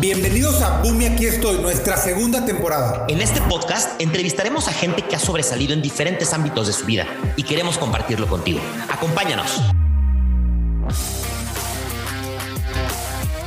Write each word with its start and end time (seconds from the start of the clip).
Bienvenidos 0.00 0.62
a 0.62 0.80
Boom 0.80 1.00
aquí 1.12 1.26
estoy, 1.26 1.58
nuestra 1.58 1.96
segunda 1.96 2.46
temporada. 2.46 3.04
En 3.08 3.20
este 3.20 3.40
podcast 3.40 4.00
entrevistaremos 4.00 4.68
a 4.68 4.72
gente 4.72 5.02
que 5.02 5.16
ha 5.16 5.18
sobresalido 5.18 5.72
en 5.72 5.82
diferentes 5.82 6.32
ámbitos 6.32 6.68
de 6.68 6.72
su 6.72 6.86
vida 6.86 7.04
y 7.34 7.42
queremos 7.42 7.78
compartirlo 7.78 8.28
contigo. 8.28 8.60
Acompáñanos. 8.88 9.60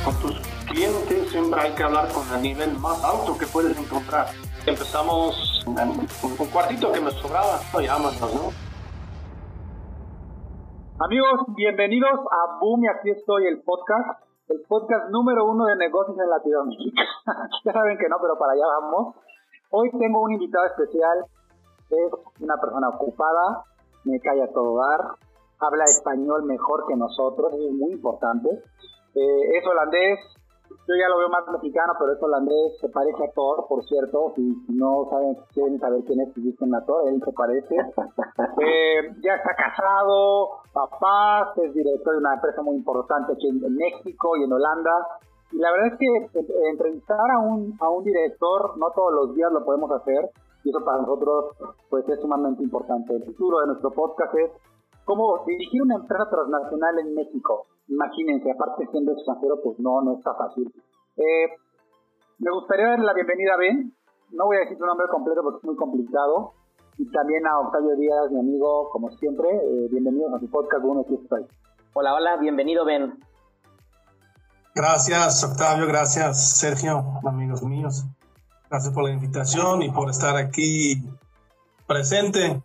Con 0.04 0.14
tus 0.20 0.38
clientes 0.66 1.30
siempre 1.30 1.58
hay 1.58 1.72
que 1.72 1.82
hablar 1.84 2.12
con 2.12 2.30
el 2.34 2.42
nivel 2.42 2.78
más 2.78 3.02
alto 3.02 3.38
que 3.38 3.46
puedes 3.46 3.74
encontrar. 3.78 4.28
Empezamos 4.66 5.64
en 5.66 5.88
un 6.22 6.46
cuartito 6.48 6.92
que 6.92 7.00
me 7.00 7.12
sobraba, 7.12 7.62
llámanos, 7.80 8.20
¿no? 8.20 8.52
Amigos, 11.02 11.40
bienvenidos 11.56 12.20
a 12.30 12.58
Boom 12.60 12.84
y 12.84 12.88
aquí 12.88 13.10
estoy 13.10 13.46
el 13.46 13.62
podcast 13.62 14.20
el 14.48 14.60
podcast 14.68 15.10
número 15.10 15.44
uno 15.46 15.66
de 15.66 15.76
negocios 15.76 16.18
en 16.18 16.28
Latinoamérica. 16.28 17.02
ya 17.64 17.72
saben 17.72 17.98
que 17.98 18.08
no, 18.08 18.16
pero 18.20 18.38
para 18.38 18.52
allá 18.52 18.66
vamos. 18.80 19.16
Hoy 19.70 19.90
tengo 19.98 20.20
un 20.20 20.32
invitado 20.32 20.66
especial. 20.66 21.24
Es 21.90 22.12
una 22.40 22.56
persona 22.56 22.88
ocupada, 22.88 23.64
me 24.04 24.18
calla 24.20 24.50
todo 24.52 24.78
dar, 24.78 25.16
habla 25.60 25.84
español 25.84 26.44
mejor 26.44 26.86
que 26.88 26.96
nosotros, 26.96 27.52
es 27.52 27.72
muy 27.72 27.92
importante. 27.92 28.48
Eh, 29.14 29.58
es 29.58 29.66
holandés, 29.66 30.18
yo 30.88 30.94
ya 30.96 31.08
lo 31.08 31.18
veo 31.18 31.28
más 31.28 31.46
mexicano, 31.52 31.92
pero 31.98 32.12
es 32.12 32.22
holandés, 32.22 32.80
se 32.80 32.88
parece 32.88 33.24
a 33.24 33.32
Thor, 33.32 33.66
por 33.68 33.84
cierto. 33.84 34.32
Si, 34.36 34.42
no 34.68 35.06
saben, 35.10 35.36
quieren 35.52 35.78
saber 35.78 36.00
quién 36.06 36.20
es, 36.20 36.34
dicen 36.34 36.74
a 36.74 36.84
Thor, 36.86 37.08
él 37.08 37.20
se 37.24 37.32
parece. 37.32 37.76
Eh, 38.64 39.14
ya 39.22 39.34
está 39.34 39.54
casado, 39.54 40.61
papá, 40.72 41.52
es 41.56 41.74
director 41.74 42.14
de 42.14 42.18
una 42.18 42.34
empresa 42.34 42.62
muy 42.62 42.76
importante 42.76 43.32
aquí 43.32 43.48
en, 43.48 43.60
México 43.74 44.36
y 44.36 44.44
en 44.44 44.52
Holanda. 44.52 44.92
Y 45.52 45.58
la 45.58 45.70
verdad 45.70 45.92
es 45.92 45.98
que 45.98 46.40
eh, 46.40 46.70
entrevistar 46.70 47.30
a 47.30 47.38
un, 47.38 47.76
a 47.80 47.88
un 47.90 48.04
director, 48.04 48.76
no 48.78 48.90
todos 48.90 49.12
los 49.12 49.34
días 49.34 49.52
lo 49.52 49.64
podemos 49.64 49.90
hacer, 49.92 50.30
y 50.64 50.70
eso 50.70 50.84
para 50.84 51.02
nosotros 51.02 51.56
pues 51.90 52.08
es 52.08 52.20
sumamente 52.20 52.62
importante. 52.62 53.14
El 53.14 53.24
futuro 53.24 53.60
de 53.60 53.66
nuestro 53.66 53.90
podcast 53.90 54.34
es 54.34 54.50
cómo 55.04 55.44
dirigir 55.46 55.82
una 55.82 55.96
empresa 55.96 56.28
transnacional 56.30 56.98
en 57.00 57.14
México. 57.14 57.66
Imagínense, 57.88 58.50
aparte 58.50 58.86
siendo 58.90 59.12
extranjero, 59.12 59.60
pues 59.62 59.78
no, 59.78 60.00
no 60.02 60.16
está 60.16 60.34
fácil. 60.34 60.72
Eh, 61.16 61.48
me 62.38 62.50
gustaría 62.50 62.86
dar 62.86 63.00
la 63.00 63.12
bienvenida 63.12 63.54
a 63.54 63.56
Ben. 63.58 63.92
No 64.30 64.46
voy 64.46 64.56
a 64.56 64.60
decir 64.60 64.78
su 64.78 64.86
nombre 64.86 65.06
completo 65.10 65.42
porque 65.42 65.58
es 65.58 65.64
muy 65.64 65.76
complicado. 65.76 66.52
Y 66.98 67.10
también 67.10 67.46
a 67.46 67.58
Octavio 67.60 67.96
Díaz, 67.96 68.30
mi 68.30 68.40
amigo, 68.40 68.90
como 68.90 69.10
siempre. 69.12 69.48
Eh, 69.48 69.88
bienvenidos 69.90 70.34
a 70.34 70.38
su 70.40 70.50
podcast, 70.50 70.84
Bueno, 70.84 71.02
aquí 71.02 71.14
estoy. 71.14 71.46
Hola, 71.94 72.14
hola, 72.14 72.36
bienvenido, 72.36 72.84
Ben. 72.84 73.18
Gracias, 74.74 75.42
Octavio. 75.44 75.86
Gracias, 75.86 76.58
Sergio, 76.58 77.20
amigos 77.24 77.62
míos. 77.62 78.04
Gracias 78.70 78.92
por 78.94 79.04
la 79.04 79.10
invitación 79.10 79.82
y 79.82 79.90
por 79.90 80.08
estar 80.10 80.36
aquí 80.36 81.02
presente 81.86 82.62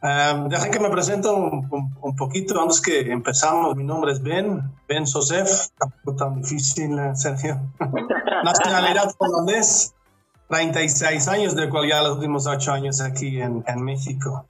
Um, 0.00 0.48
dejen 0.48 0.70
que 0.70 0.78
me 0.78 0.90
presento 0.90 1.34
un, 1.34 2.16
poquito 2.16 2.60
antes 2.62 2.80
que 2.80 3.10
empezamos. 3.10 3.74
Mi 3.74 3.82
nombre 3.82 4.12
es 4.12 4.22
Ben, 4.22 4.62
Ben 4.86 5.06
Sosef, 5.06 5.70
tampoco 5.76 6.16
tan 6.16 6.40
difícil, 6.40 6.96
eh, 6.96 7.16
Sergio. 7.16 7.60
Nacionalidad 8.44 9.12
holandés, 9.18 9.94
36 10.48 11.28
años, 11.28 11.54
de 11.54 11.68
cual 11.68 11.88
ya 11.88 12.02
los 12.02 12.16
últimos 12.16 12.46
8 12.46 12.72
años 12.72 13.00
aquí 13.00 13.40
en, 13.40 13.62
en 13.66 13.82
México. 13.82 14.46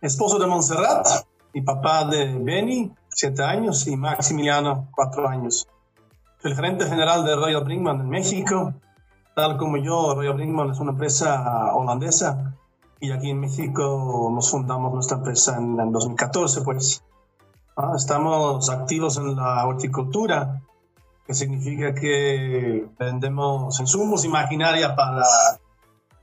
Esposo 0.00 0.38
de 0.38 0.46
Montserrat 0.46 1.06
y 1.52 1.62
papá 1.62 2.04
de 2.04 2.38
Benny, 2.38 2.92
7 3.08 3.42
años, 3.42 3.86
y 3.86 3.96
Maximiliano, 3.96 4.88
4 4.92 5.28
años. 5.28 5.66
El 6.42 6.54
gerente 6.54 6.86
general 6.86 7.24
de 7.24 7.36
Royal 7.36 7.64
Brinkman 7.64 8.00
en 8.00 8.08
México. 8.10 8.74
Tal 9.34 9.56
como 9.56 9.78
yo, 9.78 10.14
Royal 10.14 10.34
Brinkman 10.34 10.70
es 10.70 10.78
una 10.78 10.92
empresa 10.92 11.74
holandesa 11.74 12.54
y 13.00 13.10
aquí 13.10 13.30
en 13.30 13.40
México 13.40 14.30
nos 14.32 14.50
fundamos 14.50 14.92
nuestra 14.92 15.18
empresa 15.18 15.56
en, 15.56 15.92
2014, 15.92 16.62
pues. 16.62 17.04
Ah, 17.76 17.92
estamos 17.96 18.70
activos 18.70 19.16
en 19.18 19.36
la 19.36 19.66
horticultura, 19.66 20.62
que 21.26 21.34
significa 21.34 21.94
que 21.94 22.86
vendemos 22.98 23.80
insumos 23.80 24.24
y 24.24 24.28
maquinaria 24.28 24.94
para 24.94 25.22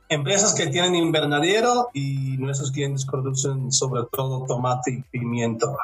empresas 0.09 0.53
que 0.53 0.67
tienen 0.67 0.95
invernadero 0.95 1.89
y 1.93 2.37
nuestros 2.37 2.71
clientes 2.71 3.05
producen 3.05 3.71
sobre 3.71 4.03
todo 4.11 4.45
tomate 4.45 4.91
y 4.91 5.01
pimiento. 5.03 5.75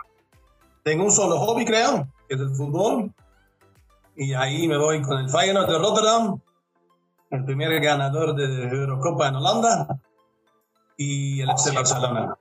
Tengo 0.83 1.05
un 1.05 1.11
solo 1.11 1.37
hobby, 1.39 1.65
creo, 1.65 2.07
que 2.27 2.35
es 2.35 2.41
el 2.41 2.55
fútbol. 2.55 3.11
Y 4.15 4.33
ahí 4.33 4.67
me 4.67 4.77
voy 4.77 5.01
con 5.01 5.19
el 5.19 5.29
Feyenoord 5.29 5.69
de 5.69 5.77
Rotterdam, 5.77 6.39
el 7.29 7.45
primer 7.45 7.79
ganador 7.81 8.35
de 8.35 8.67
Eurocopa 8.67 9.27
en 9.27 9.35
Holanda 9.35 9.99
y 10.97 11.41
el 11.41 11.49
FC 11.51 11.71
Barcelona. 11.71 12.35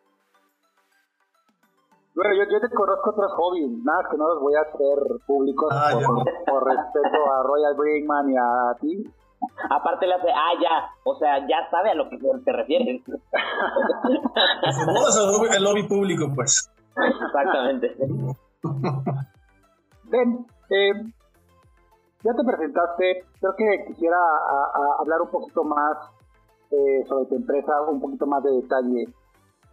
Bueno, 2.17 2.35
yo, 2.35 2.45
yo 2.51 2.61
te 2.67 2.75
conozco 2.75 3.11
otros 3.11 3.31
hobbies, 3.33 3.71
nada 3.85 4.09
que 4.11 4.17
no 4.17 4.27
los 4.27 4.41
voy 4.41 4.55
a 4.55 4.63
hacer 4.63 5.21
públicos 5.27 5.69
ah, 5.71 5.91
por, 6.47 6.65
respeto 6.65 7.35
a 7.35 7.43
Royal 7.43 7.75
Brinkman 7.77 8.31
y 8.31 8.37
a 8.39 8.75
ti. 8.81 9.05
Aparte 9.69 10.07
le 10.07 10.15
hace, 10.15 10.31
ah, 10.31 10.53
ya, 10.59 10.95
o 11.05 11.15
sea, 11.17 11.47
ya 11.47 11.69
sabe 11.71 11.91
a 11.91 11.95
lo 11.95 12.09
que 12.09 12.17
te 12.17 12.53
refieres. 12.53 13.03
el 14.63 15.55
el 15.57 15.63
lobby 15.63 15.83
público, 15.87 16.33
pues. 16.35 16.73
Exactamente. 16.97 17.95
Ven, 20.05 20.47
eh, 20.71 20.93
ya 22.25 22.33
te 22.33 22.45
presentaste, 22.45 23.27
creo 23.41 23.55
que 23.57 23.85
quisiera 23.89 24.17
hablar 25.01 25.21
un 25.21 25.29
poquito 25.29 25.65
más 25.65 25.99
eh, 26.71 27.05
sobre 27.07 27.27
tu 27.27 27.35
empresa, 27.37 27.83
un 27.83 28.01
poquito 28.01 28.27
más 28.27 28.43
de 28.43 28.53
detalle. 28.53 29.05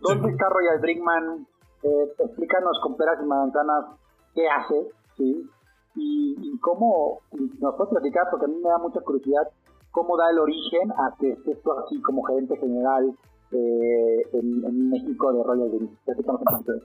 ¿Dónde 0.01 0.29
está 0.31 0.49
Royal 0.49 0.79
Brinkman? 0.81 1.47
Eh, 1.83 2.13
explícanos 2.19 2.79
con 2.81 2.95
peras 2.95 3.19
y 3.21 3.25
manzanas 3.25 3.85
qué 4.33 4.47
hace, 4.47 4.87
¿sí? 5.17 5.49
Y, 5.95 6.57
cómo, 6.59 7.19
nos 7.59 7.75
puedes 7.75 7.91
platicar, 7.91 8.23
porque 8.31 8.45
a 8.45 8.47
mí 8.47 8.55
me 8.55 8.69
da 8.69 8.77
mucha 8.77 9.01
curiosidad, 9.01 9.47
cómo 9.91 10.17
da 10.17 10.29
el 10.31 10.39
origen 10.39 10.91
a 10.91 11.15
que 11.19 11.31
estés 11.31 11.61
tú 11.61 11.71
así 11.73 12.01
como 12.01 12.23
gerente 12.23 12.57
general 12.57 13.13
eh, 13.51 14.21
en, 14.33 14.89
México 14.89 15.33
de 15.33 15.43
Royal 15.43 15.69
Brinkman. 15.69 16.81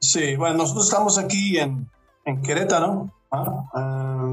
Sí, 0.00 0.36
bueno, 0.36 0.56
nosotros 0.58 0.86
estamos 0.86 1.18
aquí 1.18 1.58
en, 1.58 1.88
Querétaro. 2.42 3.10
¿ah? 3.30 4.26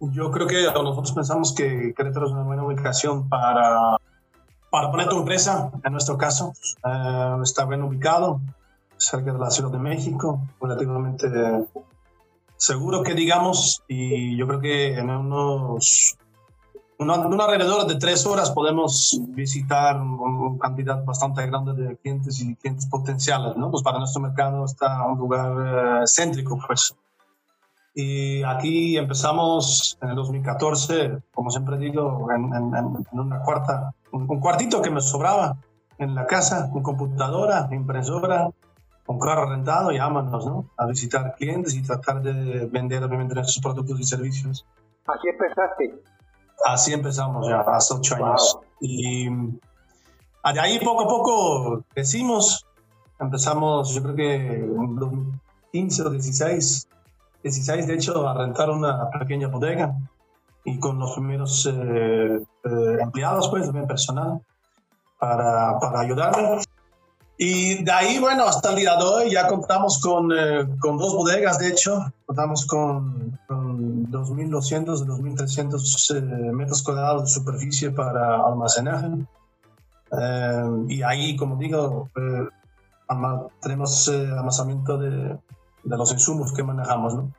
Yo 0.00 0.30
creo 0.30 0.46
que 0.46 0.62
nosotros 0.64 1.12
pensamos 1.12 1.54
que 1.54 1.92
Querétaro 1.94 2.26
es 2.26 2.32
una 2.32 2.44
buena 2.44 2.64
ubicación 2.64 3.28
para, 3.28 3.98
para 4.72 4.90
poner 4.90 5.06
tu 5.06 5.18
empresa, 5.18 5.70
en 5.84 5.92
nuestro 5.92 6.16
caso. 6.16 6.54
Eh, 6.82 7.36
está 7.42 7.66
bien 7.66 7.82
ubicado, 7.82 8.40
cerca 8.96 9.30
de 9.30 9.38
la 9.38 9.50
Ciudad 9.50 9.70
de 9.70 9.78
México, 9.78 10.40
relativamente 10.62 11.28
seguro 12.56 13.02
que 13.02 13.12
digamos, 13.12 13.82
y 13.86 14.34
yo 14.34 14.46
creo 14.46 14.60
que 14.60 14.98
en 14.98 15.10
unos 15.10 16.16
un 16.98 17.40
alrededor 17.40 17.86
de 17.86 17.96
tres 17.96 18.24
horas 18.26 18.50
podemos 18.50 19.20
visitar 19.28 20.00
una 20.00 20.58
cantidad 20.58 21.04
bastante 21.04 21.44
grande 21.46 21.74
de 21.74 21.96
clientes 21.96 22.40
y 22.40 22.54
clientes 22.56 22.86
potenciales, 22.86 23.56
¿no? 23.56 23.70
Pues 23.70 23.82
para 23.82 23.98
nuestro 23.98 24.22
mercado 24.22 24.64
está 24.64 25.04
un 25.06 25.18
lugar 25.18 26.02
eh, 26.02 26.04
céntrico, 26.06 26.58
pues. 26.66 26.94
Y 27.94 28.42
aquí 28.42 28.96
empezamos 28.96 29.98
en 30.00 30.10
el 30.10 30.16
2014, 30.16 31.18
como 31.34 31.50
siempre 31.50 31.76
digo, 31.76 32.26
en, 32.34 32.44
una 33.12 33.40
cuarta, 33.42 33.94
un, 34.12 34.26
cuartito 34.40 34.80
que 34.80 34.90
me 34.90 35.00
sobraba 35.02 35.56
en 35.98 36.14
la 36.14 36.26
casa, 36.26 36.70
con 36.70 36.82
computadora, 36.82 37.68
impresora, 37.70 38.48
un 39.06 39.18
carro 39.18 39.50
rentado 39.50 39.92
y 39.92 39.98
vámonos, 39.98 40.46
¿no? 40.46 40.70
A 40.78 40.86
visitar 40.86 41.34
clientes 41.34 41.74
y 41.74 41.82
tratar 41.82 42.22
de 42.22 42.66
vender 42.66 43.04
obviamente 43.04 43.34
nuestros 43.34 43.60
productos 43.62 44.00
y 44.00 44.04
servicios. 44.04 44.66
Así 45.06 45.28
empezaste. 45.28 46.02
Así 46.64 46.92
empezamos 46.94 47.46
ya, 47.46 47.60
hace 47.60 47.94
ocho 47.94 48.14
años. 48.14 48.58
Y 48.80 49.28
de 49.28 50.60
ahí 50.60 50.78
poco 50.78 51.02
a 51.02 51.08
poco 51.08 51.84
crecimos. 51.92 52.66
Empezamos, 53.20 53.94
yo 53.94 54.02
creo 54.02 54.14
que 54.14 54.34
en 54.34 54.96
2015 54.96 56.02
o 56.02 56.10
16 56.10 56.88
16, 57.42 57.86
de 57.86 57.94
hecho, 57.94 58.28
a 58.28 58.34
rentar 58.34 58.70
una 58.70 59.10
pequeña 59.10 59.48
bodega 59.48 59.94
y 60.64 60.78
con 60.78 60.98
los 60.98 61.12
primeros 61.12 61.66
eh, 61.66 62.40
eh, 62.64 62.98
empleados, 63.00 63.48
pues, 63.48 63.64
también 63.64 63.86
personal, 63.86 64.40
para, 65.18 65.78
para 65.80 66.00
ayudarme. 66.00 66.60
Y 67.36 67.82
de 67.82 67.90
ahí, 67.90 68.18
bueno, 68.20 68.44
hasta 68.44 68.70
el 68.70 68.76
día 68.76 68.94
de 68.96 69.02
hoy 69.02 69.30
ya 69.32 69.48
contamos 69.48 70.00
con, 70.00 70.30
eh, 70.30 70.68
con 70.78 70.98
dos 70.98 71.14
bodegas, 71.14 71.58
de 71.58 71.68
hecho, 71.68 72.12
contamos 72.26 72.64
con, 72.66 73.40
con 73.48 74.06
2.200, 74.12 75.04
2.300 75.04 76.52
metros 76.52 76.82
cuadrados 76.82 77.22
de 77.22 77.28
superficie 77.28 77.90
para 77.90 78.46
almacenaje. 78.46 79.08
y 80.88 81.02
ahí, 81.02 81.36
como 81.36 81.56
digo, 81.56 82.08
tenemos 83.60 84.08
almacenamiento 84.08 84.98
de, 84.98 85.36
de 85.84 85.96
los 85.96 86.12
insumos 86.12 86.52
que 86.52 86.62
manejamos, 86.62 87.14
¿no? 87.14 87.32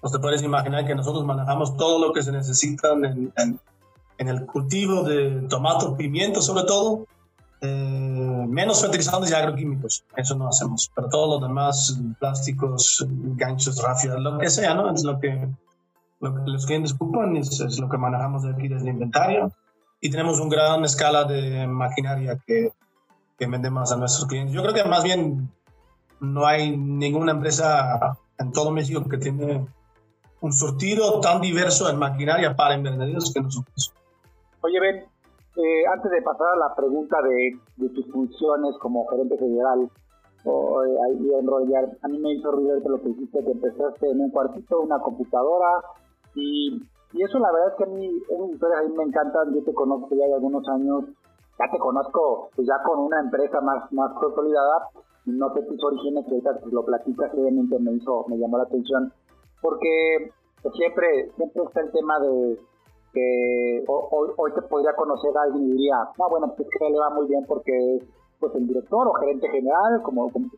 Pues 0.00 0.12
te 0.12 0.18
puedes 0.18 0.42
imaginar 0.42 0.86
que 0.86 0.94
nosotros 0.94 1.24
manejamos 1.24 1.76
todo 1.76 1.98
lo 1.98 2.12
que 2.12 2.22
se 2.22 2.32
necesita 2.32 2.92
en, 2.92 3.32
en, 3.36 4.28
el 4.28 4.46
cultivo 4.46 5.02
de 5.02 5.46
tomate, 5.48 5.86
pimiento 5.96 6.40
sobre 6.40 6.64
todo, 6.64 7.06
eh, 7.60 8.46
menos 8.48 8.80
fertilizantes 8.80 9.30
y 9.30 9.34
agroquímicos. 9.34 10.04
Eso 10.16 10.34
no 10.34 10.48
hacemos. 10.48 10.90
Pero 10.94 11.08
todo 11.08 11.38
lo 11.38 11.46
demás, 11.46 12.00
plásticos, 12.18 13.06
ganchos, 13.36 13.82
rafias, 13.82 14.18
lo 14.18 14.38
que 14.38 14.48
sea, 14.48 14.74
¿no? 14.74 14.92
Es 14.92 15.04
lo 15.04 15.20
que, 15.20 15.48
lo 16.20 16.34
que 16.34 16.50
los 16.50 16.64
clientes 16.64 16.94
ocupan, 16.94 17.36
es, 17.36 17.60
es, 17.60 17.78
lo 17.78 17.88
que 17.88 17.98
manejamos 17.98 18.44
aquí 18.46 18.68
desde 18.68 18.88
el 18.88 18.94
inventario. 18.94 19.52
Y 20.00 20.10
tenemos 20.10 20.40
una 20.40 20.50
gran 20.50 20.84
escala 20.84 21.24
de 21.24 21.66
maquinaria 21.66 22.38
que, 22.46 22.72
que 23.38 23.46
vendemos 23.46 23.92
a 23.92 23.96
nuestros 23.96 24.26
clientes. 24.26 24.54
Yo 24.54 24.62
creo 24.62 24.74
que 24.74 24.84
más 24.84 25.02
bien 25.02 25.50
no 26.20 26.46
hay 26.46 26.76
ninguna 26.76 27.32
empresa 27.32 28.16
en 28.38 28.52
todo 28.52 28.70
México 28.70 29.04
que 29.08 29.18
tiene 29.18 29.66
un 30.40 30.52
surtido 30.52 31.20
tan 31.20 31.40
diverso 31.40 31.90
en 31.90 31.98
maquinaria 31.98 32.54
para 32.56 32.74
invernaderos 32.74 33.32
que 33.32 33.42
nosotros. 33.42 33.92
Oye, 34.62 34.80
Ben, 34.80 34.96
eh, 35.56 35.86
antes 35.92 36.10
de 36.10 36.22
pasar 36.22 36.46
a 36.54 36.68
la 36.68 36.74
pregunta 36.74 37.16
de, 37.22 37.58
de 37.76 37.88
tus 37.90 38.10
funciones 38.10 38.76
como 38.80 39.06
gerente 39.08 39.36
federal, 39.36 39.90
o 40.44 40.84
eh, 40.84 40.96
ahí 41.06 41.28
enrollar, 41.38 41.84
a 42.02 42.08
mí 42.08 42.18
me 42.18 42.32
hizo 42.32 42.50
ruido 42.50 42.78
lo 42.78 43.02
que 43.02 43.08
dijiste, 43.08 43.44
que 43.44 43.50
empezaste 43.50 44.10
en 44.10 44.20
un 44.20 44.30
cuartito, 44.30 44.80
una 44.80 44.98
computadora, 45.00 45.82
y, 46.34 46.80
y 47.12 47.22
eso 47.22 47.38
la 47.38 47.52
verdad 47.52 47.68
es 47.72 47.76
que 47.76 47.84
a 47.84 47.94
mí, 47.94 48.06
esas 48.30 48.50
historias 48.50 48.80
a 48.80 48.88
mí 48.88 48.94
me 48.96 49.04
encantan, 49.04 49.54
yo 49.54 49.62
te 49.64 49.74
conozco 49.74 50.08
ya 50.12 50.26
de 50.26 50.34
algunos 50.34 50.66
años, 50.68 51.04
ya 51.60 51.70
te 51.70 51.78
conozco 51.78 52.48
pues 52.56 52.66
ya 52.66 52.82
con 52.84 52.98
una 53.00 53.20
empresa 53.20 53.60
más, 53.60 53.92
más 53.92 54.12
consolidada, 54.14 54.88
no 55.26 55.52
sé 55.52 55.62
tus 55.62 55.82
orígenes, 55.84 56.24
que 56.26 56.40
lo 56.72 56.84
platicas, 56.84 57.30
obviamente 57.34 57.78
me 57.78 57.92
hizo, 57.92 58.24
me 58.28 58.38
llamó 58.38 58.56
la 58.56 58.64
atención, 58.64 59.12
porque 59.60 60.32
siempre, 60.74 61.30
siempre 61.36 61.62
está 61.64 61.80
el 61.82 61.92
tema 61.92 62.18
de 62.20 62.58
que 63.12 63.84
hoy, 63.88 64.30
hoy 64.36 64.52
te 64.54 64.62
podría 64.62 64.94
conocer 64.94 65.36
a 65.36 65.42
alguien 65.42 65.68
y 65.68 65.72
diría, 65.72 65.96
no, 66.18 66.30
bueno, 66.30 66.54
pues 66.56 66.68
que 66.70 66.88
le 66.88 66.98
va 66.98 67.10
muy 67.10 67.26
bien 67.26 67.44
porque 67.46 67.96
es 67.96 68.04
pues 68.38 68.54
el 68.54 68.66
director 68.66 69.06
o 69.06 69.12
gerente 69.12 69.48
general, 69.50 70.00
como, 70.02 70.32
como 70.32 70.48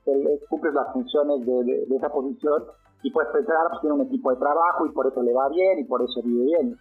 cumple 0.48 0.72
las 0.72 0.92
funciones 0.92 1.44
de, 1.44 1.96
esa 1.96 2.08
posición 2.10 2.62
y 3.02 3.10
pues 3.10 3.26
pensar, 3.32 3.56
pues 3.70 3.80
tiene 3.80 3.96
un 3.96 4.02
equipo 4.02 4.30
de 4.30 4.36
trabajo 4.36 4.86
y 4.86 4.92
por 4.92 5.08
eso 5.08 5.20
le 5.20 5.32
va 5.32 5.48
bien 5.48 5.80
y 5.80 5.84
por 5.84 6.00
eso 6.00 6.22
vive 6.22 6.44
bien. 6.44 6.76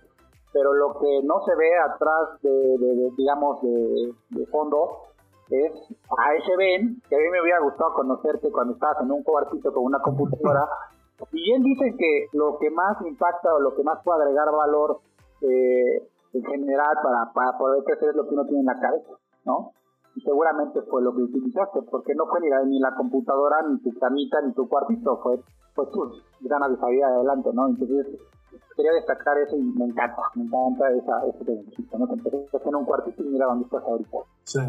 Pero 0.53 0.73
lo 0.73 0.99
que 0.99 1.21
no 1.23 1.41
se 1.45 1.55
ve 1.55 1.69
atrás 1.79 2.41
de, 2.41 3.11
digamos, 3.17 3.61
de, 3.61 4.45
fondo 4.47 5.07
es 5.49 5.71
a 6.17 6.35
ese 6.35 6.55
Ben, 6.57 7.01
que 7.07 7.15
a 7.15 7.19
mí 7.19 7.25
me 7.31 7.41
hubiera 7.41 7.59
gustado 7.59 7.93
conocerte 7.93 8.51
cuando 8.51 8.73
estabas 8.73 9.01
en 9.01 9.11
un 9.11 9.23
cuartito 9.23 9.73
con 9.73 9.85
una 9.85 9.99
computadora, 9.99 10.67
y 11.31 11.53
él 11.53 11.63
dice 11.63 11.95
que 11.97 12.27
lo 12.33 12.57
que 12.57 12.69
más 12.71 12.97
impacta 13.05 13.53
o 13.53 13.59
lo 13.59 13.75
que 13.75 13.83
más 13.83 14.01
puede 14.03 14.23
agregar 14.23 14.51
valor 14.51 14.99
eh, 15.41 16.07
en 16.33 16.43
general 16.43 16.95
para, 17.03 17.31
para 17.33 17.57
poder 17.57 17.83
crecer 17.83 18.09
es 18.09 18.15
lo 18.15 18.27
que 18.27 18.33
uno 18.33 18.45
tiene 18.45 18.61
en 18.61 18.65
la 18.65 18.79
cabeza, 18.79 19.13
¿no? 19.45 19.71
Y 20.15 20.21
seguramente 20.21 20.81
fue 20.83 21.01
lo 21.01 21.15
que 21.15 21.21
utilizaste, 21.21 21.81
porque 21.89 22.13
no 22.15 22.25
fue 22.27 22.41
ni 22.41 22.79
la, 22.79 22.95
computadora, 22.95 23.61
ni 23.69 23.79
tu 23.79 23.97
camita, 23.97 24.41
ni 24.41 24.53
tu 24.53 24.67
cuartito, 24.67 25.17
fue, 25.23 25.39
fue 25.73 25.85
tus 25.87 26.23
ganas 26.41 26.71
de 26.71 26.77
salir 26.77 27.03
adelante, 27.03 27.49
¿no? 27.53 27.67
Entonces, 27.69 28.07
quería 28.75 28.91
destacar 28.93 29.37
eso 29.37 29.57
y 29.57 29.61
me 29.61 29.85
encanta, 29.85 30.21
me 30.35 30.43
encanta 30.43 30.89
esa, 30.91 31.21
ese 31.27 31.45
principio, 31.45 31.99
¿no? 31.99 32.07
Que 32.07 32.69
en 32.69 32.75
un 32.75 32.85
cuartito 32.85 33.23
y 33.23 33.27
mira 33.27 33.45
dónde 33.45 33.65
estás 33.65 33.83
ahorita. 33.83 34.17
Sí. 34.43 34.59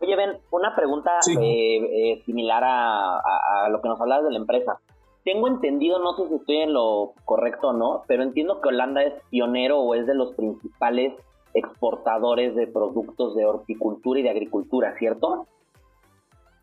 Oye, 0.00 0.16
Ben, 0.16 0.38
una 0.50 0.74
pregunta 0.74 1.10
eh, 1.28 2.12
eh, 2.12 2.22
similar 2.24 2.64
a, 2.64 3.16
a, 3.16 3.64
a, 3.64 3.68
lo 3.68 3.82
que 3.82 3.88
nos 3.88 4.00
hablabas 4.00 4.24
de 4.24 4.32
la 4.32 4.38
empresa 4.38 4.80
tengo 5.24 5.48
entendido, 5.48 5.98
no 5.98 6.16
sé 6.16 6.28
si 6.28 6.34
estoy 6.34 6.56
en 6.58 6.72
lo 6.72 7.12
correcto 7.24 7.68
o 7.68 7.72
no, 7.72 8.02
pero 8.06 8.22
entiendo 8.22 8.60
que 8.60 8.68
Holanda 8.68 9.02
es 9.02 9.14
pionero 9.30 9.78
o 9.80 9.94
es 9.94 10.06
de 10.06 10.14
los 10.14 10.34
principales 10.34 11.12
exportadores 11.52 12.54
de 12.54 12.66
productos 12.66 13.34
de 13.34 13.44
horticultura 13.44 14.20
y 14.20 14.22
de 14.22 14.30
agricultura, 14.30 14.94
¿cierto? 14.98 15.46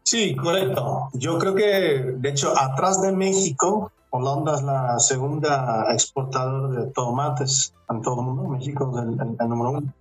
Sí, 0.04 0.36
correcto. 0.36 1.10
Yo 1.14 1.38
creo 1.38 1.54
que, 1.54 2.14
de 2.18 2.30
hecho, 2.30 2.54
atrás 2.58 3.02
de 3.02 3.12
México, 3.12 3.92
Holanda 4.10 4.56
es 4.56 4.64
la 4.64 5.00
segunda 5.00 5.88
exportadora 5.92 6.80
de 6.80 6.92
tomates 6.92 7.74
en 7.90 8.02
todo 8.02 8.22
el 8.22 8.28
mundo. 8.28 8.50
México 8.50 8.92
es 8.96 9.04
el, 9.04 9.50
número 9.50 9.72
uno. 9.72 9.94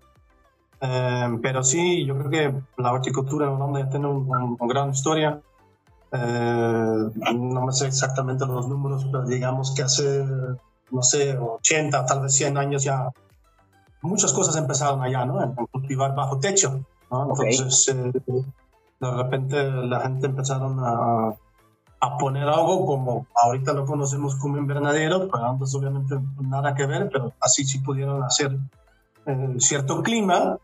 Eh, 0.80 1.38
pero 1.42 1.64
sí, 1.64 2.04
yo 2.04 2.16
creo 2.18 2.30
que 2.30 2.82
la 2.82 2.92
horticultura 2.92 3.46
en 3.46 3.52
Holanda 3.52 3.80
ya 3.80 3.90
tiene 3.90 4.06
una 4.08 4.56
gran 4.60 4.90
historia. 4.90 5.40
Eh, 6.12 7.10
no 7.34 7.66
me 7.66 7.72
sé 7.72 7.88
exactamente 7.88 8.46
los 8.46 8.68
números, 8.68 9.06
pero 9.10 9.24
digamos 9.24 9.74
que 9.74 9.82
hace, 9.82 10.24
no 10.90 11.02
sé, 11.02 11.36
80, 11.36 12.06
tal 12.06 12.22
vez 12.22 12.34
100 12.34 12.58
años 12.58 12.84
ya 12.84 13.10
muchas 14.06 14.32
cosas 14.32 14.56
empezaron 14.56 15.02
allá, 15.02 15.24
¿no? 15.24 15.42
En, 15.42 15.54
cultivar 15.66 16.14
bajo 16.14 16.38
techo, 16.38 16.80
¿no? 17.10 17.28
Entonces, 17.30 17.88
eh, 17.88 18.12
de 19.00 19.10
repente 19.10 19.62
la 19.62 20.00
gente 20.00 20.26
empezaron 20.26 20.78
a, 20.80 21.34
a, 22.06 22.18
poner 22.18 22.48
algo 22.48 22.86
como 22.86 23.26
ahorita 23.34 23.72
lo 23.72 23.84
conocemos 23.84 24.36
como 24.36 24.58
invernadero, 24.58 25.28
pero 25.30 25.44
antes 25.44 25.74
obviamente 25.74 26.16
nada 26.40 26.74
que 26.74 26.86
ver, 26.86 27.08
pero 27.12 27.32
así 27.40 27.64
sí 27.64 27.80
pudieron 27.80 28.22
hacer 28.22 28.56
eh, 29.26 29.54
cierto 29.58 30.02
clima 30.02 30.58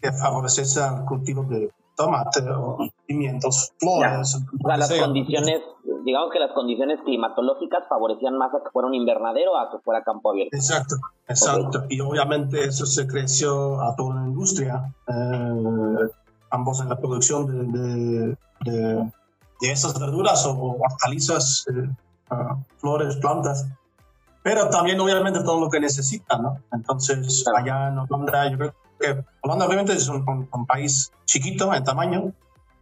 que 0.00 0.12
favoreciese 0.12 0.80
el 0.84 1.04
cultivo 1.04 1.44
de, 1.44 1.70
tomate 1.96 2.42
o 2.50 2.78
pimientos, 3.06 3.72
flores. 3.78 4.34
O 4.34 4.68
sea, 4.68 4.76
las 4.76 4.92
condiciones, 4.92 5.62
digamos 6.04 6.30
que 6.30 6.38
las 6.38 6.52
condiciones 6.52 7.00
climatológicas 7.04 7.84
favorecían 7.88 8.36
más 8.36 8.54
a 8.54 8.62
que 8.62 8.70
fuera 8.70 8.86
un 8.86 8.94
invernadero 8.94 9.58
a 9.58 9.70
que 9.70 9.78
fuera 9.78 10.04
campo 10.04 10.30
abierto. 10.30 10.56
Exacto, 10.56 10.96
exacto. 11.26 11.84
Y 11.88 12.00
obviamente 12.00 12.62
eso 12.64 12.86
se 12.86 13.06
creció 13.06 13.80
a 13.80 13.96
toda 13.96 14.16
la 14.16 14.26
industria, 14.26 14.94
eh, 15.08 16.10
ambos 16.50 16.80
en 16.80 16.88
la 16.90 16.98
producción 16.98 17.46
de, 17.46 17.78
de, 17.78 18.36
de, 18.64 19.12
esas 19.60 19.98
verduras 19.98 20.44
o 20.46 20.76
hortalizas, 20.78 21.66
eh, 21.68 21.90
ah, 22.30 22.56
flores, 22.78 23.16
plantas 23.16 23.66
pero 24.46 24.70
también 24.70 25.00
obviamente 25.00 25.40
todo 25.40 25.58
lo 25.58 25.68
que 25.68 25.80
necesitan, 25.80 26.40
¿no? 26.40 26.60
Entonces, 26.72 27.44
allá 27.58 27.88
en 27.88 27.98
Holanda, 27.98 28.48
yo 28.48 28.56
creo 28.56 28.74
que 29.00 29.24
Holanda 29.42 29.66
obviamente 29.66 29.92
es 29.94 30.08
un, 30.08 30.24
país 30.68 31.10
chiquito 31.24 31.74
en 31.74 31.82
tamaño, 31.82 32.32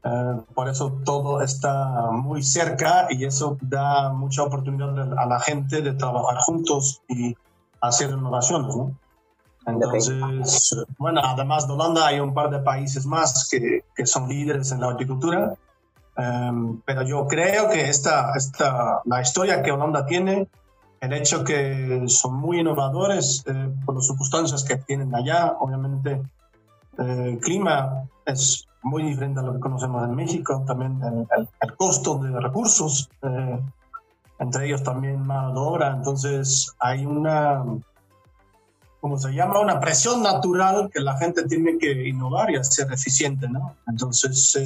eh, 0.04 0.40
por 0.52 0.68
eso 0.68 1.00
todo 1.06 1.40
está 1.40 2.10
muy 2.10 2.42
cerca 2.42 3.06
y 3.08 3.24
eso 3.24 3.56
da 3.62 4.12
mucha 4.12 4.42
oportunidad 4.42 5.18
a 5.18 5.24
la 5.24 5.40
gente 5.40 5.80
de 5.80 5.94
trabajar 5.94 6.36
juntos 6.40 7.00
y 7.08 7.34
hacer 7.80 8.10
innovaciones, 8.10 8.76
¿no? 8.76 8.94
Entonces, 9.66 10.76
bueno, 10.98 11.22
además 11.24 11.66
de 11.66 11.72
Holanda 11.72 12.08
hay 12.08 12.20
un 12.20 12.34
par 12.34 12.50
de 12.50 12.58
países 12.58 13.06
más 13.06 13.48
que, 13.50 13.86
que 13.96 14.04
son 14.04 14.28
líderes 14.28 14.70
en 14.70 14.82
la 14.82 14.88
horticultura, 14.88 15.54
eh, 16.16 16.50
pero 16.84 17.02
yo 17.02 17.26
creo 17.26 17.68
que 17.68 17.88
esta, 17.88 18.32
esta, 18.36 19.00
la 19.04 19.20
historia 19.20 19.62
que 19.62 19.72
Holanda 19.72 20.06
tiene 20.06 20.48
el 21.04 21.12
hecho 21.12 21.44
que 21.44 22.04
son 22.06 22.34
muy 22.34 22.60
innovadores 22.60 23.44
eh, 23.46 23.70
por 23.84 23.94
las 23.94 24.06
circunstancias 24.06 24.64
que 24.64 24.76
tienen 24.76 25.14
allá. 25.14 25.54
Obviamente, 25.60 26.22
eh, 26.98 27.30
el 27.32 27.38
clima 27.40 28.04
es 28.24 28.66
muy 28.82 29.02
diferente 29.02 29.40
a 29.40 29.42
lo 29.42 29.52
que 29.52 29.60
conocemos 29.60 30.04
en 30.04 30.14
México, 30.14 30.62
también 30.66 31.00
el, 31.02 31.76
costo 31.76 32.18
de 32.18 32.38
recursos, 32.40 33.08
eh, 33.22 33.60
entre 34.38 34.66
ellos 34.66 34.82
también 34.82 35.26
mano 35.26 35.52
de 35.52 35.58
obra. 35.58 35.94
Entonces, 35.94 36.74
hay 36.78 37.04
una, 37.04 37.64
¿cómo 39.04 39.18
se 39.18 39.34
llama? 39.34 39.60
Una 39.60 39.78
presión 39.80 40.22
natural 40.22 40.88
que 40.90 40.98
la 40.98 41.14
gente 41.18 41.42
tiene 41.46 41.76
que 41.76 42.08
innovar 42.08 42.50
y 42.50 42.64
ser 42.64 42.90
eficiente, 42.90 43.46
¿no? 43.46 43.76
Entonces, 43.86 44.58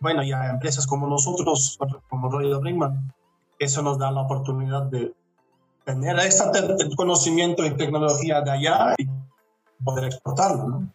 bueno, 0.00 0.22
ya 0.22 0.46
empresas 0.46 0.86
como 0.86 1.06
nosotros, 1.06 1.78
como 2.08 2.30
Royal 2.30 2.58
Brinkman, 2.60 3.12
eso 3.58 3.82
nos 3.82 3.98
da 3.98 4.10
la 4.12 4.22
oportunidad 4.22 4.84
de 4.84 5.12
tener 5.84 6.18
este 6.20 6.96
conocimiento 6.96 7.62
y 7.66 7.76
tecnología 7.76 8.40
de 8.40 8.50
allá 8.50 8.94
y 8.96 9.06
poder 9.84 10.04
exportarlo. 10.04 10.66
¿no? 10.66 10.92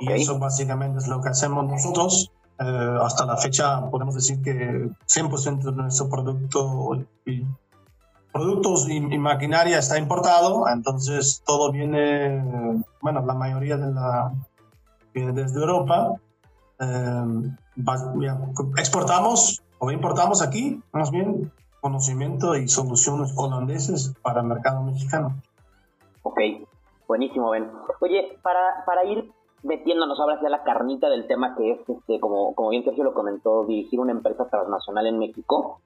Y 0.00 0.12
eso 0.12 0.38
básicamente 0.38 0.98
es 0.98 1.08
lo 1.08 1.22
que 1.22 1.30
hacemos 1.30 1.64
nosotros. 1.66 2.30
Eh, 2.58 2.98
hasta 3.00 3.24
la 3.24 3.38
fecha 3.38 3.88
podemos 3.88 4.14
decir 4.14 4.42
que 4.42 4.90
100% 5.06 5.62
de 5.62 5.72
nuestro 5.72 6.10
producto 6.10 7.06
y 7.24 7.42
productos 8.32 8.88
y, 8.88 9.00
maquinaria 9.18 9.78
está 9.78 9.98
importado, 9.98 10.68
entonces 10.68 11.42
todo 11.46 11.72
viene, 11.72 12.82
bueno, 13.00 13.24
la 13.24 13.34
mayoría 13.34 13.76
de 13.76 13.92
la 13.92 14.32
viene 15.12 15.32
desde 15.32 15.60
Europa. 15.60 16.14
Eh, 16.78 17.52
exportamos 18.76 19.62
o 19.78 19.90
importamos 19.90 20.42
aquí, 20.42 20.80
más 20.92 21.10
bien, 21.10 21.52
conocimiento 21.80 22.54
y 22.56 22.68
soluciones 22.68 23.32
holandeses 23.36 24.14
para 24.22 24.40
el 24.40 24.46
mercado 24.46 24.82
mexicano. 24.82 25.34
Ok, 26.22 26.38
buenísimo, 27.08 27.50
Ben. 27.50 27.70
Oye, 28.00 28.38
para, 28.42 28.84
para 28.84 29.04
ir 29.04 29.32
metiéndonos 29.62 30.18
ahora 30.20 30.36
hacia 30.36 30.48
la 30.48 30.62
carnita 30.62 31.08
del 31.08 31.26
tema 31.26 31.54
que 31.56 31.72
es, 31.72 31.88
este, 31.88 32.20
como, 32.20 32.54
como 32.54 32.70
bien 32.70 32.84
Sergio 32.84 33.04
lo 33.04 33.14
comentó, 33.14 33.64
dirigir 33.64 34.00
una 34.00 34.12
empresa 34.12 34.48
transnacional 34.48 35.06
en 35.06 35.18
México, 35.18 35.80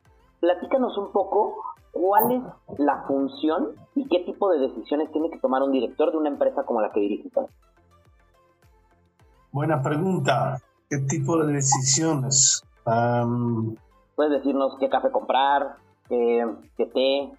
platícanos 0.44 0.98
un 0.98 1.10
poco 1.10 1.74
¿cuál 1.94 2.32
es 2.32 2.78
la 2.78 3.04
función 3.06 3.68
y 3.94 4.06
qué 4.08 4.20
tipo 4.20 4.50
de 4.50 4.58
decisiones 4.58 5.10
tiene 5.12 5.30
que 5.30 5.38
tomar 5.38 5.62
un 5.62 5.72
director 5.72 6.10
de 6.10 6.18
una 6.18 6.28
empresa 6.28 6.64
como 6.64 6.82
la 6.82 6.90
que 6.92 7.00
diriges? 7.00 7.32
Buena 9.52 9.80
pregunta. 9.80 10.60
¿Qué 10.90 10.98
tipo 10.98 11.38
de 11.38 11.54
decisiones? 11.54 12.62
Puedes 14.16 14.32
decirnos 14.32 14.76
qué 14.78 14.90
café 14.90 15.10
comprar, 15.10 15.76
qué, 16.08 16.44
qué 16.76 16.86
té. 16.86 17.32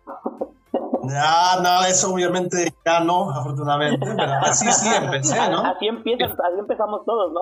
Ya, 1.03 1.61
no, 1.61 1.85
eso 1.85 2.13
obviamente 2.13 2.73
ya 2.83 3.01
no, 3.01 3.29
afortunadamente, 3.29 4.05
pero 4.15 4.33
así 4.41 4.71
sí 4.71 4.89
empecé, 4.93 5.49
¿no? 5.51 5.59
Así, 5.65 5.87
empieza, 5.87 6.25
así 6.25 6.59
empezamos 6.59 7.05
todos, 7.05 7.31
¿no? 7.31 7.41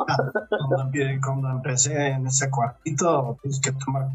Cuando, 1.24 1.50
empecé 1.50 2.10
en 2.10 2.28
ese 2.28 2.52
cuartito, 2.52 3.38
tienes 3.42 3.62
que 3.62 3.72
tomar 3.72 4.10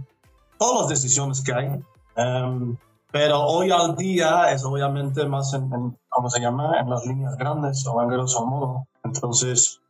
todas 0.59 0.83
las 0.83 0.89
decisiones 0.89 1.43
que 1.43 1.53
hay. 1.53 1.81
Em, 2.17 2.77
pero 3.11 3.43
hoy 3.43 3.71
al 3.71 3.97
día 3.97 4.53
es 4.53 4.65
obviamente 4.65 5.25
más 5.27 5.55
en, 5.55 5.97
¿cómo 6.09 6.29
se 6.29 6.41
llama? 6.41 6.79
En 6.79 6.91
las 6.91 7.07
líneas 7.07 7.37
grandes 7.37 7.87
o 7.87 8.03
en 8.03 8.09
grosso 8.09 8.45
modo. 8.45 8.87
Entonces, 9.03 9.81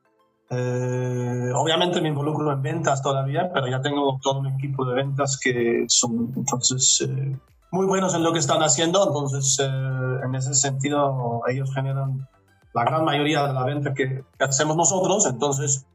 eh, 0.51 1.51
obviamente 1.55 2.01
me 2.01 2.09
involucro 2.09 2.53
en 2.53 2.63
ventas 2.63 3.03
todavía, 3.03 3.51
pero 3.53 3.67
ya 3.67 3.83
tengo 3.83 4.19
todo 4.23 4.39
un 4.39 4.47
equipo 4.47 4.85
de 4.85 4.95
ventas 4.95 5.39
que 5.43 5.85
son 5.89 6.33
entonces 6.37 7.07
eh, 7.07 7.37
muy 7.71 7.87
buenos 7.87 8.15
en 8.15 8.23
lo 8.23 8.33
que 8.33 8.39
están 8.39 8.63
haciendo. 8.63 9.07
Entonces, 9.07 9.59
eh, 9.61 10.25
en 10.25 10.35
ese 10.35 10.55
sentido, 10.55 11.43
ellos 11.49 11.75
generan 11.75 12.29
la 12.73 12.85
gran 12.85 13.05
mayoría 13.05 13.47
de 13.47 13.53
la 13.53 13.65
venta 13.65 13.93
que, 13.95 14.25
hacemos 14.39 14.77
nosotros. 14.77 15.27
Entonces, 15.27 15.87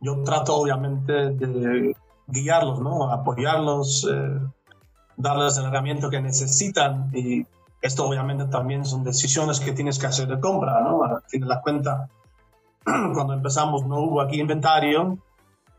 yo 0.00 0.22
trato 0.22 0.56
obviamente 0.56 1.12
de 1.12 1.94
guiarlos, 2.30 2.80
¿no? 2.80 3.10
apoyarlos, 3.10 4.08
darles 5.16 5.56
el 5.58 5.66
herramienta 5.66 6.08
que 6.10 6.20
necesitan 6.20 7.10
y 7.14 7.46
esto 7.82 8.06
obviamente 8.06 8.44
también 8.46 8.84
son 8.84 9.04
decisiones 9.04 9.60
que 9.60 9.72
tienes 9.72 9.98
que 9.98 10.06
hacer 10.06 10.28
de 10.28 10.38
compra, 10.38 10.80
¿no? 10.82 11.00
Tienes 11.28 11.48
la 11.48 11.62
cuenta 11.62 12.08
cuando 12.84 13.32
empezamos 13.32 13.86
no 13.86 14.00
hubo 14.00 14.20
aquí 14.20 14.40
inventario, 14.40 15.18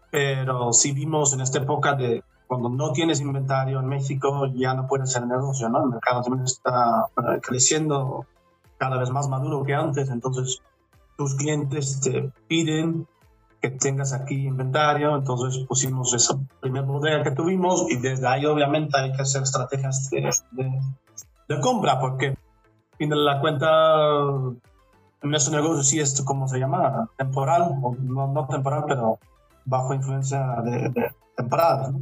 pero 0.10 0.74
sí 0.74 0.94
vimos 0.94 1.34
en 1.34 1.42
esta 1.42 1.60
época 1.60 1.94
de 1.94 2.24
cuando 2.48 2.70
no 2.70 2.92
tienes 2.92 3.22
inventario 3.22 3.80
en 3.80 3.88
México 3.88 4.48
ya 4.54 4.74
no 4.74 4.88
puedes 4.88 5.10
hacer 5.10 5.28
negocio, 5.28 5.70
¿no? 5.70 5.84
El 5.84 5.90
mercado 5.90 6.22
también 6.22 6.46
está 6.46 7.08
eh, 7.18 7.40
creciendo 7.42 8.26
cada 8.78 8.98
vez 8.98 9.12
más 9.12 9.30
maduro 9.30 9.64
que 9.64 9.76
antes, 9.76 10.10
entonces 10.10 10.62
tus 11.18 11.36
clientes 11.36 12.02
te 12.02 12.32
piden 12.48 13.08
que 13.62 13.70
tengas 13.70 14.12
aquí 14.14 14.48
inventario, 14.48 15.16
entonces 15.16 15.64
pusimos 15.68 16.14
esa 16.14 16.38
primera 16.60 16.86
bodega 16.86 17.24
que 17.24 17.32
tuvimos 17.32 17.86
y 17.90 17.98
desde 17.98 18.28
ahí 18.28 18.46
obviamente 18.46 18.98
hay 18.98 19.12
que 19.12 19.22
hacer 19.22 19.44
estrategias 19.44 20.10
de, 20.10 20.30
de, 20.52 20.82
de 21.48 21.60
compra 21.60 22.00
porque 22.00 22.36
de 22.98 23.16
la 23.16 23.40
cuenta 23.40 23.68
en 25.24 25.36
este 25.36 25.52
negocio 25.52 25.84
sí 25.84 26.00
es 26.00 26.22
como 26.22 26.48
se 26.48 26.60
llama, 26.60 27.10
temporal, 27.18 27.76
no, 28.00 28.28
no 28.28 28.48
temporal, 28.48 28.86
pero 28.88 29.20
bajo 29.66 29.94
influencia 29.94 30.62
de, 30.64 30.90
de 30.90 31.12
temporadas. 31.36 31.94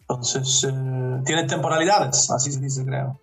Entonces, 0.00 0.64
eh, 0.64 1.22
tiene 1.24 1.44
temporalidades, 1.44 2.30
así 2.30 2.52
se 2.52 2.60
dice, 2.60 2.84
creo. 2.84 3.18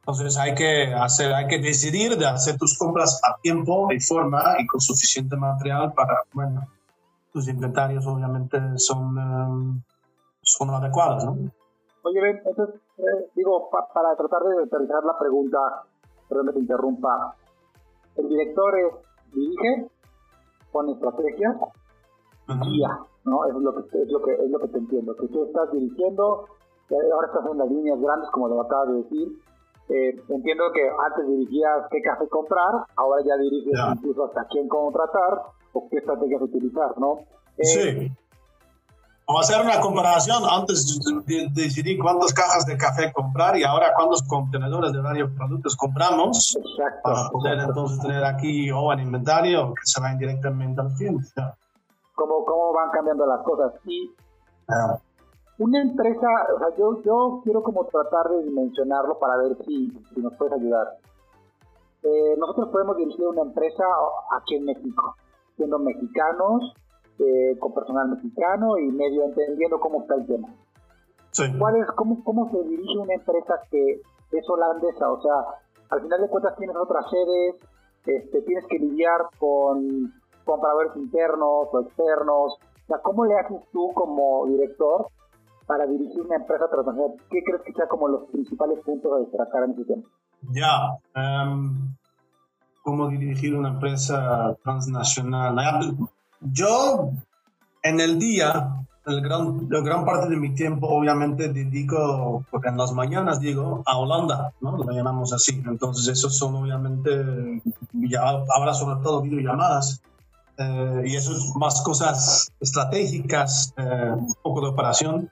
Entonces 0.00 0.36
hay 0.36 0.54
que 0.54 0.92
hacer, 0.94 1.32
hay 1.32 1.46
que 1.46 1.58
decidir 1.58 2.16
de 2.16 2.26
hacer 2.26 2.56
tus 2.58 2.76
compras 2.76 3.20
a 3.22 3.40
tiempo 3.40 3.92
y 3.92 4.00
forma 4.00 4.56
y 4.58 4.66
con 4.66 4.80
suficiente 4.80 5.36
material 5.36 5.92
para, 5.92 6.14
bueno, 6.32 6.66
tus 7.32 7.48
inventarios 7.48 8.06
obviamente 8.06 8.58
son, 8.76 9.16
um, 9.18 9.82
son 10.42 10.70
adecuados, 10.70 11.24
¿no? 11.24 11.32
Oye, 12.02 12.20
Ben, 12.20 12.40
entonces, 12.44 12.80
eh, 12.98 13.30
digo, 13.34 13.68
para 13.70 14.16
tratar 14.16 14.42
de 14.42 14.64
aterrizar 14.64 15.04
la 15.04 15.18
pregunta, 15.18 15.58
perdón 16.28 16.46
que 16.46 16.52
te 16.54 16.58
interrumpa, 16.60 17.36
el 18.16 18.28
director 18.28 18.78
es, 18.78 18.94
dirige, 19.34 19.90
pone 20.72 20.92
estrategias, 20.92 21.56
guía, 22.48 22.98
¿no? 23.24 23.46
Es 23.46 23.54
lo 23.54 23.74
que, 23.74 24.02
es 24.02 24.10
lo 24.10 24.22
que, 24.22 24.32
es 24.32 24.50
lo 24.50 24.58
que 24.58 24.68
te 24.68 24.78
entiendo, 24.78 25.14
que 25.14 25.28
tú 25.28 25.44
estás 25.44 25.70
dirigiendo, 25.72 26.46
ahora 27.12 27.26
estás 27.26 27.46
en 27.50 27.58
las 27.58 27.68
líneas 27.70 28.00
grandes, 28.00 28.30
como 28.30 28.48
lo 28.48 28.60
acabas 28.62 28.88
de 28.88 28.94
decir, 29.02 29.38
eh, 29.90 30.22
entiendo 30.28 30.64
que 30.72 30.88
antes 30.88 31.26
dirigías 31.26 31.86
qué 31.90 32.00
café 32.00 32.28
comprar, 32.28 32.86
ahora 32.96 33.22
ya 33.24 33.36
diriges 33.36 33.74
incluso 33.96 34.24
hasta 34.24 34.46
quién 34.46 34.68
contratar 34.68 35.42
o 35.72 35.88
qué 35.88 35.98
estrategias 35.98 36.42
utilizar, 36.42 36.98
¿no? 36.98 37.18
Eh, 37.56 37.64
sí. 37.64 38.12
Vamos 39.30 39.48
a 39.48 39.54
hacer 39.54 39.64
una 39.64 39.80
comparación. 39.80 40.42
Antes 40.50 40.98
decidí 41.54 41.96
cuántas 41.96 42.34
cajas 42.34 42.66
de 42.66 42.76
café 42.76 43.12
comprar 43.12 43.56
y 43.56 43.62
ahora 43.62 43.92
cuántos 43.94 44.24
contenedores 44.24 44.92
de 44.92 45.00
varios 45.00 45.30
productos 45.36 45.76
compramos 45.76 46.56
exacto, 46.56 47.00
para 47.04 47.30
poder 47.30 47.60
entonces 47.60 48.00
tener 48.00 48.24
aquí 48.24 48.72
o 48.72 48.92
en 48.92 48.98
inventario 48.98 49.72
que 49.72 49.82
se 49.84 50.00
vayan 50.00 50.18
directamente 50.18 50.80
al 50.80 50.92
cliente. 50.94 51.28
¿Cómo, 52.16 52.44
¿Cómo 52.44 52.72
van 52.72 52.90
cambiando 52.90 53.24
las 53.24 53.40
cosas? 53.42 53.72
Y 53.84 54.12
ah. 54.68 54.98
una 55.58 55.80
empresa, 55.80 56.26
o 56.56 56.58
sea, 56.58 56.76
yo, 56.76 57.00
yo 57.04 57.40
quiero 57.44 57.62
como 57.62 57.84
tratar 57.84 58.30
de 58.30 58.42
dimensionarlo 58.42 59.16
para 59.20 59.36
ver 59.36 59.56
si, 59.64 59.92
si 60.12 60.20
nos 60.20 60.34
puedes 60.34 60.54
ayudar. 60.54 60.98
Eh, 62.02 62.34
nosotros 62.36 62.70
podemos 62.70 62.96
dirigir 62.96 63.26
una 63.26 63.42
empresa 63.42 63.84
aquí 64.36 64.56
en 64.56 64.64
México, 64.64 65.14
siendo 65.60 65.78
mexicanos, 65.78 66.72
eh, 67.18 67.58
con 67.58 67.74
personal 67.74 68.08
mexicano 68.08 68.78
y 68.78 68.90
medio 68.92 69.24
entendiendo 69.24 69.78
cómo 69.78 70.00
está 70.00 70.14
el 70.14 70.26
tema. 70.26 70.48
¿Cuál 71.58 71.76
es, 71.76 71.86
cómo, 71.96 72.24
¿Cómo 72.24 72.50
se 72.50 72.62
dirige 72.64 72.98
una 72.98 73.14
empresa 73.14 73.60
que 73.70 74.00
es 74.32 74.48
holandesa? 74.48 75.12
O 75.12 75.20
sea, 75.20 75.34
al 75.90 76.00
final 76.00 76.22
de 76.22 76.28
cuentas 76.28 76.56
tienes 76.56 76.76
otras 76.76 77.04
sedes, 77.10 77.56
este, 78.06 78.40
tienes 78.42 78.64
que 78.68 78.78
lidiar 78.78 79.20
con 79.38 80.14
compradores 80.44 80.96
internos 80.96 81.68
o 81.70 81.80
externos. 81.82 82.54
O 82.54 82.86
sea, 82.86 82.98
¿cómo 83.02 83.26
le 83.26 83.38
haces 83.38 83.60
tú 83.70 83.92
como 83.94 84.46
director 84.46 85.08
para 85.66 85.86
dirigir 85.86 86.22
una 86.22 86.36
empresa 86.36 86.68
transnacional? 86.70 87.16
¿Qué 87.30 87.42
crees 87.44 87.62
que 87.62 87.72
sea 87.74 87.86
como 87.86 88.08
los 88.08 88.30
principales 88.30 88.80
puntos 88.80 89.12
a 89.12 89.18
destacar 89.18 89.64
en 89.64 89.70
ese 89.72 89.84
tema? 89.84 90.02
Ya, 90.52 90.96
em, 91.14 91.94
¿cómo 92.90 93.06
dirigir 93.08 93.54
una 93.54 93.68
empresa 93.68 94.56
transnacional? 94.64 95.96
Yo, 96.40 97.10
en 97.84 98.00
el 98.00 98.18
día, 98.18 98.84
el 99.06 99.20
gran, 99.20 99.68
la 99.70 99.80
gran 99.80 100.04
parte 100.04 100.28
de 100.28 100.36
mi 100.36 100.56
tiempo 100.56 100.88
obviamente 100.88 101.50
dedico, 101.50 102.44
porque 102.50 102.68
en 102.68 102.76
las 102.76 102.90
mañanas 102.92 103.38
digo, 103.38 103.84
a 103.86 103.96
Holanda, 103.96 104.52
¿no? 104.60 104.76
Lo 104.76 104.90
llamamos 104.90 105.32
así. 105.32 105.62
Entonces, 105.64 106.08
eso 106.08 106.28
son 106.30 106.56
obviamente, 106.56 107.62
ya, 107.92 108.22
ahora 108.22 108.74
sobre 108.74 109.00
todo 109.04 109.22
videollamadas. 109.22 110.02
Eh, 110.58 111.02
y 111.06 111.14
eso 111.14 111.30
es 111.30 111.54
más 111.54 111.82
cosas 111.82 112.50
estratégicas, 112.58 113.72
eh, 113.76 114.14
un 114.16 114.34
poco 114.42 114.62
de 114.62 114.66
operación. 114.66 115.30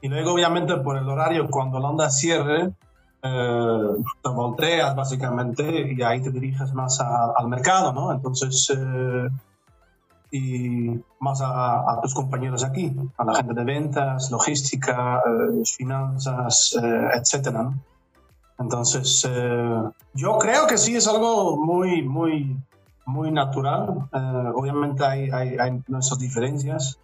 Y 0.00 0.08
luego, 0.08 0.32
obviamente, 0.32 0.74
por 0.78 0.96
el 0.96 1.06
horario, 1.06 1.46
cuando 1.50 1.76
Holanda 1.76 2.08
cierre, 2.08 2.72
eh, 3.26 4.04
te 4.22 4.28
volteas 4.30 4.94
básicamente 4.94 5.92
y 5.92 6.02
ahí 6.02 6.22
te 6.22 6.30
diriges 6.30 6.72
más 6.74 7.00
al 7.00 7.48
mercado, 7.48 7.92
¿no? 7.92 8.12
Entonces, 8.12 8.72
eh, 8.76 9.28
y 10.30 10.90
más 11.20 11.40
a, 11.42 12.00
tus 12.02 12.14
compañeros 12.14 12.64
aquí, 12.64 12.94
a 13.16 13.24
la 13.24 13.34
gente 13.34 13.54
de 13.54 13.64
ventas, 13.64 14.30
logística, 14.30 15.18
eh, 15.18 15.62
finanzas, 15.64 16.76
eh, 16.82 17.08
etcétera. 17.14 17.72
Entonces, 18.58 19.26
eh, 19.28 19.82
yo 20.14 20.38
creo 20.38 20.66
que 20.66 20.78
sí 20.78 20.96
es 20.96 21.06
algo 21.06 21.56
muy, 21.56 22.02
muy, 22.02 22.56
muy 23.04 23.30
natural. 23.30 24.08
obviamente 24.54 25.04
hay, 25.04 25.30
hay, 25.30 25.58
hay, 25.58 25.82
nuestras 25.88 26.18
diferencias 26.18 26.98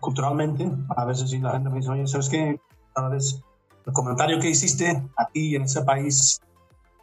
culturalmente. 0.00 0.70
A 0.96 1.04
veces 1.04 1.30
sí 1.30 1.38
la 1.38 1.52
gente 1.52 1.68
me 1.68 1.76
dice, 1.76 1.90
oye, 1.90 2.06
¿sabes 2.06 2.28
qué? 2.28 2.60
Tal 2.94 3.10
vez 3.10 3.42
comentario 3.92 4.38
que 4.38 4.50
hiciste 4.50 5.02
aquí 5.16 5.56
en 5.56 5.62
ese 5.62 5.82
país, 5.82 6.40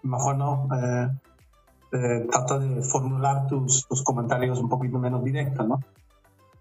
mejor 0.03 0.37
no 0.37 0.67
eh, 1.91 2.27
trata 2.29 2.59
de 2.59 2.81
formular 2.81 3.47
tus, 3.47 3.85
comentarios 4.03 4.59
un 4.59 4.69
poquito 4.69 4.99
menos 4.99 5.23
directos, 5.23 5.67
¿no? 5.67 5.79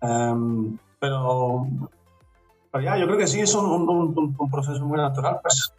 Em, 0.00 0.78
pero, 1.00 1.66
pero, 2.70 2.84
ya, 2.84 2.96
yo 2.96 3.06
creo 3.06 3.18
que 3.18 3.26
sí 3.26 3.40
es 3.40 3.54
un, 3.54 4.36
proceso 4.50 4.84
muy 4.84 4.98
natural, 4.98 5.40
pues. 5.42 5.72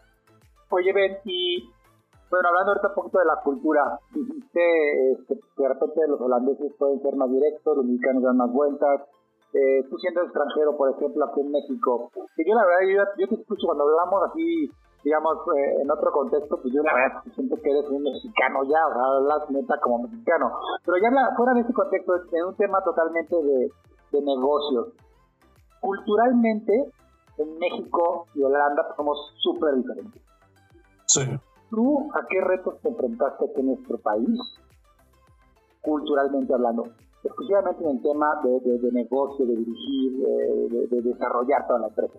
Oye, 0.69 0.91
Ben, 0.91 1.17
y 1.23 1.69
bueno, 2.29 2.49
hablando 2.49 2.71
ahorita 2.71 2.89
un 2.89 2.95
poquito 2.95 3.19
de 3.19 3.25
la 3.25 3.41
cultura, 3.41 3.99
dijiste 4.13 5.11
este, 5.13 5.39
que 5.55 5.63
de 5.63 5.69
repente 5.69 6.01
los 6.07 6.19
holandeses 6.19 6.73
pueden 6.77 7.01
ser 7.01 7.15
más 7.15 7.31
directos, 7.31 7.77
los 7.77 7.85
mexicanos 7.85 8.23
dan 8.23 8.37
más 8.37 8.51
vueltas. 8.51 9.01
Eh, 9.53 9.83
tú 9.89 9.97
siendo 9.97 10.21
extranjero, 10.21 10.75
por 10.77 10.91
ejemplo, 10.91 11.25
aquí 11.25 11.41
en 11.41 11.51
México, 11.51 12.11
que 12.35 12.43
yo 12.45 12.53
la 12.53 12.65
verdad, 12.65 12.81
yo, 12.87 13.23
yo 13.23 13.27
te 13.29 13.41
escucho 13.41 13.67
cuando 13.67 13.85
hablamos 13.85 14.29
así 14.29 14.69
digamos, 15.07 15.37
eh, 15.55 15.81
en 15.81 15.89
otro 15.89 16.11
contexto, 16.11 16.59
pues 16.61 16.73
yo 16.73 16.83
la 16.83 16.93
verdad 16.93 17.23
siento 17.33 17.55
que 17.61 17.71
eres 17.71 17.89
un 17.89 18.03
mexicano 18.03 18.59
ya, 18.63 18.87
o 18.87 18.93
sea, 18.93 19.03
hablas 19.05 19.49
neta 19.49 19.79
como 19.81 20.03
mexicano. 20.03 20.51
Pero 20.83 20.97
ya 20.97 21.35
fuera 21.37 21.53
de 21.53 21.61
ese 21.61 21.73
contexto, 21.73 22.13
en 22.31 22.45
un 22.45 22.55
tema 22.55 22.81
totalmente 22.83 23.35
de, 23.35 23.71
de 24.11 24.21
negocios. 24.21 24.93
Culturalmente, 25.79 26.91
en 27.37 27.57
México 27.57 28.27
y 28.33 28.41
Holanda 28.41 28.85
somos 28.97 29.33
súper 29.37 29.75
diferentes. 29.75 30.21
Sí. 31.05 31.21
¿Tú 31.69 32.09
a 32.13 32.25
qué 32.27 32.41
retos 32.41 32.79
te 32.81 32.89
enfrentaste 32.89 33.45
aquí 33.45 33.59
en 33.61 33.67
nuestro 33.67 33.97
país, 33.99 34.39
culturalmente 35.81 36.53
hablando? 36.53 36.83
Exclusivamente 37.27 37.83
en 37.83 37.89
el 37.89 38.01
tema 38.01 38.27
de, 38.41 38.91
negocio, 38.93 39.45
de 39.45 39.57
dirigir, 39.57 40.13
de, 40.89 41.01
desarrollar 41.01 41.67
toda 41.67 41.79
la 41.79 41.87
empresa. 41.87 42.13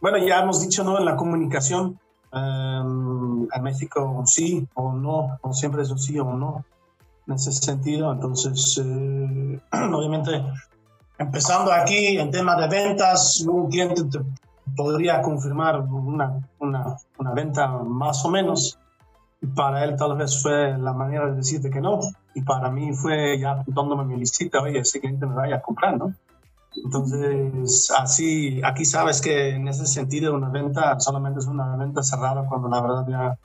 Bueno, 0.00 0.18
ya 0.18 0.42
hemos 0.42 0.60
dicho, 0.60 0.84
¿no? 0.84 0.98
En 0.98 1.06
la 1.06 1.16
comunicación, 1.16 1.98
em, 2.32 3.48
en 3.50 3.62
México 3.62 4.22
sí 4.26 4.68
o 4.74 4.92
no, 4.92 5.38
o 5.40 5.52
siempre 5.54 5.82
es 5.82 5.90
un 5.90 5.98
sí 5.98 6.18
o 6.18 6.26
un 6.26 6.40
no, 6.40 6.64
en 7.26 7.34
ese 7.34 7.50
sentido. 7.52 8.12
Entonces, 8.12 8.78
eh, 8.84 9.60
obviamente, 9.94 10.44
empezando 11.18 11.72
aquí 11.72 12.18
en 12.18 12.30
tema 12.30 12.54
de 12.56 12.68
ventas, 12.68 13.42
un 13.48 13.70
cliente 13.70 14.04
te 14.04 14.18
podría 14.76 15.22
confirmar 15.22 15.80
una, 15.80 16.40
una, 16.58 16.96
una 17.18 17.32
venta 17.32 17.68
más 17.68 18.22
o 18.26 18.28
menos 18.28 18.78
para 19.46 19.84
él 19.84 19.96
tal 19.96 20.16
vez 20.16 20.40
fue 20.40 20.76
la 20.78 20.92
manera 20.92 21.26
de 21.26 21.36
decirte 21.36 21.70
que 21.70 21.80
no. 21.80 22.00
Y 22.34 22.42
para 22.42 22.70
mí 22.70 22.92
fue 22.94 23.38
ya 23.38 23.52
apuntándome 23.52 24.04
mi 24.04 24.16
listita, 24.16 24.60
oye, 24.62 24.78
ese 24.78 25.00
cliente 25.00 25.26
me 25.26 25.34
vaya 25.34 25.56
a 25.56 25.60
comprar, 25.60 25.98
¿no? 25.98 26.14
Entonces, 26.84 27.92
así, 27.98 28.60
aquí 28.64 28.84
sabes 28.84 29.20
que 29.20 29.50
en 29.50 29.68
ese 29.68 29.86
sentido 29.86 30.34
una 30.34 30.48
venta 30.48 30.98
solamente 31.00 31.40
es 31.40 31.46
una 31.46 31.76
venta 31.76 32.02
cerrada 32.02 32.46
cuando 32.48 32.68
la 32.68 32.80
verdad 32.80 33.06
ya 33.08 33.38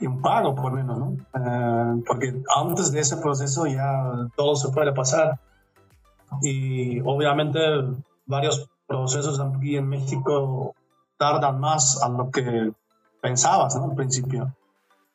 hay 0.00 0.06
un 0.06 0.22
pago 0.22 0.54
por 0.54 0.72
menos, 0.72 0.98
¿no? 0.98 1.16
Eh, 1.34 2.02
porque 2.06 2.42
antes 2.56 2.92
de 2.92 3.00
ese 3.00 3.16
proceso 3.18 3.66
ya 3.66 4.28
todo 4.36 4.56
se 4.56 4.70
puede 4.70 4.92
pasar. 4.92 5.38
Y 6.42 7.00
obviamente 7.00 7.58
varios 8.26 8.68
procesos 8.86 9.40
aquí 9.40 9.76
en 9.76 9.88
México 9.88 10.74
tardan 11.18 11.60
más 11.60 12.00
a 12.02 12.08
lo 12.08 12.30
que 12.30 12.72
pensabas, 13.20 13.76
¿no? 13.76 13.84
Al 13.84 13.94
principio. 13.94 14.54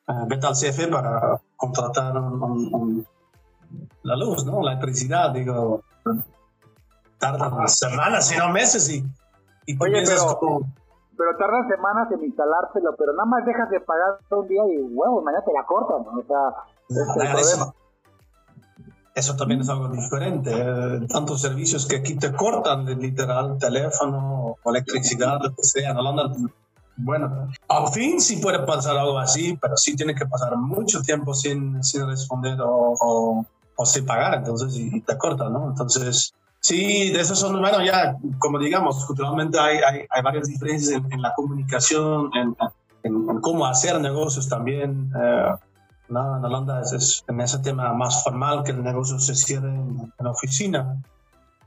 Vete 0.06 0.46
al 0.46 0.54
CFE 0.54 0.88
para 0.88 1.40
contratar 1.56 2.14
la 4.02 4.16
luz, 4.16 4.44
¿no? 4.44 4.62
La 4.62 4.72
electricidad, 4.72 5.32
digo, 5.32 5.82
tardan 7.18 7.68
semanas, 7.68 8.28
sino 8.28 8.50
meses 8.50 8.88
y, 8.90 9.04
y 9.66 9.82
Oye, 9.82 10.04
pero, 10.06 10.60
pero 11.16 11.36
tardan 11.38 11.68
semanas 11.68 12.12
en 12.12 12.24
instalárselo, 12.24 12.94
pero 12.96 13.12
nada 13.12 13.24
más 13.24 13.46
dejas 13.46 13.70
de 13.70 13.80
pagar 13.80 14.18
un 14.30 14.46
día 14.46 14.62
y 14.66 14.82
huevo, 14.82 15.22
mañana 15.22 15.42
te 15.44 15.52
la 15.52 15.64
cortan, 15.64 16.04
¿no? 16.04 16.20
O 16.20 16.24
sea, 16.26 17.40
eso, 17.40 17.74
eso, 19.14 19.36
también 19.36 19.60
es 19.62 19.70
algo 19.70 19.88
diferente. 19.88 20.50
Eh, 20.52 21.06
tantos 21.08 21.40
servicios 21.40 21.86
que 21.86 21.96
aquí 21.96 22.16
te 22.18 22.32
cortan, 22.34 22.84
literal, 22.84 23.56
teléfono 23.58 24.56
o 24.62 24.70
electricidad, 24.70 25.38
lo 25.42 25.54
que 25.54 25.62
sea. 25.62 25.92
En 25.92 25.96
Holanda 25.96 26.30
bueno, 26.96 27.48
al 27.68 27.88
fin 27.88 28.20
sí 28.20 28.36
puede 28.36 28.60
pasar 28.60 28.96
algo 28.96 29.18
así, 29.18 29.58
pero 29.60 29.76
sí 29.76 29.96
tiene 29.96 30.14
que 30.14 30.26
pasar 30.26 30.56
mucho 30.56 31.02
tiempo 31.02 31.34
sin, 31.34 31.82
sin 31.82 32.06
responder 32.06 32.60
o, 32.60 33.46
o, 33.76 33.86
sin 33.86 34.06
pagar, 34.06 34.34
entonces, 34.34 34.76
y, 34.76 35.00
te 35.00 35.18
cortan, 35.18 35.52
¿no? 35.52 35.68
Entonces, 35.68 36.32
sí, 36.60 37.10
de 37.10 37.20
eso 37.20 37.34
son, 37.34 37.60
bueno, 37.60 37.84
ya, 37.84 38.16
como 38.38 38.58
digamos, 38.58 39.04
culturalmente 39.06 39.58
hay, 39.58 39.78
hay, 40.08 40.22
varias 40.22 40.48
diferencias 40.48 41.02
en, 41.10 41.22
la 41.22 41.34
comunicación, 41.34 42.30
en, 42.34 42.56
en, 43.02 43.40
cómo 43.40 43.66
hacer 43.66 44.00
negocios 44.00 44.48
también. 44.48 45.10
Eh, 45.16 45.54
¿no? 46.08 46.36
En 46.36 46.44
Holanda 46.44 46.80
es, 46.82 47.24
en 47.28 47.40
ese 47.40 47.58
tema 47.58 47.92
más 47.92 48.22
formal 48.22 48.62
que 48.62 48.72
el 48.72 48.82
negocio 48.82 49.18
se 49.18 49.34
cierre 49.34 49.74
en, 49.74 50.12
la 50.18 50.30
oficina 50.30 51.02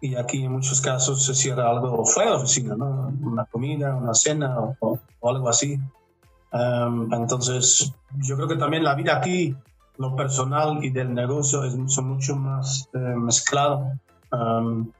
y 0.01 0.15
aquí 0.15 0.43
en 0.43 0.51
muchos 0.51 0.81
casos 0.81 1.25
se 1.25 1.33
cierra 1.33 1.69
algo 1.69 2.05
fuera 2.05 2.31
de 2.31 2.37
oficina, 2.37 2.75
¿no? 2.75 3.11
Una 3.21 3.45
comida, 3.45 3.95
una 3.95 4.13
cena 4.13 4.57
o, 4.79 4.99
algo 5.23 5.49
así. 5.49 5.79
Em, 6.51 7.13
entonces, 7.13 7.93
yo 8.17 8.35
creo 8.35 8.47
que 8.47 8.55
también 8.55 8.83
la 8.83 8.95
vida 8.95 9.17
aquí, 9.17 9.55
lo 9.97 10.15
personal 10.15 10.83
y 10.83 10.89
del 10.89 11.13
negocio, 11.13 11.63
es 11.63 11.75
son 11.87 12.09
mucho 12.09 12.35
más 12.35 12.89
eh, 12.93 12.97
mezclado 12.97 13.91
em, 14.31 14.91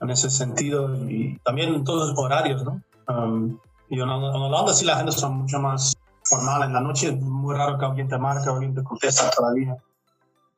en 0.00 0.10
ese 0.10 0.30
sentido 0.30 0.94
y 1.08 1.38
también 1.44 1.74
en 1.74 1.84
todos 1.84 2.10
los 2.10 2.18
horarios, 2.18 2.64
¿no? 2.64 2.80
Um, 3.08 3.58
y 3.88 4.00
en, 4.00 4.08
Holanda 4.08 4.72
sí 4.72 4.84
la 4.84 4.96
gente 4.96 5.12
son 5.12 5.38
mucho 5.38 5.58
más 5.60 5.94
formal. 6.24 6.62
En 6.64 6.72
la 6.72 6.80
noche 6.80 7.08
es 7.08 7.20
muy 7.20 7.54
raro 7.54 7.78
que 7.78 7.84
alguien 7.84 8.08
te 8.08 8.18
marque 8.18 8.48
o 8.48 8.54
alguien 8.54 8.74
te 8.74 8.82
conteste 8.82 9.24
todavía. 9.36 9.76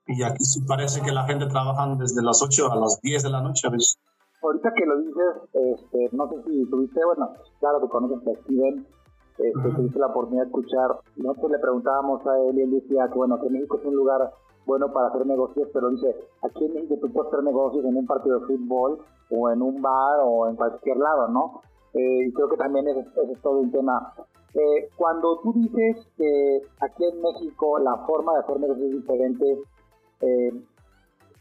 Y 0.07 0.23
aquí 0.23 0.45
sí 0.45 0.61
parece 0.67 1.03
que 1.03 1.13
la 1.13 1.25
gente 1.25 1.47
trabaja 1.47 1.95
desde 1.99 2.23
las 2.23 2.41
8 2.43 2.73
a 2.73 2.77
las 2.77 3.01
10 3.03 3.23
de 3.25 3.31
la 3.31 3.41
noche. 3.43 3.69
¿ves? 3.71 3.99
Ahorita 4.43 4.73
que 4.75 4.87
lo 4.87 4.99
dices, 4.99 5.33
este, 5.53 6.17
no 6.17 6.29
sé 6.29 6.37
si 6.47 6.71
tuviste, 6.71 7.05
bueno, 7.05 7.31
claro 7.59 7.81
que 7.81 7.89
conoces 7.89 8.19
a 8.29 8.43
Steven, 8.43 8.87
este, 9.39 9.71
tuviste 9.75 9.99
la 9.99 10.07
oportunidad 10.07 10.45
de 10.45 10.49
escuchar. 10.49 11.01
Nosotros 11.17 11.51
le 11.51 11.59
preguntábamos 11.59 12.27
a 12.27 12.39
él 12.39 12.59
y 12.59 12.63
él 12.63 12.71
decía 12.71 13.09
que, 13.09 13.19
bueno, 13.19 13.41
que 13.41 13.51
México 13.51 13.79
es 13.79 13.85
un 13.85 13.97
lugar 13.97 14.33
bueno 14.65 14.93
para 14.93 15.09
hacer 15.09 15.27
negocios, 15.27 15.69
pero 15.73 15.91
dice, 15.91 16.15
aquí 16.43 16.65
en 16.65 16.75
México 16.75 16.97
tú 17.01 17.13
puedes 17.13 17.33
hacer 17.33 17.45
negocios 17.45 17.85
en 17.85 17.97
un 17.97 18.07
partido 18.07 18.41
de 18.41 18.47
fútbol 18.47 18.99
o 19.31 19.51
en 19.51 19.63
un 19.63 19.81
bar 19.81 20.21
o 20.25 20.49
en 20.49 20.57
cualquier 20.57 20.97
lado, 20.99 21.29
¿no? 21.29 21.63
Eh, 21.95 22.29
y 22.29 22.33
creo 22.33 22.49
que 22.49 22.57
también 22.57 22.87
ese, 22.89 23.01
es 23.01 23.41
todo 23.43 23.59
un 23.59 23.71
tema. 23.71 24.13
Eh, 24.55 24.89
cuando 24.97 25.41
tú 25.43 25.53
dices 25.55 26.07
que 26.17 26.63
aquí 26.81 27.05
en 27.05 27.21
México 27.21 27.79
la 27.79 27.97
forma 28.07 28.35
de 28.35 28.41
hacer 28.41 28.61
negocios 28.61 28.87
es 28.87 29.01
diferente, 29.03 29.63
eh, 30.21 30.53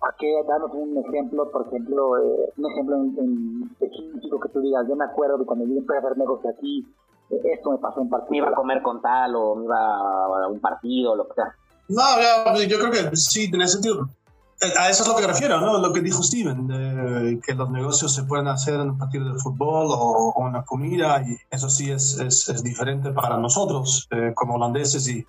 ¿A 0.01 0.15
qué? 0.19 0.27
Danos 0.47 0.71
un 0.73 0.97
ejemplo, 0.97 1.49
por 1.51 1.67
ejemplo, 1.67 2.17
eh, 2.17 2.53
un 2.57 2.71
ejemplo 2.71 2.95
en, 2.95 3.17
en 3.79 4.19
que 4.19 4.49
tú 4.49 4.61
digas, 4.61 4.85
yo 4.87 4.95
me 4.95 5.05
acuerdo 5.05 5.37
de 5.37 5.45
cuando 5.45 5.65
yo 5.65 5.77
empecé 5.77 5.97
a 5.97 5.99
hacer 5.99 6.17
negocios 6.17 6.53
aquí, 6.55 6.85
eh, 7.31 7.41
esto 7.53 7.71
me 7.71 7.77
pasó 7.77 8.01
en 8.01 8.09
partido. 8.09 8.31
Me 8.31 8.37
iba 8.37 8.49
a 8.49 8.53
comer 8.53 8.81
con 8.83 9.01
tal 9.01 9.35
o 9.35 9.55
me 9.55 9.65
iba 9.65 9.77
a 9.77 10.47
un 10.47 10.59
partido, 10.59 11.15
lo 11.15 11.27
que 11.27 11.33
sea. 11.35 11.55
No, 11.87 12.61
yo 12.61 12.77
creo 12.77 12.91
que 12.91 13.15
sí, 13.15 13.49
en 13.51 13.61
ese 13.61 13.73
sentido. 13.73 14.07
Eh, 14.61 14.73
a 14.77 14.89
eso 14.89 15.03
es 15.03 15.09
lo 15.09 15.15
que 15.15 15.25
refiero, 15.25 15.59
¿no? 15.59 15.79
Lo 15.79 15.91
que 15.91 16.01
dijo 16.01 16.21
Steven, 16.21 17.41
que 17.41 17.53
los 17.53 17.69
negocios 17.71 18.13
se 18.13 18.23
pueden 18.23 18.47
hacer 18.47 18.75
en 18.75 18.91
un 18.91 18.97
partido 18.97 19.33
de 19.33 19.39
fútbol 19.39 19.87
o, 19.89 20.33
una 20.37 20.63
comida, 20.63 21.23
y 21.23 21.35
eso 21.49 21.69
sí 21.69 21.89
es, 21.91 22.19
es, 22.19 22.47
es 22.47 22.63
diferente 22.63 23.11
para 23.11 23.37
nosotros 23.37 24.07
como 24.35 24.55
holandeses 24.55 25.07
y 25.07 25.25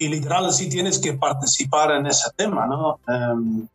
y 0.00 0.08
literal 0.08 0.50
sí 0.50 0.70
tienes 0.70 0.98
que 0.98 1.12
participar 1.12 1.90
en 1.92 2.06
ese 2.06 2.30
tema, 2.34 2.66
¿no? 2.66 2.98
Em, 3.06 3.68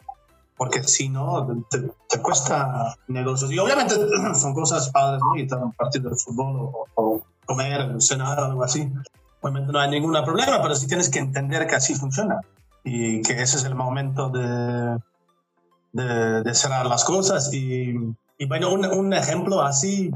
porque 0.58 0.82
si 0.84 1.08
no, 1.08 1.64
te, 1.70 2.20
cuesta 2.20 2.96
negocios. 3.08 3.52
Y 3.52 3.60
obviamente 3.60 3.94
son 4.34 4.56
cosas 4.56 4.90
padres, 4.90 5.22
¿no? 5.22 5.38
Y 5.38 5.48
un 5.54 5.72
partido 5.74 6.10
de 6.10 6.16
fútbol 6.16 6.72
o, 6.96 7.22
comer, 7.46 8.02
cenar 8.02 8.40
o 8.40 8.46
algo 8.46 8.64
así. 8.64 8.92
Obviamente 9.40 9.72
no 9.72 9.80
hay 9.80 9.92
ningún 9.92 10.14
problema, 10.26 10.60
pero 10.64 10.74
sí 10.74 10.88
tienes 10.88 11.10
que 11.10 11.20
entender 11.20 11.68
que 11.68 11.76
así 11.76 11.94
funciona 11.94 12.42
y 12.84 13.22
que 13.22 13.34
ese 13.34 13.58
es 13.58 13.64
el 13.64 13.76
momento 13.76 14.30
de, 14.30 14.98
de, 15.94 16.56
cerrar 16.56 16.88
las 16.88 17.04
cosas. 17.04 17.54
Y, 17.54 17.94
y 18.40 18.46
bueno, 18.48 18.74
un, 18.74 18.84
un 18.86 19.14
ejemplo 19.14 19.62
así 19.62 20.12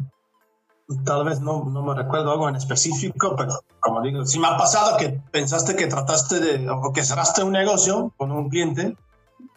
tal 0.97 1.23
vez 1.23 1.39
no, 1.39 1.65
no, 1.65 1.83
me 1.83 1.93
recuerdo 1.93 2.31
algo 2.31 2.49
en 2.49 2.55
específico, 2.55 3.35
pero 3.37 3.53
como 3.79 4.01
digo, 4.01 4.25
si 4.25 4.39
me 4.39 4.47
ha 4.47 4.57
pasado 4.57 4.97
que 4.97 5.21
pensaste 5.31 5.75
que 5.75 5.87
trataste 5.87 6.39
de, 6.39 6.69
o 6.69 6.91
que 6.91 7.03
cerraste 7.03 7.43
un 7.43 7.51
negocio 7.51 8.11
con 8.17 8.31
un 8.31 8.49
cliente, 8.49 8.95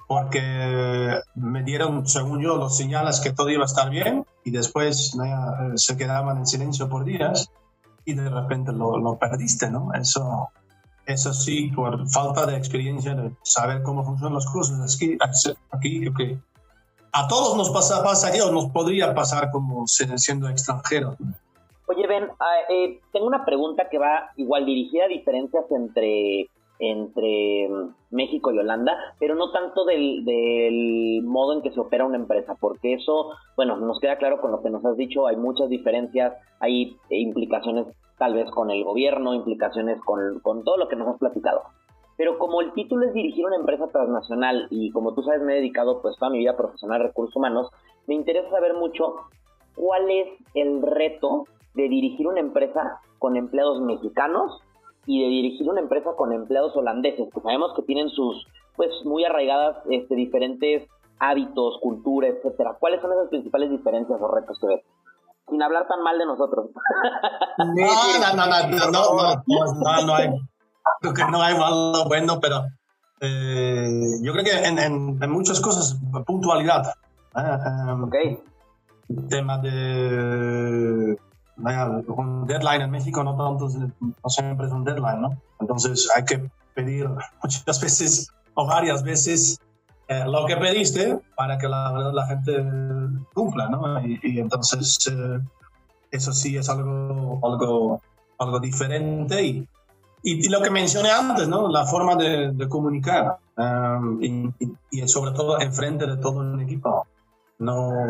porque 0.06 1.20
me 1.34 1.62
dieron, 1.62 2.06
según 2.06 2.42
yo, 2.42 2.56
los 2.56 2.76
señales 2.76 3.20
que 3.20 3.32
todo 3.32 3.48
iba 3.48 3.62
a 3.62 3.66
estar 3.66 3.88
bien 3.88 4.26
y 4.44 4.50
después 4.50 5.16
se 5.76 5.96
quedaban 5.96 6.36
en 6.36 6.46
silencio 6.46 6.88
por 6.88 7.04
días 7.04 7.50
y 8.04 8.12
de 8.12 8.28
repente 8.28 8.72
lo, 8.72 8.98
lo, 8.98 9.18
perdiste, 9.18 9.70
¿no? 9.70 9.94
Eso, 9.94 10.50
eso 11.06 11.32
sí, 11.32 11.70
por 11.74 12.10
falta 12.10 12.44
de 12.44 12.56
experiencia 12.56 13.14
de 13.14 13.34
saber 13.42 13.82
cómo 13.82 14.04
funcionan 14.04 14.34
las 14.34 14.46
cosas. 14.46 14.94
Aquí, 14.94 15.16
aquí 15.70 16.08
okay, 16.08 16.38
a 17.12 17.28
todos 17.28 17.56
nos 17.56 17.70
pasa, 17.70 18.02
pasaría 18.02 18.44
o 18.44 18.52
nos 18.52 18.66
podría 18.70 19.14
pasar 19.14 19.50
como 19.50 19.86
siendo 19.86 20.48
extranjeros. 20.48 21.16
Oye, 21.86 22.06
Ben, 22.06 22.28
ah, 22.40 22.56
eh, 22.70 23.00
tengo 23.12 23.26
una 23.26 23.44
pregunta 23.44 23.88
que 23.90 23.98
va 23.98 24.30
igual 24.36 24.64
dirigida 24.64 25.04
a 25.04 25.08
diferencias 25.08 25.64
entre, 25.70 26.48
entre 26.78 27.68
mm, 27.68 27.94
México 28.10 28.50
y 28.50 28.58
Holanda, 28.58 28.96
pero 29.18 29.34
no 29.34 29.52
tanto 29.52 29.84
del, 29.84 30.24
del 30.24 31.22
modo 31.24 31.52
en 31.52 31.62
que 31.62 31.70
se 31.70 31.80
opera 31.80 32.06
una 32.06 32.16
empresa, 32.16 32.56
porque 32.58 32.94
eso, 32.94 33.32
bueno, 33.56 33.76
nos 33.76 34.00
queda 34.00 34.16
claro 34.16 34.40
con 34.40 34.52
lo 34.52 34.62
que 34.62 34.70
nos 34.70 34.84
has 34.86 34.96
dicho, 34.96 35.26
hay 35.26 35.36
muchas 35.36 35.68
diferencias, 35.68 36.32
hay 36.60 36.96
implicaciones 37.10 37.86
tal 38.16 38.34
vez 38.34 38.50
con 38.50 38.70
el 38.70 38.84
gobierno, 38.84 39.34
implicaciones 39.34 40.00
con, 40.02 40.40
con 40.40 40.64
todo 40.64 40.76
lo 40.78 40.88
que 40.88 40.96
nos 40.96 41.08
has 41.08 41.18
platicado. 41.18 41.62
Pero 42.16 42.38
como 42.38 42.60
el 42.60 42.72
título 42.72 43.06
es 43.06 43.14
dirigir 43.14 43.46
una 43.46 43.56
empresa 43.56 43.88
transnacional 43.88 44.66
y 44.70 44.90
como 44.90 45.14
tú 45.14 45.22
sabes 45.22 45.42
me 45.42 45.54
he 45.54 45.56
dedicado 45.56 46.02
pues 46.02 46.16
toda 46.18 46.30
mi 46.30 46.38
vida 46.38 46.56
profesional 46.56 47.00
a 47.00 47.04
recursos 47.04 47.36
humanos, 47.36 47.70
me 48.06 48.14
interesa 48.14 48.50
saber 48.50 48.74
mucho 48.74 49.16
cuál 49.74 50.10
es 50.10 50.28
el 50.54 50.82
reto 50.82 51.46
de 51.74 51.88
dirigir 51.88 52.26
una 52.26 52.40
empresa 52.40 53.00
con 53.18 53.36
empleados 53.36 53.80
mexicanos 53.80 54.60
y 55.06 55.22
de 55.22 55.28
dirigir 55.28 55.68
una 55.68 55.80
empresa 55.80 56.10
con 56.16 56.32
empleados 56.32 56.76
holandeses, 56.76 57.32
que 57.32 57.40
sabemos 57.40 57.72
que 57.74 57.82
tienen 57.82 58.08
sus 58.10 58.46
pues 58.76 58.90
muy 59.04 59.24
arraigadas 59.24 59.78
este, 59.90 60.14
diferentes 60.14 60.88
hábitos, 61.18 61.78
cultura, 61.80 62.28
etcétera. 62.28 62.76
¿Cuáles 62.78 63.00
son 63.00 63.12
esas 63.12 63.28
principales 63.28 63.70
diferencias 63.70 64.20
o 64.20 64.28
retos 64.28 64.58
que 64.60 64.66
ves? 64.66 64.84
sin 65.48 65.62
hablar 65.62 65.86
tan 65.86 66.02
mal 66.02 66.18
de 66.18 66.26
nosotros. 66.26 66.70
No, 67.58 67.66
no, 68.18 68.32
no, 68.34 68.46
no, 68.46 68.60
no, 68.70 68.90
no, 68.90 69.42
no, 69.46 70.06
no, 70.06 70.14
hay, 70.14 70.28
creo 71.00 71.14
que 71.14 71.24
no 71.24 71.42
hay 71.42 71.56
malo 71.56 72.06
bueno, 72.06 72.40
pero 72.40 72.64
eh, 73.20 74.18
yo 74.22 74.32
creo 74.32 74.44
que 74.44 74.64
en, 74.66 74.78
en, 74.78 75.30
muchas 75.30 75.60
cosas, 75.60 75.96
puntualidad. 76.26 76.94
¿eh? 77.36 77.92
ok. 78.02 78.14
El 79.08 79.28
tema 79.28 79.58
de 79.58 81.18
un 81.56 82.46
deadline 82.46 82.82
en 82.82 82.90
México 82.90 83.22
no 83.22 83.36
tanto, 83.36 83.68
no 84.00 84.30
siempre 84.30 84.66
es 84.66 84.72
un 84.72 84.84
deadline, 84.84 85.20
¿no? 85.20 85.38
Entonces 85.60 86.08
hay 86.16 86.24
que 86.24 86.50
pedir 86.74 87.08
muchas 87.42 87.80
veces 87.80 88.32
o 88.54 88.66
varias 88.66 89.02
veces 89.02 89.60
eh, 90.08 90.24
lo 90.26 90.46
que 90.46 90.56
pediste 90.56 91.18
para 91.36 91.58
que 91.58 91.68
la, 91.68 92.10
la 92.12 92.26
gente 92.26 92.64
cumpla, 93.32 93.68
¿no? 93.68 94.00
Y, 94.04 94.40
entonces 94.40 94.98
eh, 95.10 95.40
eso 96.10 96.32
sí 96.32 96.56
es 96.56 96.68
algo, 96.68 97.40
algo, 97.42 98.00
algo 98.38 98.60
diferente 98.60 99.42
y, 99.42 99.68
y, 100.22 100.48
lo 100.48 100.60
que 100.62 100.70
mencioné 100.70 101.10
antes, 101.10 101.48
¿no? 101.48 101.68
La 101.68 101.84
forma 101.84 102.14
de, 102.16 102.52
de 102.52 102.68
comunicar 102.68 103.38
um, 103.56 104.22
y, 104.22 104.54
y, 104.90 105.08
sobre 105.08 105.32
todo 105.32 105.60
enfrente 105.60 106.06
de 106.06 106.16
todo 106.16 106.42
el 106.42 106.60
equipo. 106.60 107.06
No, 107.58 108.06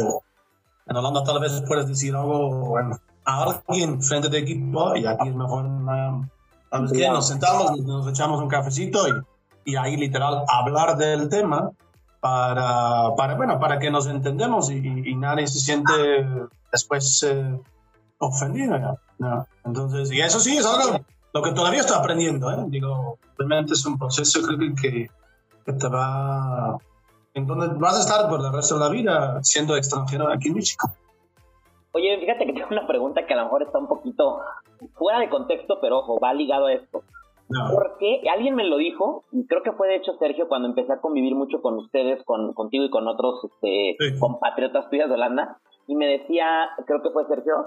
en 0.86 0.96
Holanda 0.96 1.24
tal 1.24 1.40
vez 1.40 1.62
puedes 1.66 1.86
decir 1.86 2.14
algo 2.14 2.78
a 3.24 3.62
alguien 3.66 4.02
frente 4.02 4.28
de 4.28 4.38
equipo 4.38 4.96
y 4.96 5.06
aquí 5.06 5.28
es 5.28 5.34
mejor, 5.34 5.64
um, 5.64 6.28
Nos 6.70 7.28
sentamos, 7.28 7.78
nos 7.80 8.08
echamos 8.08 8.40
un 8.40 8.48
cafecito 8.48 9.08
y 9.08 9.12
y 9.64 9.76
ahí 9.76 9.96
literal 9.96 10.44
hablar 10.48 10.96
del 10.96 11.28
tema 11.28 11.70
para, 12.20 13.14
para, 13.16 13.34
bueno, 13.34 13.58
para 13.58 13.78
que 13.78 13.90
nos 13.90 14.06
entendemos 14.06 14.70
y, 14.70 14.76
y 14.76 15.14
nadie 15.14 15.46
se 15.46 15.60
siente 15.60 15.92
después 16.70 17.22
eh, 17.24 17.60
ofendido. 18.18 18.98
Entonces, 19.64 20.12
y 20.12 20.20
eso 20.20 20.40
sí 20.40 20.56
es 20.56 20.66
algo 20.66 21.00
lo 21.32 21.42
que 21.42 21.52
todavía 21.52 21.80
estoy 21.80 21.96
aprendiendo. 21.98 22.50
¿eh? 22.50 22.64
Digo, 22.68 23.18
realmente 23.36 23.72
es 23.72 23.84
un 23.86 23.98
proceso 23.98 24.40
creo 24.42 24.58
que, 24.80 25.08
que 25.64 25.72
te 25.72 25.88
va... 25.88 26.76
En 27.34 27.46
donde 27.46 27.68
vas 27.78 27.96
a 27.96 28.00
estar 28.00 28.28
por 28.28 28.40
el 28.44 28.52
resto 28.52 28.74
de 28.74 28.80
la 28.80 28.90
vida 28.90 29.42
siendo 29.42 29.74
extranjero 29.76 30.30
aquí 30.30 30.48
en 30.48 30.54
México. 30.54 30.90
Oye, 31.92 32.18
fíjate 32.20 32.46
que 32.46 32.52
tengo 32.52 32.68
una 32.70 32.86
pregunta 32.86 33.26
que 33.26 33.34
a 33.34 33.38
lo 33.38 33.44
mejor 33.44 33.62
está 33.62 33.78
un 33.78 33.88
poquito 33.88 34.40
fuera 34.94 35.20
de 35.20 35.30
contexto, 35.30 35.78
pero 35.80 36.00
ojo, 36.00 36.18
va 36.20 36.34
ligado 36.34 36.66
a 36.66 36.72
esto. 36.74 37.02
Porque 37.74 38.22
alguien 38.32 38.54
me 38.54 38.64
lo 38.64 38.78
dijo, 38.78 39.24
y 39.30 39.46
creo 39.46 39.62
que 39.62 39.72
fue 39.72 39.88
de 39.88 39.96
hecho 39.96 40.14
Sergio 40.18 40.48
cuando 40.48 40.68
empecé 40.68 40.92
a 40.92 41.00
convivir 41.00 41.34
mucho 41.34 41.60
con 41.60 41.76
ustedes, 41.76 42.22
con, 42.24 42.54
contigo 42.54 42.84
y 42.84 42.90
con 42.90 43.06
otros 43.08 43.44
este, 43.44 44.18
compatriotas 44.18 44.88
tuyas 44.88 45.08
de 45.08 45.14
Holanda, 45.14 45.58
y 45.86 45.94
me 45.94 46.06
decía, 46.06 46.70
creo 46.86 47.02
que 47.02 47.10
fue 47.10 47.26
Sergio, 47.26 47.66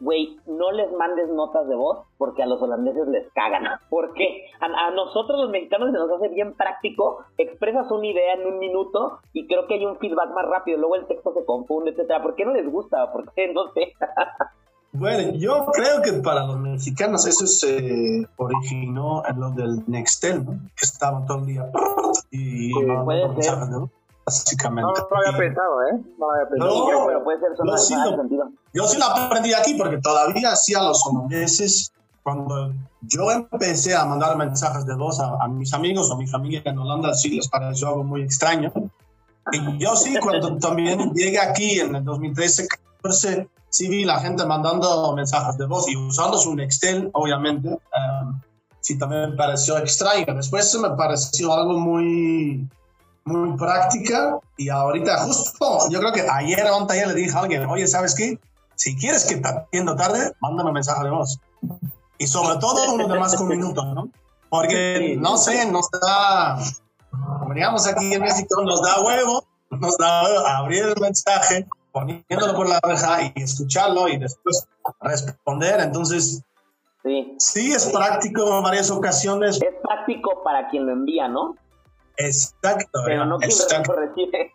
güey, 0.00 0.38
no 0.46 0.72
les 0.72 0.90
mandes 0.92 1.28
notas 1.28 1.68
de 1.68 1.76
voz 1.76 2.00
porque 2.18 2.42
a 2.42 2.46
los 2.46 2.60
holandeses 2.60 3.06
les 3.08 3.30
cagan. 3.32 3.64
Porque 3.88 4.46
a, 4.60 4.86
a, 4.86 4.90
nosotros 4.90 5.40
los 5.40 5.50
mexicanos 5.50 5.90
se 5.92 5.98
nos 5.98 6.10
hace 6.10 6.28
bien 6.28 6.54
práctico, 6.54 7.24
expresas 7.38 7.90
una 7.90 8.06
idea 8.06 8.34
en 8.34 8.46
un 8.46 8.58
minuto 8.58 9.20
y 9.32 9.46
creo 9.46 9.66
que 9.66 9.74
hay 9.74 9.84
un 9.84 9.98
feedback 9.98 10.30
más 10.34 10.46
rápido, 10.46 10.78
luego 10.78 10.96
el 10.96 11.06
texto 11.06 11.32
se 11.34 11.44
confunde, 11.44 11.90
etcétera. 11.90 12.22
¿Por 12.22 12.34
qué 12.34 12.44
no 12.44 12.52
les 12.52 12.70
gusta? 12.70 13.12
¿Por 13.12 13.32
qué 13.34 13.52
no 13.52 13.72
sé? 13.72 13.92
Bueno, 14.92 15.34
yo 15.36 15.66
creo 15.72 16.02
que 16.02 16.20
para 16.20 16.44
los 16.46 16.58
mexicanos 16.58 17.24
eso 17.24 17.46
se 17.46 18.26
originó 18.36 19.22
en 19.24 19.38
lo 19.38 19.50
del 19.50 19.84
Nextel, 19.86 20.44
¿no? 20.44 20.52
que 20.74 20.82
estaban 20.84 21.26
todo 21.26 21.38
el 21.38 21.46
día 21.46 21.70
y 22.32 22.72
puede 23.04 23.40
ser. 23.40 23.54
Básicamente. 24.30 24.82
No, 24.82 25.08
no, 25.10 25.16
había 25.16 25.38
pensado, 25.38 25.82
¿eh? 25.82 26.00
No 26.18 26.30
había 26.30 26.48
pensado. 26.48 26.90
No, 26.90 27.06
pero 27.06 27.24
puede 27.24 27.40
ser 27.40 27.48
yo, 27.64 27.76
sí 27.76 27.94
lo, 27.94 28.50
yo 28.72 28.86
sí 28.86 28.98
lo 28.98 29.04
aprendí 29.04 29.52
aquí 29.52 29.74
porque 29.74 29.98
todavía 29.98 30.52
hacía 30.52 30.82
los 30.82 31.04
holandeses 31.06 31.92
cuando 32.22 32.72
yo 33.02 33.30
empecé 33.30 33.94
a 33.94 34.04
mandar 34.04 34.36
mensajes 34.36 34.84
de 34.86 34.94
voz 34.94 35.20
a, 35.20 35.36
a, 35.42 35.48
mis 35.48 35.72
amigos 35.72 36.10
o 36.10 36.14
a 36.14 36.18
mi 36.18 36.26
familia 36.26 36.62
en 36.64 36.78
Holanda, 36.78 37.14
sí 37.14 37.30
les 37.30 37.48
pareció 37.48 37.88
algo 37.88 38.04
muy 38.04 38.22
extraño. 38.22 38.72
Y 39.52 39.78
yo 39.78 39.96
sí, 39.96 40.14
cuando 40.20 40.56
también 40.58 41.12
llegué 41.14 41.38
aquí 41.38 41.80
en 41.80 41.96
el 41.96 42.04
2013, 42.04 42.68
14, 43.02 43.48
sí 43.68 43.88
vi 43.88 44.04
la 44.04 44.20
gente 44.20 44.44
mandando 44.44 45.14
mensajes 45.14 45.56
de 45.56 45.66
voz 45.66 45.88
y 45.88 45.96
usando 45.96 46.36
su 46.38 46.54
Nextel, 46.54 47.10
obviamente. 47.14 47.68
Um, 47.68 48.40
sí, 48.80 48.98
también 48.98 49.30
me 49.30 49.36
pareció 49.36 49.78
extraño. 49.78 50.34
Después 50.34 50.78
me 50.78 50.90
pareció 50.90 51.52
algo 51.52 51.78
muy, 51.78 52.68
muy 53.24 53.56
práctica 53.56 54.38
y 54.56 54.68
ahorita 54.68 55.18
justo, 55.24 55.88
yo 55.90 55.98
creo 56.00 56.12
que 56.12 56.26
ayer 56.28 56.64
o 56.70 56.76
anteayer 56.76 57.08
le 57.08 57.14
dije 57.14 57.36
a 57.36 57.40
alguien, 57.40 57.66
oye, 57.66 57.86
¿sabes 57.86 58.14
qué? 58.14 58.38
Si 58.74 58.96
quieres 58.96 59.24
que 59.24 59.36
te 59.36 59.48
atienda 59.48 59.94
tarde, 59.96 60.32
mándame 60.40 60.72
mensaje 60.72 61.04
de 61.04 61.10
voz. 61.10 61.38
Y 62.18 62.26
sobre 62.26 62.58
todo 62.58 62.94
uno 62.94 63.08
de 63.08 63.18
más 63.18 63.36
que 63.36 63.42
un 63.42 63.48
minuto, 63.48 63.84
¿no? 63.84 64.08
Porque, 64.48 65.16
no 65.18 65.36
sé, 65.36 65.70
nos 65.70 65.88
da, 65.90 66.58
digamos 67.54 67.86
aquí 67.86 68.14
en 68.14 68.22
México, 68.22 68.62
nos 68.62 68.82
da 68.82 69.00
huevo, 69.00 69.44
nos 69.70 69.96
da 69.96 70.24
huevo 70.24 70.46
abrir 70.46 70.84
el 70.86 71.00
mensaje 71.00 71.66
poniéndolo 71.92 72.54
por 72.54 72.68
la 72.68 72.80
oreja 72.82 73.32
y 73.34 73.42
escucharlo 73.42 74.08
y 74.08 74.18
después 74.18 74.66
responder. 75.00 75.80
Entonces, 75.80 76.42
sí, 77.02 77.34
sí 77.38 77.72
es 77.72 77.86
práctico 77.86 78.56
en 78.56 78.62
varias 78.62 78.90
ocasiones. 78.90 79.60
Es 79.62 79.74
práctico 79.82 80.42
para 80.42 80.68
quien 80.68 80.86
lo 80.86 80.92
envía, 80.92 81.28
¿no? 81.28 81.56
Exacto. 82.20 83.00
Pero 83.04 83.24
no 83.24 83.38
recibe. 83.38 84.52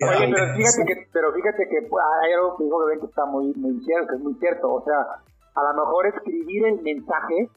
Oye, 0.00 0.32
pero 0.32 0.54
fíjate 0.54 0.84
que, 0.86 1.08
pero 1.12 1.32
fíjate 1.32 1.68
que 1.68 1.86
pues, 1.88 2.04
hay 2.22 2.32
algo 2.32 2.56
que 2.56 2.64
dijo 2.64 2.86
que, 2.86 3.00
que 3.00 3.06
está 3.06 3.24
muy, 3.26 3.52
muy 3.54 3.80
cierto, 3.84 4.08
que 4.08 4.16
es 4.16 4.22
muy 4.22 4.34
cierto. 4.34 4.72
O 4.72 4.84
sea, 4.84 5.22
a 5.54 5.62
lo 5.62 5.84
mejor 5.84 6.06
escribir 6.06 6.66
el 6.66 6.82
mensaje 6.82 7.48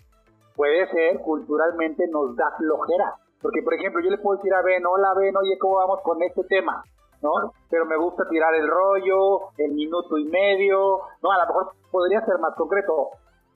puede 0.55 0.89
ser 0.91 1.21
culturalmente 1.21 2.07
nos 2.09 2.35
da 2.35 2.51
flojera. 2.57 3.15
Porque, 3.41 3.61
por 3.63 3.73
ejemplo, 3.73 4.01
yo 4.03 4.09
le 4.09 4.17
puedo 4.17 4.37
decir 4.37 4.53
a 4.53 4.61
Ben, 4.61 4.85
hola 4.85 5.13
Ben, 5.15 5.35
oye, 5.37 5.57
¿cómo 5.59 5.75
vamos 5.75 6.01
con 6.03 6.21
este 6.23 6.43
tema? 6.45 6.83
¿no? 7.21 7.31
Pero 7.69 7.85
me 7.85 7.97
gusta 7.97 8.27
tirar 8.29 8.53
el 8.55 8.67
rollo, 8.67 9.49
el 9.57 9.71
minuto 9.73 10.17
y 10.17 10.25
medio, 10.25 11.01
¿no? 11.21 11.31
A 11.31 11.39
lo 11.39 11.47
mejor 11.47 11.71
podría 11.91 12.23
ser 12.25 12.37
más 12.39 12.53
concreto. 12.55 13.09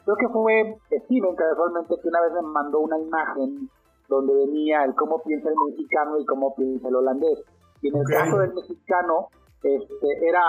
Creo 0.03 0.15
que 0.17 0.29
fue 0.29 0.77
Steven 1.03 1.35
casualmente 1.35 1.95
que 2.01 2.07
una 2.07 2.21
vez 2.21 2.33
me 2.33 2.41
mandó 2.41 2.79
una 2.79 2.97
imagen 2.97 3.69
donde 4.15 4.33
venía 4.33 4.83
el 4.83 4.95
cómo 4.95 5.21
piensa 5.23 5.49
el 5.49 5.55
mexicano 5.69 6.19
y 6.19 6.25
cómo 6.25 6.55
piensa 6.55 6.87
el 6.87 6.95
holandés. 6.95 7.39
Y 7.81 7.89
en 7.89 7.97
el 7.97 8.05
caso 8.05 8.37
del 8.37 8.53
mexicano, 8.53 9.27
este, 9.63 10.27
era 10.27 10.41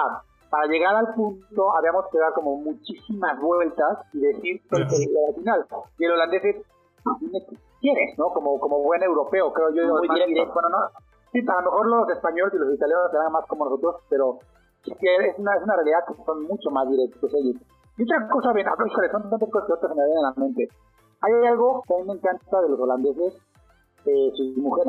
para 0.50 0.66
llegar 0.66 0.94
al 0.94 1.14
punto 1.14 1.76
habíamos 1.76 2.04
que 2.12 2.18
dar 2.18 2.34
como 2.34 2.56
muchísimas 2.56 3.40
vueltas 3.40 3.98
y 4.12 4.20
decir 4.20 4.60
el, 4.70 4.82
al 4.82 5.34
final. 5.34 5.66
Y 5.98 6.04
el 6.04 6.12
holandés 6.12 6.44
es, 6.44 6.56
quieres, 7.80 8.18
¿no? 8.18 8.28
Como, 8.34 8.60
como 8.60 8.82
buen 8.82 9.02
europeo, 9.02 9.52
creo 9.52 9.70
yo. 9.70 9.88
Muy 9.96 10.08
directo. 10.08 10.52
Bueno, 10.52 10.68
no, 10.68 10.78
Sí, 11.32 11.40
a 11.40 11.62
lo 11.62 11.62
mejor 11.62 11.86
los 11.88 12.08
españoles 12.10 12.52
y 12.52 12.58
los 12.58 12.74
italianos 12.74 13.10
serán 13.10 13.32
más 13.32 13.46
como 13.46 13.64
nosotros, 13.64 14.04
pero 14.10 14.36
es 14.84 15.38
una, 15.38 15.56
es 15.56 15.62
una 15.62 15.76
realidad 15.76 16.04
que 16.06 16.22
son 16.24 16.42
mucho 16.44 16.70
más 16.70 16.86
directos 16.90 17.32
ellos. 17.32 17.56
Y 17.96 18.02
otra 18.02 18.28
cosa, 18.28 18.52
bien, 18.52 18.66
son 19.10 19.30
tantas 19.30 19.48
cosas 19.48 19.66
que 19.66 19.72
otras 19.72 19.96
me 19.96 20.04
vienen 20.04 20.24
a 20.26 20.28
la 20.28 20.34
mente. 20.36 20.68
Hay 21.22 21.32
algo 21.46 21.82
que 21.88 21.94
a 21.94 21.98
mí 21.98 22.04
me 22.04 22.12
encanta 22.14 22.60
de 22.60 22.68
los 22.68 22.80
holandeses, 22.80 23.40
eh, 24.06 24.32
su 24.34 24.60
mujer, 24.60 24.86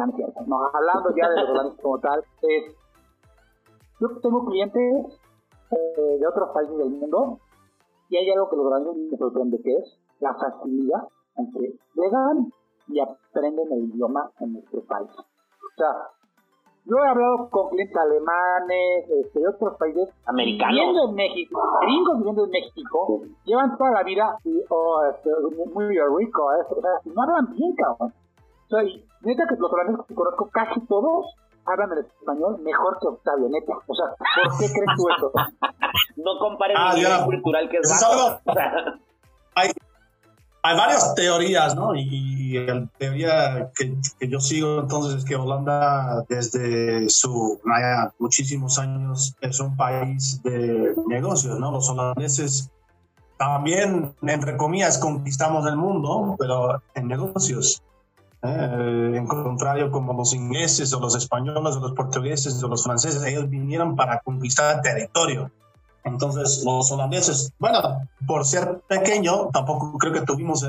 no, 0.47 0.69
hablando 0.73 1.09
ya 1.15 1.29
de 1.29 1.41
los 1.41 1.49
holandeses 1.49 1.81
como 1.81 1.99
tal, 1.99 2.23
es, 2.41 2.75
yo 3.99 4.07
tengo 4.21 4.45
clientes 4.45 5.19
eh, 5.71 6.17
de 6.19 6.27
otros 6.27 6.49
países 6.53 6.77
del 6.77 6.89
mundo 6.89 7.39
y 8.09 8.17
hay 8.17 8.29
algo 8.31 8.49
que 8.49 8.55
los 8.55 8.65
holandeses 8.65 9.11
me 9.11 9.17
sorprende, 9.17 9.61
que 9.61 9.73
es 9.73 9.99
la 10.19 10.33
facilidad 10.33 11.07
en 11.37 11.51
que 11.51 11.77
llegan 11.95 12.51
y 12.87 12.99
aprenden 12.99 13.71
el 13.71 13.89
idioma 13.89 14.31
en 14.39 14.53
nuestro 14.53 14.81
país. 14.85 15.09
O 15.17 15.75
sea, 15.77 16.09
yo 16.85 16.97
he 16.97 17.07
hablado 17.07 17.49
con 17.49 17.69
clientes 17.69 17.95
alemanes, 17.95 19.09
este, 19.09 19.39
de 19.39 19.47
otros 19.47 19.77
países 19.77 20.09
americanos 20.25 20.75
viviendo 20.75 21.09
en 21.09 21.15
México, 21.15 21.61
gringos 21.81 22.17
viviendo 22.17 22.43
en 22.43 22.49
México, 22.49 23.21
llevan 23.45 23.77
toda 23.77 23.91
la 23.91 24.03
vida 24.03 24.37
y, 24.43 24.61
oh, 24.69 25.01
este, 25.09 25.29
muy 25.73 25.85
rico, 25.85 26.51
¿eh? 26.53 26.65
o 26.69 26.81
sea, 26.81 26.91
no 27.05 27.21
hablan 27.21 27.53
bien, 27.55 27.73
cabrón. 27.75 28.13
Sea, 28.69 28.83
neta 29.21 29.43
que 29.47 29.55
los 29.57 29.71
holandeses 29.71 30.05
que 30.07 30.15
conozco, 30.15 30.49
casi 30.51 30.79
todos 30.87 31.25
hablan 31.65 31.91
el 31.93 32.05
español 32.05 32.59
mejor 32.61 32.97
que 32.99 33.07
Octavio, 33.07 33.49
neta. 33.49 33.73
O 33.87 33.95
sea, 33.95 34.05
¿por 34.17 34.57
qué 34.57 34.65
crees 34.73 34.89
tú 34.97 35.07
eso? 35.09 35.31
no 36.17 36.39
compares 36.39 36.77
ah, 36.79 36.93
el 36.93 37.03
nivel 37.03 37.41
cultural 37.41 37.69
que 37.69 37.77
es, 37.77 38.03
algo, 38.03 38.39
hay, 39.55 39.69
hay 40.63 40.77
varias 40.77 41.13
teorías, 41.15 41.75
¿no? 41.75 41.95
Y 41.95 42.65
la 42.65 42.87
teoría 42.97 43.71
que, 43.75 43.95
que, 44.19 44.27
yo 44.27 44.39
sigo 44.39 44.79
entonces 44.79 45.19
es 45.19 45.25
que 45.25 45.35
Holanda 45.35 46.23
desde 46.29 47.09
su 47.09 47.59
muchísimos 48.19 48.79
años 48.79 49.35
es 49.41 49.59
un 49.59 49.75
país 49.75 50.41
de 50.43 50.95
negocios, 51.07 51.59
¿no? 51.59 51.71
Los 51.71 51.89
holandeses 51.89 52.71
también, 53.37 54.13
entre 54.21 54.55
comillas, 54.55 54.97
conquistamos 54.97 55.65
el 55.67 55.75
mundo, 55.75 56.35
pero 56.39 56.81
en 56.95 57.07
negocios. 57.07 57.81
¿Eh? 58.43 59.11
En 59.15 59.25
contrario, 59.25 59.89
como 59.91 60.13
los 60.13 60.33
ingleses 60.33 60.93
o 60.93 60.99
los 60.99 61.15
españoles 61.15 61.75
o 61.75 61.79
los 61.79 61.93
portugueses 61.93 62.61
o 62.63 62.67
los 62.67 62.83
franceses, 62.83 63.23
ellos 63.23 63.49
vinieron 63.49 63.95
para 63.95 64.19
conquistar 64.19 64.81
territorio. 64.81 65.51
Entonces, 66.03 66.63
los 66.65 66.91
holandeses, 66.91 67.53
bueno, 67.59 67.79
por 68.27 68.45
ser 68.45 68.81
pequeño, 68.89 69.49
tampoco 69.53 69.97
creo 69.97 70.11
que 70.11 70.21
tuvimos 70.21 70.65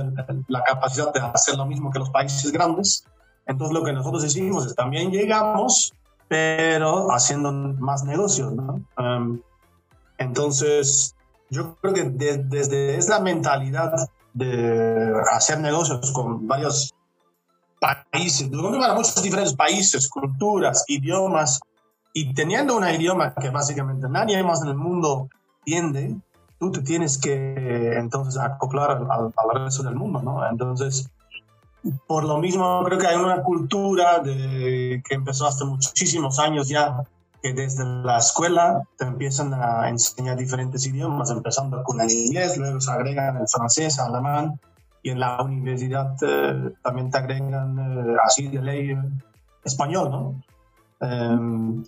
la 0.47 0.63
capacidad 0.63 1.13
de 1.13 1.21
hacer 1.21 1.57
lo 1.57 1.67
mismo 1.67 1.91
que 1.91 1.99
los 1.99 2.11
países 2.11 2.53
grandes. 2.53 3.05
Entonces, 3.47 3.75
lo 3.75 3.85
que 3.85 3.93
nosotros 3.93 4.25
hicimos 4.25 4.67
es 4.67 4.75
también 4.77 5.11
llegamos, 5.11 5.93
pero 6.29 7.11
haciendo 7.11 7.51
más 7.53 8.05
negocios, 8.05 8.53
¿no? 8.53 8.81
Um, 8.97 9.41
entonces, 10.19 11.17
yo 11.51 11.77
creo 11.77 11.95
que 11.95 12.05
desde 12.05 12.97
esa 12.97 13.19
mentalidad 13.21 13.93
de 14.33 15.13
hacer 15.33 15.61
negocios 15.61 16.13
con 16.13 16.47
varios 16.47 16.95
países, 18.11 18.51
muchos 18.51 19.23
diferentes 19.23 19.55
países, 19.55 20.09
culturas, 20.09 20.85
idiomas, 20.89 21.61
y 22.13 22.33
teniendo 22.33 22.77
un 22.77 22.89
idioma 22.89 23.35
que 23.35 23.51
básicamente 23.51 24.09
nadie 24.09 24.43
más 24.43 24.63
en 24.63 24.69
el 24.69 24.77
mundo 24.77 25.29
entiende, 25.67 26.17
tú 26.59 26.71
te 26.71 26.81
tienes 26.81 27.19
que 27.19 27.97
entonces 27.97 28.41
acoplar 28.41 28.93
al, 28.93 29.07
al, 29.11 29.65
resto 29.65 29.83
del 29.83 29.97
mundo, 29.97 30.23
¿no? 30.23 30.49
Entonces, 30.49 31.11
por 32.07 32.25
lo 32.25 32.39
mismo 32.39 32.83
creo 32.85 32.99
que 32.99 33.07
hay 33.07 33.17
una 33.17 33.43
cultura 33.43 34.21
de, 34.21 35.03
que 35.07 35.15
empezó 35.15 35.47
hace 35.47 35.65
muchísimos 35.65 36.39
años 36.39 36.69
ya, 36.69 37.03
que 37.43 37.53
desde 37.53 37.85
la 37.85 38.19
escuela 38.19 38.83
te 38.97 39.05
empiezan 39.05 39.53
a 39.53 39.89
enseñar 39.89 40.37
diferentes 40.37 40.87
idiomas, 40.87 41.31
empezando 41.31 41.83
con 41.83 42.01
el 42.01 42.11
inglés, 42.11 42.57
luego 42.57 42.81
se 42.81 42.91
agregan 42.93 43.37
el 43.37 43.49
francés, 43.49 43.99
el 43.99 44.15
alemán, 44.15 44.59
y 45.05 45.11
en 45.11 45.21
la 45.21 45.41
universidad 45.43 46.17
eh, 46.23 46.73
también 46.83 47.11
te 47.11 47.19
agregan 47.19 47.79
eh, 47.79 48.17
así 48.25 48.49
de 48.49 48.63
ley 48.63 48.99
español, 49.63 50.11
¿no? 50.11 50.43
Em, 51.07 51.85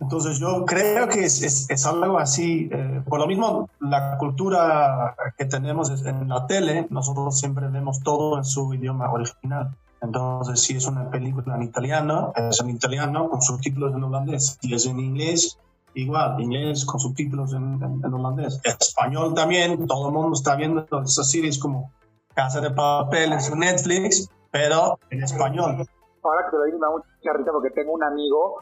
entonces 0.00 0.38
yo 0.38 0.64
creo 0.64 1.06
que 1.06 1.24
es, 1.24 1.68
es, 1.68 1.86
algo 1.86 2.18
así, 2.18 2.70
eh, 2.72 3.02
por 3.06 3.20
lo 3.20 3.26
mismo 3.26 3.68
la 3.78 4.16
cultura 4.16 5.14
que 5.36 5.44
tenemos 5.44 5.90
en 6.04 6.28
la 6.28 6.46
tele, 6.46 6.86
nosotros 6.88 7.38
siempre 7.38 7.68
vemos 7.68 8.00
todo 8.00 8.38
en 8.38 8.44
su 8.44 8.72
idioma 8.72 9.12
original. 9.12 9.76
Entonces 10.00 10.60
si 10.60 10.76
es 10.76 10.86
una 10.86 11.10
película 11.10 11.56
en 11.56 11.62
italiano, 11.62 12.32
es 12.36 12.58
en 12.60 12.70
italiano 12.70 13.28
con 13.28 13.42
subtítulos 13.42 13.94
en 13.94 14.02
holandés. 14.02 14.58
Si 14.62 14.72
es 14.72 14.86
en 14.86 14.98
inglés, 14.98 15.58
igual, 15.92 16.40
inglés 16.40 16.86
con 16.86 16.98
subtítulos 17.00 17.52
en, 17.52 17.80
en, 17.82 18.14
holandés. 18.14 18.60
Español 18.64 19.34
también, 19.34 19.86
todo 19.86 20.08
el 20.08 20.14
mundo 20.14 20.32
está 20.34 20.56
viendo 20.56 20.86
esas 21.02 21.30
series 21.30 21.58
como 21.58 21.92
Casa 22.34 22.60
de 22.60 22.70
Papel 22.70 23.32
en 23.32 23.40
su 23.40 23.56
Netflix, 23.56 24.28
pero 24.50 24.98
en 25.10 25.22
español. 25.22 25.86
Ahora 26.22 26.44
que 26.44 26.50
te 26.50 26.56
lo 26.56 26.64
digo, 26.64 26.78
me 26.78 26.86
da 26.86 26.92
mucha 26.92 27.32
risa 27.38 27.52
porque 27.52 27.70
tengo 27.70 27.92
un 27.92 28.02
amigo 28.02 28.58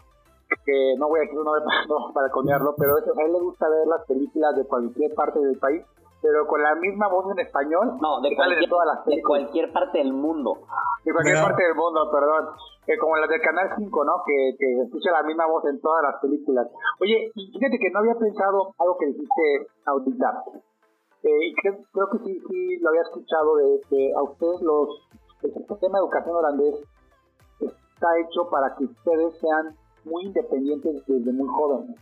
que 0.65 0.95
no 0.99 1.09
voy 1.09 1.21
a 1.21 1.23
decir 1.23 1.39
uno 1.39 1.53
no, 1.89 2.13
para 2.13 2.29
coñarlo, 2.31 2.75
pero 2.77 2.97
a 2.97 3.25
él 3.25 3.33
le 3.33 3.41
gusta 3.41 3.69
ver 3.69 3.87
las 3.87 4.05
películas 4.07 4.57
de 4.57 4.67
cualquier 4.67 5.15
parte 5.15 5.39
del 5.41 5.59
país, 5.59 5.83
pero 6.21 6.47
con 6.47 6.63
la 6.63 6.75
misma 6.77 7.09
voz 7.09 7.31
en 7.33 7.39
español. 7.39 7.99
No, 8.01 8.21
de 8.21 8.35
cualquier, 8.37 8.69
todas 8.69 8.87
las 8.87 9.07
de 9.07 9.23
cualquier 9.23 9.73
parte 9.73 9.99
del 9.99 10.13
mundo. 10.13 10.59
De 11.05 11.13
cualquier 11.13 11.41
parte 11.41 11.63
del 11.63 11.75
mundo, 11.75 12.11
perdón. 12.13 12.49
Que 12.87 12.99
como 12.99 13.17
las 13.17 13.29
del 13.29 13.41
Canal 13.41 13.71
5, 13.77 14.05
¿no? 14.05 14.23
Que, 14.27 14.57
que 14.59 14.83
escucha 14.83 15.13
la 15.13 15.23
misma 15.23 15.47
voz 15.47 15.65
en 15.67 15.81
todas 15.81 16.03
las 16.03 16.21
películas. 16.21 16.67
Oye, 17.01 17.31
fíjate 17.35 17.79
que 17.79 17.91
no 17.91 18.01
había 18.01 18.15
pensado 18.15 18.75
algo 18.79 18.97
que 18.99 19.07
dijiste 19.07 19.67
ahorita. 19.87 20.45
Eh, 21.25 21.55
creo, 21.63 22.11
que 22.11 22.19
sí, 22.25 22.43
sí 22.49 22.77
lo 22.79 22.91
había 22.91 23.03
escuchado 23.03 23.57
de 23.57 23.81
que 23.89 24.13
a 24.15 24.23
ustedes 24.23 24.61
los 24.63 24.89
el 25.43 25.53
sistema 25.55 25.99
de 25.99 26.05
educación 26.05 26.37
holandés 26.37 26.75
está 27.61 28.07
hecho 28.21 28.49
para 28.51 28.75
que 28.77 28.85
ustedes 28.85 29.39
sean 29.41 29.77
muy 30.05 30.25
independientes 30.27 31.05
desde 31.07 31.33
muy 31.33 31.49
jóvenes. 31.49 31.97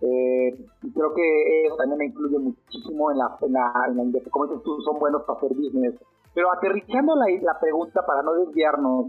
Eh, 0.00 0.66
y 0.82 0.92
creo 0.92 1.14
que 1.14 1.66
eso 1.66 1.76
también 1.76 1.98
me 1.98 2.06
incluye 2.06 2.38
muchísimo 2.38 3.10
en 3.10 3.18
la, 3.18 3.36
en 3.40 3.52
la, 3.52 3.72
en 3.88 4.12
como 4.30 4.46
dices 4.46 4.62
tú, 4.64 4.80
son 4.82 4.98
buenos 4.98 5.22
para 5.22 5.38
hacer 5.38 5.54
business. 5.54 5.94
Pero 6.34 6.52
aterrizando 6.52 7.14
la, 7.16 7.26
la 7.42 7.58
pregunta 7.60 8.04
para 8.04 8.22
no 8.22 8.34
desviarnos, 8.34 9.06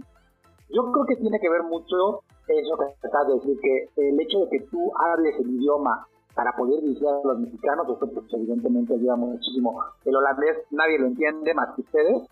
yo 0.69 0.91
creo 0.91 1.05
que 1.05 1.15
tiene 1.17 1.39
que 1.39 1.49
ver 1.49 1.63
mucho 1.63 2.21
eso 2.47 2.77
que 2.77 3.07
estás 3.07 3.27
de 3.27 3.33
decir, 3.33 3.57
que 3.59 4.09
el 4.09 4.19
hecho 4.19 4.39
de 4.39 4.49
que 4.49 4.65
tú 4.67 4.91
hables 4.95 5.35
el 5.39 5.49
idioma 5.49 6.07
para 6.35 6.51
poder 6.51 6.81
dirigir 6.81 7.07
a 7.07 7.25
los 7.25 7.39
mexicanos, 7.39 7.87
eso 7.87 8.11
pues 8.11 8.25
evidentemente 8.33 8.93
ayuda 8.93 9.15
muchísimo. 9.15 9.81
El 10.03 10.15
holandés 10.15 10.57
nadie 10.71 10.99
lo 10.99 11.07
entiende 11.07 11.53
más 11.53 11.73
que 11.75 11.81
ustedes, 11.81 12.27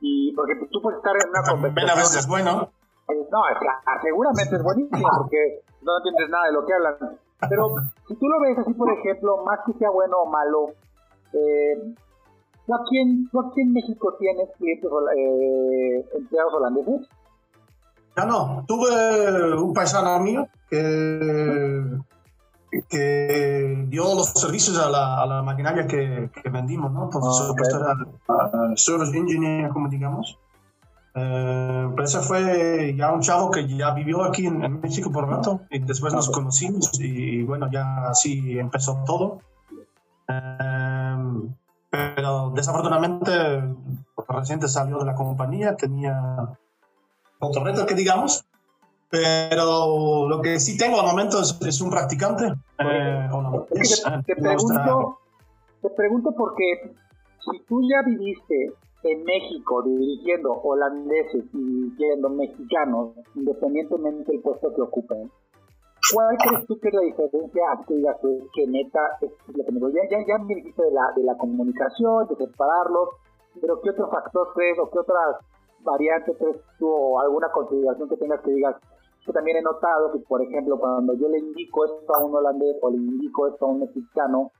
y 0.00 0.34
porque 0.34 0.54
tú 0.70 0.82
puedes 0.82 0.98
estar 0.98 1.14
en 1.16 1.30
una 1.30 1.42
conversación... 1.48 1.90
a 1.90 1.94
veces 1.94 2.16
es 2.16 2.26
bueno. 2.26 2.68
No, 3.08 3.48
es 3.48 3.58
que 3.60 3.68
ah, 3.68 4.00
seguramente 4.02 4.56
es 4.56 4.62
buenísimo 4.62 5.08
porque 5.18 5.62
no 5.82 5.96
entiendes 5.98 6.30
nada 6.30 6.46
de 6.46 6.52
lo 6.52 6.66
que 6.66 6.74
hablan. 6.74 6.94
Pero 7.48 7.74
si 8.08 8.14
tú 8.16 8.26
lo 8.26 8.40
ves 8.40 8.58
así, 8.58 8.74
por 8.74 8.90
ejemplo, 8.90 9.44
más 9.44 9.60
que 9.66 9.72
sea 9.74 9.90
bueno 9.90 10.16
o 10.18 10.30
malo, 10.30 10.68
eh, 11.32 11.94
¿tú, 12.66 12.74
aquí 12.74 12.98
en, 12.98 13.28
aquí 13.38 13.60
en 13.60 13.72
México 13.72 14.14
tienes 14.18 14.48
clientes 14.56 14.90
eh, 15.16 16.04
empleados 16.16 16.54
holandeses? 16.54 17.08
Ya 18.16 18.24
no, 18.24 18.64
tuve 18.66 19.60
un 19.60 19.74
paisano 19.74 20.18
mío 20.20 20.46
que, 20.70 21.82
que 22.82 23.86
dio 23.88 24.14
los 24.14 24.28
servicios 24.30 24.78
a 24.78 24.88
la, 24.90 25.22
a 25.22 25.26
la 25.26 25.42
maquinaria 25.42 25.86
que, 25.86 26.30
que 26.42 26.48
vendimos, 26.50 26.92
¿no? 26.92 27.04
Entonces, 27.04 27.54
ah, 28.28 28.48
era 28.48 28.76
service 28.76 29.16
engineer, 29.16 29.70
como 29.70 29.88
digamos. 29.88 30.38
Eh, 31.16 31.88
pero 31.90 32.04
ese 32.04 32.20
fue 32.20 32.94
ya 32.96 33.12
un 33.12 33.20
chavo 33.20 33.50
que 33.50 33.68
ya 33.68 33.92
vivió 33.92 34.24
aquí 34.24 34.46
en, 34.46 34.80
México 34.80 35.12
por 35.12 35.28
rato 35.28 35.60
y 35.70 35.78
después 35.78 36.12
nos 36.12 36.28
conocimos 36.28 36.90
y, 36.98 37.44
bueno, 37.44 37.70
ya 37.70 38.08
así 38.08 38.58
empezó 38.58 39.02
todo. 39.06 39.38
Eh, 40.28 41.14
pero 41.90 42.50
desafortunadamente 42.50 43.30
reciente 44.28 44.66
salió 44.66 44.98
de 44.98 45.04
la 45.04 45.14
compañía, 45.14 45.76
tenía 45.76 46.48
otro 47.38 47.62
reto 47.62 47.86
que 47.86 47.94
digamos, 47.94 48.44
pero 49.14 50.26
lo 50.28 50.42
que 50.42 50.58
sí 50.58 50.76
tengo 50.76 51.00
al 51.00 51.06
momento 51.06 51.38
es, 51.40 51.80
un 51.80 51.90
practicante. 51.90 52.46
Eh, 52.80 53.28
te, 54.26 54.34
pregunto, 54.34 55.18
te 55.80 55.90
pregunto 55.90 56.32
porque 56.36 56.64
si 57.38 57.60
tú 57.66 57.80
ya 57.88 58.02
viviste 58.04 58.72
en 59.04 59.22
México 59.22 59.82
dirigiendo 59.82 60.50
holandeses 60.50 61.44
y 61.52 61.58
dirigiendo 61.58 62.28
mexicanos, 62.30 63.10
independientemente 63.36 64.32
del 64.32 64.40
puesto 64.40 64.74
que 64.74 64.82
ocupen, 64.82 65.30
¿cuál 66.12 66.36
crees 66.38 66.66
tú 66.66 66.76
que 66.80 66.88
es 66.88 66.94
la 66.94 67.02
diferencia 67.02 67.62
que 67.86 67.94
digas 67.94 68.16
que, 68.52 68.66
neta 68.66 69.00
es 69.20 69.30
lo 69.54 69.64
que 69.64 69.72
me 69.72 69.80
ya, 69.92 70.02
ya, 70.10 70.26
ya 70.26 70.38
me 70.38 70.56
dijiste 70.56 70.82
de 70.82 70.90
la, 70.90 71.12
de 71.14 71.22
la 71.22 71.36
comunicación, 71.36 72.26
de 72.26 72.34
separarlos, 72.34 73.10
pero 73.60 73.80
¿qué 73.80 73.90
otro 73.90 74.10
factor 74.10 74.48
crees 74.54 74.76
o 74.80 74.90
qué 74.90 74.98
otras 74.98 75.36
variantes 75.84 76.36
crees 76.36 76.56
tú 76.80 76.88
o 76.88 77.20
alguna 77.20 77.48
consideración 77.52 78.08
que 78.08 78.16
tengas 78.16 78.40
que 78.40 78.50
digas? 78.50 78.74
Yo 79.26 79.32
también 79.32 79.56
he 79.56 79.62
notado 79.62 80.12
que, 80.12 80.18
por 80.20 80.42
ejemplo, 80.42 80.78
cuando 80.78 81.14
yo 81.14 81.28
le 81.28 81.38
indico 81.38 81.84
esto 81.86 82.14
a 82.14 82.24
un 82.24 82.34
holandés 82.34 82.76
o 82.82 82.90
le 82.90 82.96
indico 82.96 83.48
esto 83.48 83.64
a 83.64 83.68
un 83.68 83.80
mexicano, 83.80 84.50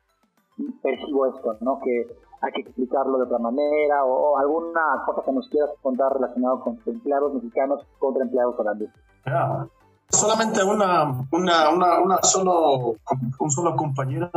percibo 0.83 1.27
esto, 1.27 1.57
¿no? 1.61 1.81
Que 1.81 2.07
hay 2.41 2.53
que 2.53 2.61
explicarlo 2.63 3.19
de 3.19 3.25
otra 3.25 3.39
manera 3.39 4.05
o, 4.05 4.39
alguna 4.39 5.03
cosa 5.05 5.23
que 5.25 5.33
nos 5.33 5.49
quieras 5.49 5.71
contar 5.83 6.13
relacionado 6.13 6.61
con 6.61 6.79
empleados 6.87 7.35
mexicanos 7.35 7.87
contra 7.99 8.25
empleados 8.25 8.59
holandeses. 8.59 8.95
Solamente 10.09 10.63
una, 10.63 11.27
una, 11.33 11.71
una, 11.71 12.01
una, 12.01 12.19
solo, 12.23 12.95
un 13.39 13.51
solo 13.51 13.75
compañero 13.75 14.31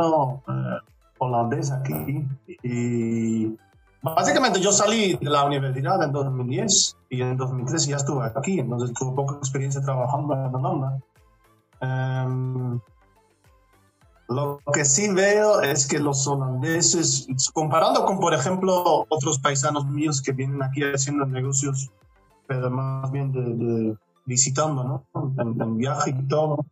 eh, 0.48 0.78
holandés 1.18 1.70
aquí 1.70 2.26
y 2.62 3.56
básicamente 4.02 4.60
yo 4.60 4.72
salí 4.72 5.16
de 5.16 5.30
la 5.30 5.44
universidad 5.44 6.02
en 6.02 6.12
2010 6.12 6.96
y 7.10 7.22
en 7.22 7.36
2013 7.36 7.90
ya 7.90 7.96
estuve 7.96 8.30
aquí, 8.34 8.60
entonces 8.60 8.92
tuve 8.94 9.14
poca 9.14 9.36
experiencia 9.36 9.80
trabajando 9.80 10.34
en 10.34 10.54
Holanda. 10.54 10.98
Um, 11.80 12.80
lo 14.28 14.60
que 14.72 14.84
sí 14.84 15.08
veo 15.08 15.62
es 15.62 15.86
que 15.86 15.98
los 15.98 16.26
holandeses, 16.26 17.26
comparando 17.54 18.04
con, 18.04 18.20
por 18.20 18.34
ejemplo, 18.34 19.06
otros 19.08 19.38
paisanos 19.38 19.86
míos 19.86 20.20
que 20.20 20.32
vienen 20.32 20.62
aquí 20.62 20.82
haciendo 20.82 21.24
negocios, 21.24 21.90
pero 22.46 22.70
más 22.70 23.10
bien 23.10 23.32
de, 23.32 23.96
visitando, 24.26 24.84
¿no? 24.84 25.04
En, 25.38 25.78
viaje 25.78 26.10
y 26.10 26.28
todo, 26.28 26.66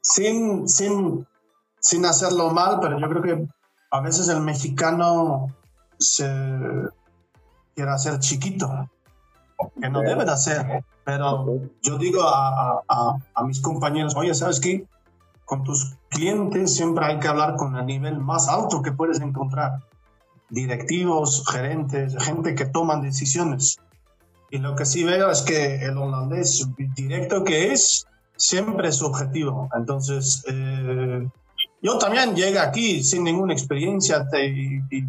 sin, 0.00 0.66
sin, 0.66 1.26
sin 1.78 2.06
hacerlo 2.06 2.50
mal, 2.50 2.78
pero 2.80 2.98
yo 2.98 3.08
creo 3.10 3.22
que 3.22 3.48
a 3.90 4.00
veces 4.00 4.28
el 4.28 4.40
mexicano 4.40 5.48
se 6.12 6.24
quiere 7.74 7.90
hacer 7.90 8.18
chiquito, 8.18 8.88
que 9.80 9.88
no 9.88 10.00
debe 10.00 10.24
de 10.24 10.32
hacer. 10.32 10.84
Pero 11.04 11.60
yo 11.82 11.98
digo 11.98 12.22
a, 12.22 12.82
a, 12.88 13.16
a 13.34 13.44
mis 13.44 13.60
compañeros, 13.60 14.14
oye, 14.16 14.34
¿sabes 14.34 14.58
qué? 14.60 14.86
con 15.44 15.62
tus 15.62 15.96
clientes 16.08 16.74
siempre 16.74 17.04
hay 17.04 17.18
que 17.18 17.28
hablar 17.28 17.56
con 17.56 17.76
el 17.76 17.86
nivel 17.86 18.18
más 18.18 18.48
alto 18.48 18.82
que 18.82 18.92
puedes 18.92 19.20
encontrar. 19.20 19.80
Directivos, 20.50 21.44
gerentes, 21.50 22.16
gente 22.22 22.54
que 22.54 22.66
toman 22.66 23.02
decisiones. 23.02 23.78
Y 24.50 24.58
lo 24.58 24.76
que 24.76 24.84
sí 24.84 25.04
veo 25.04 25.30
es 25.30 25.42
que 25.42 25.84
el 25.84 25.98
holandés 25.98 26.66
directo 26.94 27.44
que 27.44 27.72
es, 27.72 28.06
siempre 28.36 28.88
es 28.88 29.02
objetivo. 29.02 29.68
Entonces, 29.74 30.44
eh, 30.48 31.28
yo 31.82 31.98
también 31.98 32.34
llegué 32.34 32.58
aquí 32.58 33.02
sin 33.02 33.24
ninguna 33.24 33.52
experiencia 33.52 34.26
y, 34.32 35.04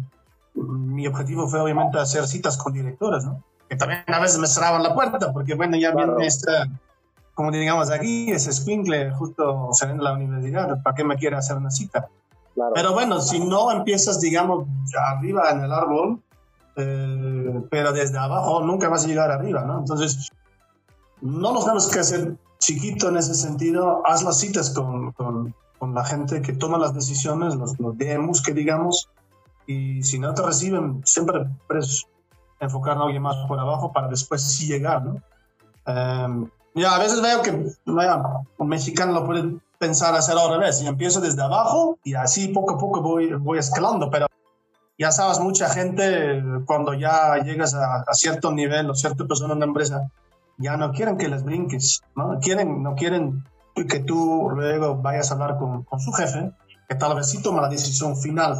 mi 0.56 1.06
objetivo 1.06 1.46
fue 1.48 1.60
obviamente 1.60 1.98
hacer 1.98 2.26
citas 2.26 2.56
con 2.56 2.72
directores, 2.72 3.24
¿no? 3.24 3.42
Que 3.68 3.76
también 3.76 4.02
a 4.06 4.20
veces 4.20 4.38
me 4.38 4.46
cerraban 4.46 4.82
la 4.82 4.94
puerta 4.94 5.32
porque, 5.32 5.54
bueno, 5.54 5.76
ya 5.76 5.92
viene 5.94 6.26
esta, 6.26 6.66
como 7.34 7.50
digamos 7.50 7.90
aquí, 7.90 8.30
ese 8.30 8.52
squinkle 8.52 9.10
justo 9.12 9.68
saliendo 9.72 10.04
de 10.04 10.10
la 10.10 10.16
universidad, 10.16 10.82
¿para 10.82 10.96
qué 10.96 11.04
me 11.04 11.16
quiere 11.16 11.36
hacer 11.36 11.56
una 11.56 11.70
cita? 11.70 12.08
Pero 12.74 12.94
bueno, 12.94 13.20
si 13.20 13.38
no 13.38 13.70
empiezas, 13.70 14.20
digamos, 14.20 14.66
arriba 15.12 15.50
en 15.50 15.60
el 15.60 15.72
árbol, 15.72 16.22
eh, 16.76 17.60
pero 17.70 17.92
desde 17.92 18.18
abajo 18.18 18.62
nunca 18.62 18.88
vas 18.88 19.04
a 19.04 19.08
llegar 19.08 19.30
arriba, 19.30 19.62
¿no? 19.62 19.80
Entonces, 19.80 20.30
no 21.20 21.52
nos 21.52 21.64
tenemos 21.64 21.88
que 21.88 21.98
hacer 21.98 22.36
chiquito 22.58 23.08
en 23.10 23.18
ese 23.18 23.34
sentido, 23.34 24.02
haz 24.06 24.22
las 24.22 24.38
citas 24.38 24.70
con, 24.70 25.12
con, 25.12 25.54
con 25.78 25.94
la 25.94 26.04
gente 26.04 26.40
que 26.40 26.54
toma 26.54 26.78
las 26.78 26.94
decisiones, 26.94 27.54
los, 27.54 27.78
los 27.78 27.96
DMs 27.98 28.42
que 28.42 28.52
digamos, 28.52 29.10
y 29.66 30.02
si 30.02 30.18
no 30.18 30.34
te 30.34 30.42
reciben, 30.42 31.02
siempre 31.04 31.46
puedes 31.66 32.04
enfocar 32.60 32.96
a 32.96 33.02
alguien 33.02 33.22
más 33.22 33.36
por 33.48 33.58
abajo 33.58 33.92
para 33.92 34.08
después 34.08 34.42
sí 34.42 34.66
llegar, 34.66 35.04
¿no? 35.04 35.22
Eh, 35.86 36.50
ya, 36.74 36.94
a 36.94 36.98
veces 36.98 37.22
veo 37.22 37.42
que 37.42 37.50
un 38.58 38.68
mexicano 38.68 39.12
lo 39.12 39.24
puede 39.24 39.58
pensar 39.78 40.14
hacer 40.14 40.36
al 40.36 40.50
revés, 40.50 40.80
y 40.82 40.86
empiezo 40.86 41.20
desde 41.20 41.42
abajo 41.42 41.98
y 42.04 42.14
así 42.14 42.48
poco 42.48 42.74
a 42.74 42.78
poco 42.78 43.00
voy, 43.00 43.32
voy 43.34 43.58
escalando, 43.58 44.10
pero 44.10 44.26
ya 44.98 45.10
sabes, 45.10 45.40
mucha 45.40 45.68
gente 45.68 46.42
cuando 46.66 46.94
ya 46.94 47.36
llegas 47.44 47.74
a, 47.74 48.04
cierto 48.12 48.52
nivel 48.52 48.90
o 48.90 48.94
cierta 48.94 49.26
persona 49.26 49.54
en 49.54 49.60
la 49.60 49.66
empresa, 49.66 50.10
ya 50.58 50.76
no 50.76 50.92
quieren 50.92 51.18
que 51.18 51.28
les 51.28 51.44
brinques, 51.44 52.02
¿no? 52.14 52.38
Quieren, 52.40 52.82
no 52.82 52.94
quieren 52.94 53.44
que 53.74 54.00
tú 54.00 54.48
luego 54.54 54.96
vayas 54.96 55.30
a 55.30 55.34
hablar 55.34 55.58
con, 55.58 55.82
con 55.84 56.00
su 56.00 56.12
jefe, 56.12 56.50
que 56.88 56.94
tal 56.94 57.14
vez 57.14 57.28
sí 57.28 57.42
toma 57.42 57.60
la 57.60 57.68
decisión 57.68 58.16
final. 58.16 58.58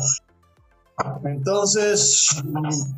Entonces, 1.25 2.43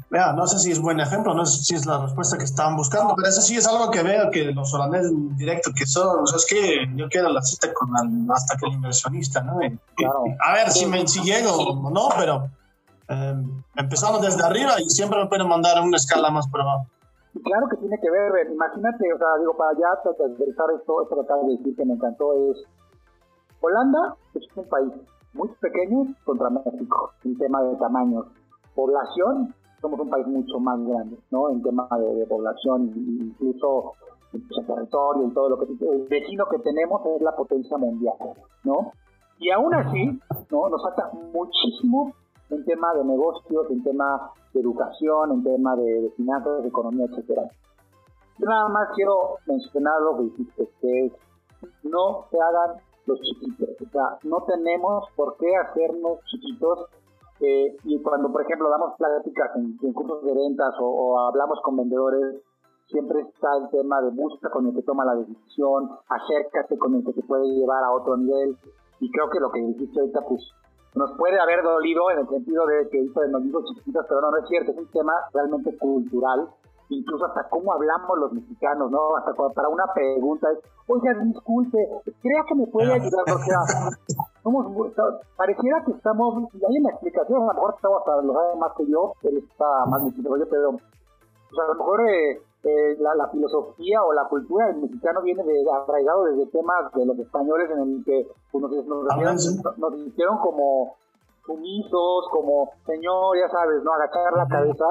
vea, 0.08 0.32
no 0.32 0.46
sé 0.46 0.61
si 0.61 0.70
es 0.70 0.80
buen 0.80 1.00
ejemplo, 1.00 1.34
no 1.34 1.44
sé 1.44 1.64
si 1.64 1.74
es 1.74 1.84
la 1.84 1.98
respuesta 1.98 2.38
que 2.38 2.44
estaban 2.44 2.76
buscando, 2.76 3.14
pero 3.16 3.28
eso 3.28 3.40
sí 3.40 3.56
es 3.56 3.66
algo 3.66 3.90
que 3.90 4.04
veo 4.04 4.30
que 4.30 4.52
los 4.52 4.72
holandeses 4.72 5.11
directo 5.37 5.72
que 5.76 5.84
son, 5.84 6.20
o 6.22 6.26
sea, 6.26 6.37
es 6.37 6.46
que 6.46 6.87
yo 6.94 7.08
quiero 7.08 7.28
la 7.30 7.42
cita 7.42 7.72
con 7.74 7.90
hasta 8.30 8.56
que 8.56 8.66
el 8.66 8.74
inversionista, 8.74 9.42
¿no? 9.42 9.58
a 9.58 10.52
ver 10.52 10.70
si, 10.70 10.87
me, 10.87 11.08
si 11.08 11.22
llego 11.22 11.50
o 11.50 11.90
no, 11.90 12.08
pero 12.16 12.48
eh, 13.08 13.34
empezando 13.74 14.20
desde 14.20 14.44
arriba 14.44 14.80
y 14.80 14.88
siempre 14.90 15.18
me 15.18 15.26
pueden 15.26 15.48
mandar 15.48 15.82
una 15.82 15.96
escala 15.96 16.30
más 16.30 16.46
por 16.46 16.61
abajo. 16.61 16.87
Claro 17.42 17.68
que 17.68 17.78
tiene 17.78 17.98
que 18.00 18.11
ver, 18.11 18.48
imagínate, 18.52 19.12
o 19.12 19.18
sea, 19.18 19.28
digo, 19.40 19.56
para 19.56 19.72
ya 19.72 20.00
transversar 20.16 20.66
esto, 20.78 21.02
esto 21.02 21.16
que 21.16 21.20
acabas 21.22 21.46
de 21.46 21.56
decir 21.56 21.74
que 21.74 21.84
me 21.84 21.94
encantó 21.94 22.32
es, 22.52 22.62
Holanda 23.61 24.14
es 24.34 24.44
un 24.54 24.68
país 24.68 24.92
muy 25.38 25.48
pequeño 25.61 26.14
contra 26.24 26.51
México 26.51 27.12
en 27.24 27.38
tema 27.38 27.62
de 27.62 27.77
tamaño. 27.77 28.24
Población, 28.74 29.55
somos 29.81 30.01
un 30.01 30.11
país 30.11 30.27
mucho 30.27 30.59
más 30.59 30.85
grande, 30.85 31.16
¿no? 31.31 31.51
En 31.51 31.62
tema 31.62 31.88
de, 31.96 32.27
población, 32.27 32.92
incluso 32.96 33.92
en 34.33 34.66
territorio 34.66 35.29
y 35.29 35.31
todo 35.31 35.48
lo 35.51 35.59
que... 35.59 35.66
El 35.81 36.09
vecino 36.09 36.44
que 36.51 36.59
tenemos 36.59 37.01
es 37.07 37.22
la 37.22 37.35
potencia 37.37 37.79
mundial, 37.79 38.16
¿no? 38.64 38.92
Y 39.38 39.51
aún 39.51 39.72
así, 39.74 40.20
¿no? 40.51 40.68
Nos 40.68 40.83
falta 40.83 41.11
muchísimo 41.33 42.12
en 42.51 42.64
tema 42.64 42.92
de 42.94 43.05
negocios, 43.05 43.70
en 43.70 43.83
tema 43.85 44.33
de 44.53 44.61
educación, 44.61 45.33
en 45.33 45.44
tema 45.44 45.77
de, 45.77 46.12
finanzas, 46.16 46.62
de 46.62 46.68
economía, 46.68 47.07
etcétera. 47.07 47.42
Yo 48.38 48.46
nada 48.46 48.68
más 48.68 48.88
quiero 48.94 49.37
mencionar 49.46 50.01
lo 50.03 50.16
que 50.16 50.22
dijiste, 50.24 50.68
que 50.81 51.12
no 51.85 52.24
se 52.31 52.38
hagan 52.40 52.88
los 53.09 53.21
chiquitos. 53.21 53.68
O 53.81 53.90
sea, 53.90 54.18
no 54.23 54.44
tenemos 54.44 55.05
por 55.16 55.37
qué 55.38 55.49
hacernos 55.57 56.21
chiquitos. 56.31 56.87
Eh, 57.40 57.77
y 57.85 58.03
cuando, 58.03 58.31
por 58.31 58.42
ejemplo, 58.42 58.68
damos 58.68 58.97
pláticas 58.97 59.51
en, 59.57 59.92
cursos 59.92 60.25
de 60.25 60.35
ventas 60.35 60.75
o, 60.81 61.18
hablamos 61.21 61.61
con 61.62 61.77
vendedores, 61.77 62.42
siempre 62.87 63.21
está 63.21 63.49
el 63.62 63.71
tema 63.71 64.01
de 64.03 64.11
busca 64.11 64.51
con 64.51 64.66
el 64.66 64.75
que 64.75 64.83
toma 64.83 65.05
la 65.05 65.14
decisión, 65.14 65.90
acércate 66.09 66.77
con 66.79 66.94
el 66.97 67.05
que 67.05 67.12
te 67.12 67.23
puede 67.23 67.47
llevar 67.47 67.85
a 67.85 67.92
otro 67.92 68.16
nivel. 68.16 68.57
Y 69.01 69.11
creo 69.11 69.31
que 69.31 69.40
lo 69.40 69.51
que 69.51 69.61
dijiste 69.61 70.01
ahorita, 70.01 70.21
pues, 70.29 70.42
nos 70.94 71.12
puede 71.16 71.38
haber 71.38 71.62
dolido 71.62 72.11
en 72.11 72.18
el 72.21 72.29
sentido 72.29 72.66
de 72.66 72.88
que 72.90 73.03
nos 73.31 73.44
dijo 73.44 73.62
chiquitos, 73.64 74.05
pero 74.09 74.21
no, 74.21 74.31
no 74.31 74.38
es 74.38 74.49
cierto, 74.49 74.73
es 74.73 74.79
un 74.79 74.90
tema 74.90 75.12
realmente 75.33 75.77
cultural 75.79 76.49
incluso 76.88 77.27
hasta 77.27 77.48
cómo 77.48 77.72
hablamos 77.72 78.18
los 78.18 78.33
mexicanos, 78.33 78.90
¿no? 78.90 79.16
Hasta 79.16 79.33
para 79.35 79.68
una 79.68 79.85
pregunta 79.94 80.48
es, 80.53 80.59
oiga, 80.87 81.12
disculpe, 81.22 81.79
crea 82.22 82.44
que 82.48 82.55
me 82.55 82.66
puede 82.66 82.92
ayudar, 82.92 83.24
o 83.35 83.38
sea, 83.38 83.59
somos, 84.42 84.92
pareciera 85.37 85.85
que 85.85 85.92
estamos, 85.92 86.48
hay 86.55 86.79
una 86.79 86.90
explicación, 86.90 87.42
a 87.42 87.46
lo 87.46 87.55
mejor 87.55 87.74
estamos 87.77 87.98
hasta 88.01 88.22
lo 88.22 88.33
sabe 88.33 88.57
más 88.57 88.72
que 88.77 88.87
yo, 88.87 89.12
él 89.22 89.38
está 89.38 89.87
más 89.87 90.03
mexicano 90.03 90.37
yo, 90.37 90.48
pero 90.48 90.70
pues, 90.72 91.61
a 91.62 91.72
lo 91.72 91.74
mejor 91.74 92.09
eh, 92.09 92.40
eh, 92.64 92.96
la, 92.98 93.29
filosofía 93.29 94.03
o 94.03 94.12
la 94.12 94.24
cultura 94.29 94.66
del 94.66 94.83
mexicano 94.83 95.22
viene 95.22 95.42
de 95.44 95.64
arraigado 95.70 96.24
desde 96.24 96.46
temas 96.51 96.92
de 96.94 97.07
los 97.07 97.18
españoles 97.18 97.70
en 97.70 97.79
el 97.81 98.05
que 98.05 98.27
pues, 98.51 98.62
nos, 98.62 98.87
nos, 98.87 99.79
nos 99.79 99.94
hicieron 99.94 100.38
como 100.38 100.96
sumisos, 101.44 102.29
como 102.31 102.70
señor, 102.87 103.37
ya 103.38 103.48
sabes, 103.51 103.83
¿no? 103.83 103.92
Agachar 103.92 104.33
la 104.37 104.46
cabeza 104.46 104.85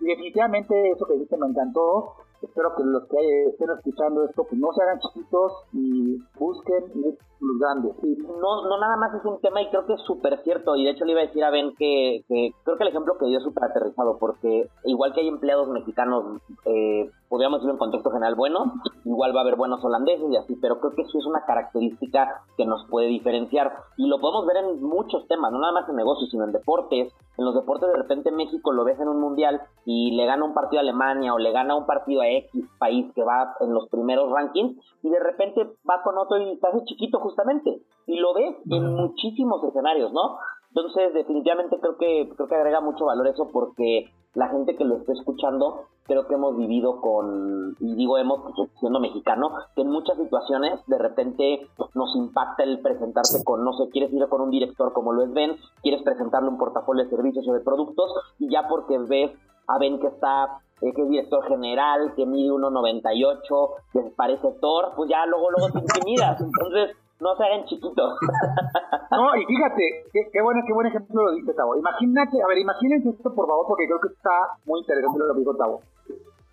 y 0.00 0.04
definitivamente 0.04 0.90
eso 0.90 1.06
que 1.06 1.18
dice 1.18 1.36
me 1.36 1.46
encantó. 1.48 2.14
Espero 2.42 2.74
que 2.76 2.84
los 2.84 3.08
que 3.08 3.44
estén 3.46 3.70
escuchando 3.70 4.24
esto 4.24 4.44
pues 4.44 4.60
no 4.60 4.72
se 4.72 4.82
hagan 4.82 5.00
chiquitos 5.00 5.52
y 5.72 6.18
busquen 6.38 7.16
los 7.40 7.58
grandes. 7.58 7.94
No, 8.40 8.68
no 8.68 8.78
nada 8.78 8.96
más 8.96 9.14
es 9.14 9.24
un 9.24 9.40
tema 9.40 9.62
y 9.62 9.68
creo 9.68 9.86
que 9.86 9.94
es 9.94 10.00
súper 10.02 10.42
cierto. 10.42 10.76
Y 10.76 10.84
de 10.84 10.90
hecho 10.90 11.04
le 11.04 11.12
iba 11.12 11.20
a 11.20 11.26
decir 11.26 11.44
a 11.44 11.50
Ben 11.50 11.74
que, 11.76 12.24
creo 12.28 12.76
que 12.76 12.82
el 12.82 12.88
ejemplo 12.88 13.16
que 13.18 13.26
dio 13.26 13.38
es 13.38 13.44
súper 13.44 13.64
aterrizado 13.64 14.18
porque 14.18 14.68
igual 14.84 15.12
que 15.12 15.20
hay 15.20 15.28
empleados 15.28 15.68
mexicanos, 15.68 16.40
eh, 16.64 17.10
podríamos 17.28 17.60
decir 17.60 17.70
en 17.70 17.78
contexto 17.78 18.10
general 18.10 18.34
bueno, 18.34 18.74
igual 19.04 19.34
va 19.34 19.40
a 19.40 19.42
haber 19.42 19.56
buenos 19.56 19.84
holandeses 19.84 20.30
y 20.30 20.36
así, 20.36 20.56
pero 20.56 20.80
creo 20.80 20.94
que 20.94 21.02
eso 21.02 21.18
es 21.18 21.26
una 21.26 21.44
característica 21.46 22.42
que 22.56 22.66
nos 22.66 22.86
puede 22.88 23.08
diferenciar. 23.08 23.72
Y 23.96 24.08
lo 24.08 24.20
podemos 24.20 24.46
ver 24.46 24.56
en 24.58 24.82
muchos 24.82 25.26
temas, 25.28 25.52
no 25.52 25.58
nada 25.58 25.72
más 25.72 25.88
en 25.88 25.96
negocios, 25.96 26.30
sino 26.30 26.44
en 26.44 26.52
deportes 26.52 27.12
en 27.38 27.44
los 27.44 27.54
deportes 27.54 27.88
de 27.88 27.96
repente 27.96 28.30
México 28.30 28.72
lo 28.72 28.84
ves 28.84 28.98
en 28.98 29.08
un 29.08 29.20
mundial 29.20 29.60
y 29.84 30.16
le 30.16 30.24
gana 30.26 30.44
un 30.44 30.54
partido 30.54 30.80
a 30.80 30.82
Alemania 30.82 31.34
o 31.34 31.38
le 31.38 31.52
gana 31.52 31.76
un 31.76 31.86
partido 31.86 32.22
a 32.22 32.28
X 32.28 32.64
país 32.78 33.12
que 33.14 33.22
va 33.22 33.54
en 33.60 33.74
los 33.74 33.88
primeros 33.88 34.30
rankings 34.30 34.76
y 35.02 35.10
de 35.10 35.20
repente 35.20 35.62
va 35.88 36.02
con 36.02 36.16
otro 36.16 36.38
y 36.38 36.56
se 36.56 36.84
chiquito 36.84 37.20
justamente 37.26 37.82
y 38.06 38.18
lo 38.20 38.34
ves 38.34 38.54
en 38.70 38.94
muchísimos 38.94 39.62
escenarios, 39.64 40.12
¿no? 40.12 40.38
Entonces 40.68 41.12
definitivamente 41.12 41.78
creo 41.80 41.96
que 41.96 42.30
creo 42.36 42.48
que 42.48 42.54
agrega 42.54 42.80
mucho 42.80 43.06
valor 43.06 43.26
eso 43.26 43.48
porque 43.52 44.10
la 44.34 44.48
gente 44.48 44.76
que 44.76 44.84
lo 44.84 44.96
esté 44.96 45.12
escuchando 45.12 45.86
creo 46.04 46.28
que 46.28 46.34
hemos 46.34 46.56
vivido 46.56 47.00
con, 47.00 47.74
y 47.80 47.96
digo 47.96 48.18
hemos, 48.18 48.42
pues, 48.54 48.70
siendo 48.78 49.00
mexicano, 49.00 49.50
que 49.74 49.82
en 49.82 49.90
muchas 49.90 50.16
situaciones 50.18 50.78
de 50.86 50.98
repente 50.98 51.68
nos 51.94 52.14
impacta 52.14 52.62
el 52.62 52.80
presentarse 52.80 53.42
con, 53.42 53.64
no 53.64 53.72
sé, 53.72 53.88
quieres 53.90 54.12
ir 54.12 54.24
con 54.28 54.40
un 54.40 54.50
director 54.50 54.92
como 54.92 55.12
lo 55.12 55.24
es 55.24 55.32
Ben, 55.32 55.56
quieres 55.82 56.02
presentarle 56.02 56.50
un 56.50 56.58
portafolio 56.58 57.04
de 57.04 57.10
servicios 57.10 57.48
o 57.48 57.52
de 57.54 57.60
productos, 57.60 58.12
y 58.38 58.48
ya 58.50 58.68
porque 58.68 58.98
ves 58.98 59.32
a 59.66 59.78
Ben 59.78 59.98
que 59.98 60.06
está, 60.06 60.60
eh, 60.80 60.92
que 60.94 61.02
es 61.02 61.08
director 61.08 61.44
general, 61.48 62.12
que 62.14 62.24
mide 62.24 62.52
1,98, 62.52 63.70
que 63.92 64.00
parece 64.16 64.52
Thor, 64.60 64.92
pues 64.94 65.10
ya 65.10 65.26
luego, 65.26 65.50
luego 65.50 65.72
te 65.72 65.80
intimidas. 65.80 66.40
Entonces, 66.40 66.96
no 67.20 67.36
se 67.36 67.44
hagan 67.44 67.64
chiquitos. 67.64 68.18
no, 69.10 69.36
y 69.36 69.44
fíjate, 69.46 70.04
qué, 70.12 70.20
qué, 70.32 70.42
bueno, 70.42 70.60
qué 70.66 70.72
buen 70.72 70.86
ejemplo 70.86 71.22
lo 71.24 71.32
dice 71.32 71.54
Tavo. 71.54 71.76
Imagínate, 71.76 72.42
a 72.42 72.46
ver, 72.46 72.58
imagínense 72.58 73.10
esto 73.10 73.34
por 73.34 73.46
favor, 73.46 73.66
porque 73.68 73.86
creo 73.86 74.00
que 74.00 74.12
está 74.12 74.58
muy 74.64 74.80
interesante 74.80 75.18
lo 75.18 75.34
que 75.34 75.40
dijo 75.40 75.56
Tavo. 75.56 75.80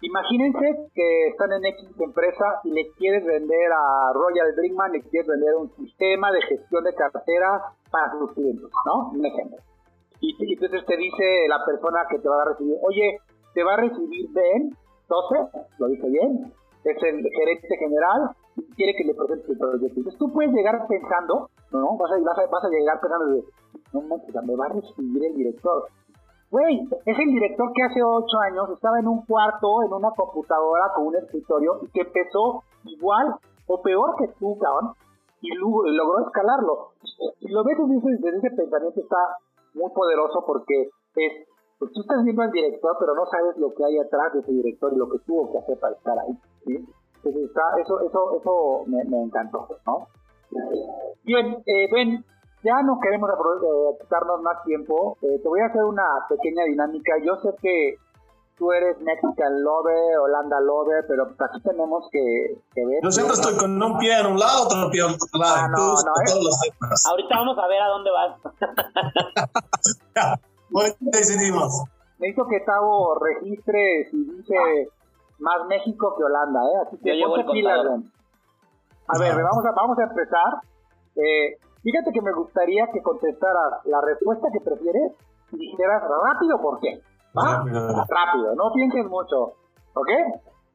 Imagínense 0.04 0.92
que 0.94 1.28
están 1.30 1.54
en 1.54 1.64
X 1.64 1.90
empresa 1.98 2.60
y 2.66 2.72
le 2.72 2.92
quieres 2.98 3.24
vender 3.26 3.72
a 3.72 4.12
Royal 4.14 4.52
Brinkman, 4.58 4.92
le 4.92 5.02
quieres 5.02 5.28
vender 5.28 5.56
un 5.56 5.72
sistema 5.78 6.30
de 6.32 6.42
gestión 6.42 6.84
de 6.84 6.94
cartera 6.94 7.62
para 7.90 8.12
sus 8.12 8.34
clientes, 8.34 8.70
¿no? 8.86 9.12
Un 9.12 9.26
ejemplo. 9.26 9.58
Y, 10.20 10.36
entonces 10.54 10.86
te 10.86 10.98
dice 10.98 11.48
la 11.48 11.64
persona 11.66 12.06
que 12.10 12.20
te 12.20 12.28
va 12.28 12.42
a 12.42 12.46
recibir, 12.52 12.76
oye, 12.84 13.18
te 13.54 13.64
va 13.64 13.74
a 13.76 13.78
recibir 13.78 14.30
Ben, 14.34 14.76
entonces, 15.04 15.70
lo 15.80 15.88
dije 15.88 16.10
bien, 16.10 16.52
es 16.84 17.04
el 17.04 17.24
gerente 17.24 17.78
general 17.78 18.36
y 18.36 18.43
quiere 18.76 18.96
que 18.96 19.06
le 19.06 19.14
presente 19.14 19.52
el 19.52 19.58
proyecto. 19.58 20.00
Entonces 20.00 20.20
tú 20.20 20.32
puedes 20.32 20.52
llegar 20.54 20.86
pensando, 20.88 21.50
¿no? 21.72 21.98
Vas 21.98 22.12
a, 22.12 22.48
vas 22.50 22.64
a, 22.64 22.70
llegar 22.70 23.00
pensando, 23.02 23.44
no, 23.94 24.44
me 24.44 24.56
va 24.56 24.66
a 24.66 24.70
recibir 24.70 25.26
el 25.26 25.36
director 25.36 25.88
Güey, 26.54 26.86
es 26.86 27.18
el 27.18 27.34
director 27.34 27.74
que 27.74 27.82
hace 27.82 28.04
ocho 28.04 28.38
años 28.46 28.70
estaba 28.70 29.00
en 29.00 29.08
un 29.08 29.26
cuarto, 29.26 29.82
en 29.82 29.92
una 29.92 30.12
computadora 30.12 30.86
con 30.94 31.08
un 31.08 31.16
escritorio 31.16 31.80
y 31.82 31.90
que 31.90 32.02
empezó 32.02 32.62
igual 32.84 33.34
o 33.66 33.82
peor 33.82 34.14
que 34.20 34.28
tú, 34.38 34.56
cabrón, 34.60 34.94
y 35.42 35.50
logró 35.56 36.28
escalarlo. 36.28 36.90
Y 37.40 37.50
lo 37.50 37.64
ves 37.64 37.78
desde, 37.90 38.38
ese 38.38 38.52
pensamiento 38.52 39.02
está 39.02 39.18
muy 39.74 39.90
poderoso 39.94 40.44
porque 40.46 40.90
es, 41.16 41.48
pues 41.80 41.92
tú 41.92 42.02
estás 42.02 42.24
viendo 42.24 42.44
al 42.44 42.52
director, 42.52 42.98
pero 43.00 43.16
no 43.16 43.26
sabes 43.26 43.58
lo 43.58 43.74
que 43.74 43.86
hay 43.86 43.98
atrás 43.98 44.34
de 44.34 44.42
ese 44.42 44.52
director 44.52 44.94
y 44.94 44.98
lo 44.98 45.10
que 45.10 45.18
tuvo 45.26 45.52
que 45.52 45.58
hacer 45.58 45.80
para 45.80 45.96
estar 45.96 46.20
ahí. 46.20 46.38
Entonces 47.24 47.50
está, 47.50 47.62
eso, 47.82 48.02
eso, 48.02 48.38
eso 48.38 48.84
me, 48.88 49.24
encantó, 49.24 49.68
¿no? 49.86 50.08
Bien, 51.24 51.64
eh, 51.66 51.88
Ben, 51.90 52.26
ya 52.64 52.82
no 52.82 53.00
queremos 53.02 53.30
eh, 53.30 53.98
quitarnos 54.02 54.42
más 54.42 54.64
tiempo. 54.64 55.18
Eh, 55.22 55.40
te 55.42 55.48
voy 55.48 55.62
a 55.62 55.68
hacer 55.68 55.84
una 55.84 56.04
pequeña 56.28 56.64
dinámica. 56.66 57.14
Yo 57.24 57.36
sé 57.38 57.56
que 57.62 57.96
tú 58.58 58.72
eres 58.72 59.00
Mexican 59.02 59.64
Lover, 59.64 60.18
Holanda 60.20 60.60
Lover, 60.60 61.06
pero 61.08 61.24
aquí 61.24 61.62
tenemos 61.62 62.08
que, 62.12 62.58
ver. 62.76 63.00
Yo 63.04 63.12
siempre 63.12 63.36
estoy 63.36 63.58
con 63.58 63.82
un 63.82 63.98
pie 63.98 64.20
en 64.20 64.28
un 64.28 64.40
lado, 64.40 64.64
otro 64.66 64.90
pie 64.92 65.02
en 65.02 65.12
otro 65.12 65.40
lado. 65.40 65.56
Ah, 65.58 65.68
no, 65.70 65.94
no, 65.94 66.12
Ahorita 67.10 67.36
vamos 67.38 67.58
a 67.58 67.68
ver 67.68 67.82
a 67.82 67.88
dónde 67.88 68.12
vas. 68.12 68.38
ya, 70.16 70.40
bueno, 70.70 70.96
decidimos. 71.00 71.84
Necesito 72.20 72.48
que 72.48 72.60
Tavo 72.62 73.16
registre 73.16 74.08
si 74.12 74.24
dice 74.24 74.90
más 75.44 75.68
México 75.68 76.16
que 76.18 76.24
Holanda, 76.24 76.60
¿eh? 76.64 76.78
Así 76.88 76.98
que 77.04 77.20
ponte 77.20 77.52
pilas, 77.52 77.80
A 77.84 79.20
ver, 79.20 79.36
vamos 79.36 79.66
a, 79.66 79.72
vamos 79.76 80.00
a 80.00 80.04
empezar. 80.04 80.64
Eh, 81.16 81.60
fíjate 81.84 82.12
que 82.14 82.22
me 82.22 82.32
gustaría 82.32 82.88
que 82.92 83.02
contestaras 83.04 83.84
la 83.86 84.00
respuesta 84.02 84.48
que 84.52 84.62
prefieres 84.62 85.12
y 85.52 85.58
dijeras 85.58 86.02
rápido 86.02 86.62
por 86.62 86.80
qué. 86.80 87.02
¿Va? 87.38 87.58
Rápido, 88.08 88.56
no 88.56 88.72
pienses 88.74 89.06
mucho. 89.06 89.54
¿Ok? 89.94 90.10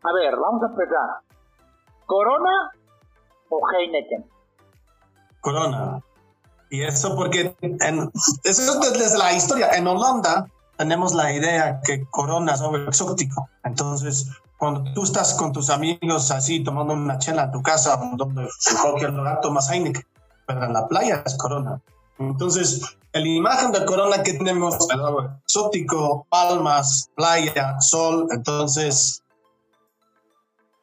A 0.04 0.12
ver, 0.12 0.36
vamos 0.36 0.62
a 0.62 0.66
empezar. 0.66 1.08
¿Corona 2.04 2.70
o 3.48 3.60
Heineken? 3.72 4.24
Corona. 5.40 6.02
Y 6.70 6.82
eso 6.82 7.16
porque 7.16 7.56
en, 7.62 8.10
eso 8.44 8.62
es 8.62 8.80
desde 8.92 9.18
la 9.18 9.32
historia. 9.32 9.70
En 9.76 9.86
Holanda 9.86 10.46
tenemos 10.76 11.14
la 11.14 11.32
idea 11.32 11.80
que 11.82 12.04
Corona 12.10 12.52
es 12.52 12.60
algo 12.60 12.76
exótico. 12.76 13.48
Entonces, 13.64 14.30
cuando 14.58 14.92
tú 14.92 15.04
estás 15.04 15.34
con 15.34 15.52
tus 15.52 15.70
amigos 15.70 16.30
así 16.30 16.62
tomando 16.64 16.92
una 16.92 17.18
chela 17.18 17.44
en 17.44 17.52
tu 17.52 17.62
casa, 17.62 17.98
donde 18.14 18.42
en 18.42 18.76
cualquier 18.82 19.12
lugar 19.12 19.40
tomas 19.40 19.70
Heineken, 19.70 20.04
pero 20.46 20.64
en 20.64 20.72
la 20.72 20.86
playa 20.86 21.22
es 21.24 21.36
Corona. 21.36 21.80
Entonces, 22.18 22.98
la 23.12 23.20
imagen 23.20 23.70
de 23.70 23.84
Corona 23.84 24.22
que 24.24 24.34
tenemos 24.34 24.76
exótico, 25.44 26.26
palmas, 26.28 27.08
playa, 27.14 27.80
sol, 27.80 28.26
entonces, 28.30 29.22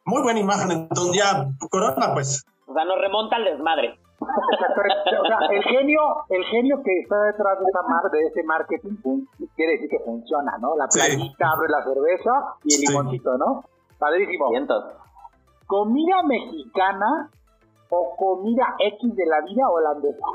muy 0.05 0.21
buena 0.21 0.39
imagen. 0.39 0.71
Entonces, 0.71 1.17
ya, 1.17 1.49
Corona, 1.69 2.13
pues. 2.13 2.45
O 2.67 2.73
sea, 2.73 2.85
nos 2.85 2.99
remonta 2.99 3.35
al 3.35 3.43
desmadre. 3.43 3.99
O 4.25 5.25
sea, 5.25 5.37
el 5.49 5.63
genio, 5.63 6.01
el 6.29 6.43
genio 6.45 6.81
que 6.83 6.99
está 6.99 7.21
detrás 7.23 7.59
de 7.59 7.65
esa 7.65 7.81
mar, 7.83 8.11
de 8.11 8.21
ese 8.27 8.43
marketing, 8.43 8.95
quiere 9.55 9.73
decir 9.73 9.89
que 9.89 9.99
funciona, 9.99 10.57
¿no? 10.59 10.75
La 10.75 10.87
playita 10.87 11.49
abre 11.49 11.69
la 11.69 11.83
cerveza 11.83 12.55
y 12.63 12.75
el 12.75 12.81
limoncito, 12.81 13.37
¿no? 13.37 13.63
Padrísimo. 13.97 14.49
Comida 15.67 16.21
mexicana 16.23 17.29
o 17.89 18.15
comida 18.17 18.75
X 18.79 19.15
de 19.15 19.25
la 19.25 19.41
vida 19.41 19.69
holandesa. 19.69 20.25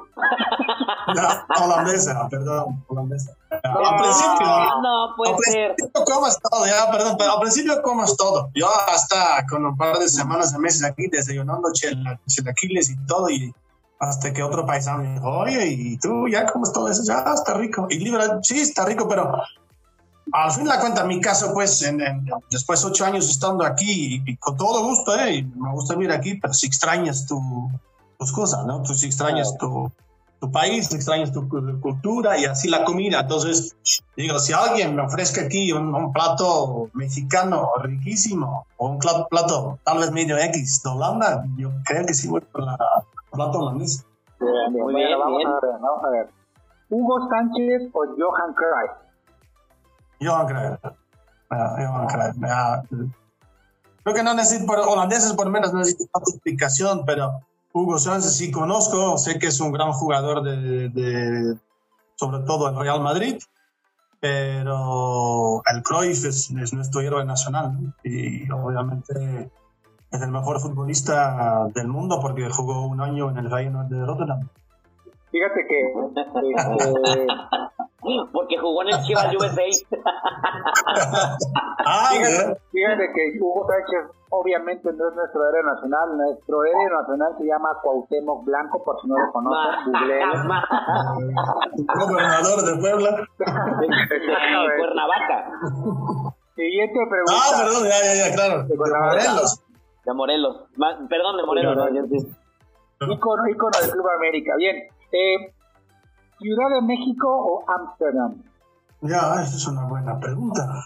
No, 1.14 1.64
holandesa, 1.64 2.28
perdón, 2.30 2.84
holandesa. 2.88 3.36
al 3.50 3.96
principio, 3.96 4.46
no, 4.82 5.14
puede 5.16 5.36
ser. 5.38 5.74
comas 6.06 6.38
todo, 6.40 6.66
ya, 6.66 6.90
perdón, 6.90 7.16
pero 7.18 7.32
al 7.32 7.40
principio 7.40 7.82
comas 7.82 8.16
todo. 8.16 8.48
Yo 8.54 8.68
hasta 8.68 9.44
con 9.48 9.64
un 9.66 9.76
par 9.76 9.98
de 9.98 10.08
semanas, 10.08 10.56
meses 10.58 10.84
aquí 10.84 11.08
desayunando 11.08 11.68
chilaquiles 12.26 12.90
y 12.90 13.06
todo, 13.06 13.28
y 13.28 13.52
hasta 14.00 14.32
que 14.32 14.42
otro 14.42 14.64
paisano 14.64 15.02
me 15.02 15.12
dijo, 15.12 15.28
oye, 15.28 15.66
¿y 15.66 15.98
tú 15.98 16.26
ya 16.26 16.50
comes 16.50 16.72
todo 16.72 16.88
eso? 16.88 17.02
Ya 17.04 17.22
está 17.32 17.54
rico. 17.54 17.86
Y 17.90 17.98
libre, 17.98 18.24
sí, 18.42 18.58
está 18.58 18.86
rico, 18.86 19.06
pero 19.06 19.30
al 20.32 20.50
fin 20.52 20.66
la 20.66 20.80
cuenta, 20.80 21.02
en 21.02 21.08
mi 21.08 21.20
caso, 21.20 21.52
pues, 21.52 21.82
en, 21.82 22.00
después 22.50 22.80
de 22.80 22.88
ocho 22.88 23.04
años 23.04 23.28
estando 23.28 23.62
aquí, 23.64 24.22
y, 24.24 24.36
con 24.38 24.56
todo 24.56 24.84
gusto, 24.84 25.14
¿eh? 25.18 25.36
Y 25.36 25.42
me 25.42 25.70
gusta 25.72 25.94
vivir 25.94 26.12
aquí, 26.12 26.36
pero 26.36 26.54
si 26.54 26.66
extrañas 26.66 27.26
tu, 27.26 27.70
tus 28.18 28.32
cosas, 28.32 28.64
¿no? 28.64 28.82
Tú 28.82 28.94
si 28.94 29.04
extrañas 29.04 29.54
tu, 29.58 29.92
tu 30.40 30.50
país, 30.50 30.90
extrañas 30.92 31.30
tu 31.32 31.46
cultura 31.80 32.38
y 32.38 32.46
así 32.46 32.68
la 32.68 32.84
comida. 32.84 33.20
Entonces, 33.20 33.76
digo, 34.16 34.38
si 34.38 34.54
alguien 34.54 34.96
me 34.96 35.02
ofrezca 35.02 35.42
aquí 35.42 35.72
un, 35.72 36.10
plato 36.12 36.88
mexicano 36.94 37.70
riquísimo 37.82 38.66
o 38.78 38.88
un 38.88 38.98
plato, 38.98 39.78
tal 39.84 39.98
vez 39.98 40.10
medio 40.10 40.38
X 40.38 40.82
de 40.82 40.90
Holanda, 40.90 41.44
yo 41.58 41.70
creo 41.84 42.06
que 42.06 42.14
sí 42.14 42.28
voy 42.28 42.40
por 42.40 42.64
la 42.64 42.78
holandés. 43.32 44.06
Muy 44.40 44.94
bien, 44.94 45.18
vamos, 45.18 45.44
A 45.44 45.66
ver, 45.66 45.80
vamos 45.80 46.04
a 46.04 46.10
ver. 46.10 46.30
¿Hugo 46.88 47.28
Sánchez 47.28 47.90
o 47.92 48.04
Johan 48.18 48.54
Cruyff? 48.54 48.92
Johan 50.20 50.46
Cruyff. 50.46 50.84
Uh, 51.50 51.76
Johan 51.76 52.06
Cruyff. 52.06 53.10
creo 54.02 54.14
que 54.14 54.22
no 54.22 54.34
necesito, 54.34 54.66
por 54.66 54.78
holandeses 54.80 55.32
por 55.34 55.46
lo 55.46 55.52
menos 55.52 55.72
no 55.72 55.80
necesito 55.80 56.04
tanta 56.12 56.30
explicación, 56.30 57.04
pero 57.04 57.40
Hugo 57.72 57.98
Sánchez 57.98 58.36
sí 58.36 58.50
conozco, 58.50 59.18
sé 59.18 59.38
que 59.38 59.48
es 59.48 59.60
un 59.60 59.72
gran 59.72 59.92
jugador 59.92 60.42
de, 60.42 60.88
de 60.88 61.58
sobre 62.16 62.40
todo 62.44 62.68
el 62.68 62.76
Real 62.76 63.00
Madrid, 63.00 63.38
pero 64.20 65.62
el 65.72 65.82
Cruyff 65.82 66.24
es, 66.24 66.50
es 66.50 66.72
nuestro 66.72 67.00
héroe 67.00 67.24
nacional 67.24 67.72
¿no? 67.72 67.94
y 68.04 68.50
obviamente 68.50 69.50
es 70.10 70.22
el 70.22 70.30
mejor 70.30 70.60
futbolista 70.60 71.68
del 71.74 71.88
mundo 71.88 72.18
porque 72.20 72.48
jugó 72.50 72.86
un 72.86 73.00
año 73.00 73.30
en 73.30 73.38
el 73.38 73.50
Reino 73.50 73.84
de 73.88 74.04
Rotterdam. 74.04 74.48
Fíjate 75.30 75.66
que... 75.68 75.80
Este, 76.20 77.26
porque 78.32 78.58
jugó 78.58 78.82
en 78.82 78.88
el 78.88 79.00
Chivas 79.02 79.34
USA. 79.38 79.62
ah, 81.86 82.08
fíjate, 82.12 82.60
fíjate, 82.72 83.12
que 83.14 83.38
Hugo 83.40 83.66
Sánchez 83.68 84.10
obviamente 84.30 84.92
no 84.92 85.08
es 85.08 85.14
nuestro 85.14 85.48
héroe 85.48 85.62
nacional. 85.62 86.16
Nuestro 86.16 86.64
héroe 86.64 86.90
nacional 86.90 87.34
se 87.38 87.44
llama 87.44 87.68
Cuauhtémoc 87.82 88.44
Blanco, 88.44 88.82
por 88.82 89.00
si 89.00 89.08
no 89.08 89.14
lo 89.18 89.32
conocen. 89.32 89.92
Gobernador 91.94 92.62
de 92.64 92.76
Puebla. 92.80 93.10
de 93.10 93.86
Cuernavaca. 94.78 95.50
Siguiente 96.56 96.98
pregunta. 97.08 97.32
Ah, 97.32 97.62
perdón, 97.62 97.84
ya, 97.84 97.98
ya, 98.02 98.14
ya, 98.28 98.34
claro. 98.34 98.64
De 98.64 98.76
Morelos. 98.76 99.62
De 100.04 100.14
Morelos. 100.14 100.68
Perdón, 101.08 101.36
de 101.36 101.44
Morelos. 101.44 101.76
No, 101.76 103.12
Icono, 103.12 103.48
icono 103.48 103.78
del 103.80 103.90
Club 103.90 104.06
América. 104.16 104.54
Bien. 104.56 104.76
Eh, 105.12 105.54
¿Ciudad 106.38 106.70
de 106.74 106.82
México 106.82 107.28
o 107.28 107.64
Ámsterdam? 107.70 108.42
Ya, 109.02 109.42
esa 109.42 109.56
es 109.56 109.66
una 109.66 109.86
buena 109.86 110.18
pregunta. 110.18 110.84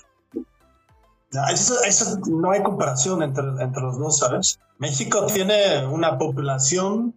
eso, 1.53 1.75
eso, 1.87 2.19
no 2.31 2.51
hay 2.51 2.62
comparación 2.62 3.23
entre, 3.23 3.45
entre 3.61 3.83
los 3.83 3.99
dos, 3.99 4.19
¿sabes? 4.19 4.59
México 4.79 5.27
tiene 5.27 5.87
una 5.87 6.19
población 6.19 7.15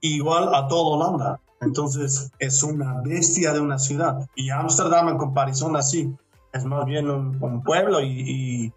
igual 0.00 0.54
a 0.54 0.68
toda 0.68 0.96
Holanda. 0.96 1.40
Entonces 1.60 2.30
es 2.38 2.62
una 2.62 3.00
bestia 3.02 3.52
de 3.52 3.60
una 3.60 3.78
ciudad. 3.78 4.28
Y 4.34 4.50
Ámsterdam 4.50 5.08
en 5.08 5.18
comparación 5.18 5.76
así 5.76 6.14
es 6.52 6.64
más 6.64 6.84
bien 6.86 7.10
un, 7.10 7.62
pueblo 7.62 8.00
y, 8.00 8.72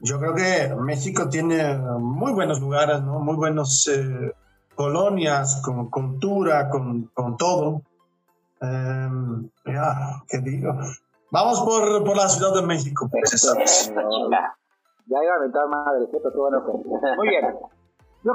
yo 0.00 0.18
creo 0.18 0.34
que 0.34 0.74
México 0.76 1.28
tiene 1.28 1.76
muy 1.76 2.32
buenos 2.32 2.60
lugares, 2.60 3.02
¿no? 3.02 3.18
Muy 3.20 3.36
buenos 3.36 3.88
eh, 3.88 4.34
colonias, 4.74 5.60
con 5.64 5.90
cultura, 5.90 6.68
con, 6.68 7.10
con 7.14 7.36
todo. 7.36 7.82
Um, 8.60 9.48
ya, 9.64 10.22
¿qué 10.28 10.38
digo? 10.38 10.72
Vamos 11.30 11.60
por, 11.60 12.04
por, 12.04 12.16
la 12.16 12.28
Ciudad 12.28 12.54
de 12.54 12.66
México. 12.66 13.08
Pues. 13.10 13.52
ya 15.06 15.22
iba 15.22 15.32
a 15.32 15.36
aventar 15.36 15.68
madre. 15.68 16.06
Qué 16.10 16.18
bueno 16.36 16.62
Muy 17.16 17.28
bien. 17.28 17.56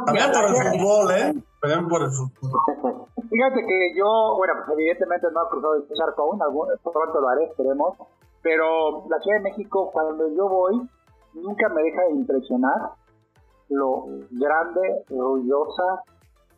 También 0.05 0.31
por 0.31 0.45
el 0.45 0.55
fútbol, 0.55 1.11
¿eh? 1.11 1.33
También 1.61 1.87
por 1.87 2.01
el 2.03 2.11
fútbol. 2.11 2.51
Fíjate 3.29 3.65
que 3.65 3.93
yo, 3.95 4.35
bueno, 4.37 4.53
pues 4.65 4.77
evidentemente 4.77 5.27
no 5.33 5.45
he 5.45 5.49
cruzado 5.49 5.75
el 5.75 5.87
charco 5.95 6.23
aún, 6.23 6.41
algún, 6.41 6.67
pronto 6.83 7.21
lo 7.21 7.29
haré, 7.29 7.45
esperemos. 7.45 7.97
Pero 8.41 9.07
la 9.09 9.19
Ciudad 9.19 9.37
de 9.37 9.43
México, 9.43 9.89
cuando 9.91 10.27
yo 10.35 10.49
voy, 10.49 10.89
nunca 11.33 11.69
me 11.69 11.83
deja 11.83 12.01
de 12.03 12.11
impresionar 12.11 12.91
lo 13.69 14.05
grande, 14.31 15.05
ruidosa 15.09 16.03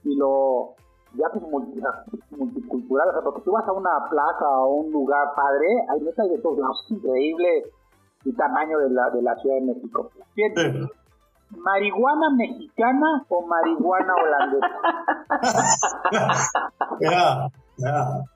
y 0.04 0.16
lo 0.16 0.76
ya 1.16 1.28
pues 1.30 1.44
multicultural, 2.32 3.10
o 3.10 3.12
sea, 3.14 3.22
porque 3.22 3.42
tú 3.42 3.52
vas 3.52 3.68
a 3.68 3.72
una 3.72 4.10
plaza 4.10 4.50
o 4.50 4.74
un 4.82 4.92
lugar 4.92 5.28
padre, 5.36 5.68
hay 5.90 6.02
neta 6.02 6.24
de 6.24 6.40
todos 6.40 6.58
lados, 6.58 6.86
increíble 6.90 7.64
el 8.26 8.36
tamaño 8.36 8.80
de 8.80 8.90
la, 8.90 9.10
de 9.12 9.22
la 9.22 9.36
Ciudad 9.36 9.58
de 9.58 9.62
México. 9.62 10.10
¿Marihuana 11.52 12.32
mexicana 12.36 13.26
o 13.30 13.46
marihuana 13.46 14.14
holandesa? 14.16 14.68
ya, 17.78 18.32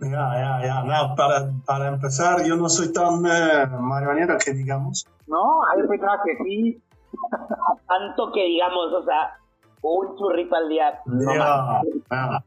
ya. 0.00 0.08
Ya, 0.08 0.60
ya, 0.62 0.84
ya. 0.86 1.14
para, 1.14 1.50
para 1.64 1.88
empezar, 1.88 2.44
yo 2.44 2.56
no 2.56 2.68
soy 2.68 2.92
tan 2.92 3.24
eh, 3.26 3.66
marihuanero 3.80 4.36
que 4.38 4.52
digamos. 4.52 5.06
No, 5.26 5.62
hay 5.68 5.82
que 5.88 6.44
sí. 6.44 6.82
Tanto 7.88 8.32
que 8.32 8.44
digamos, 8.44 8.92
o 8.92 9.02
sea, 9.04 9.38
un 9.82 10.16
churrito 10.16 10.56
al 10.56 10.68
día. 10.68 11.00
No 11.06 11.30
ah, 11.40 11.82
ah, 12.10 12.42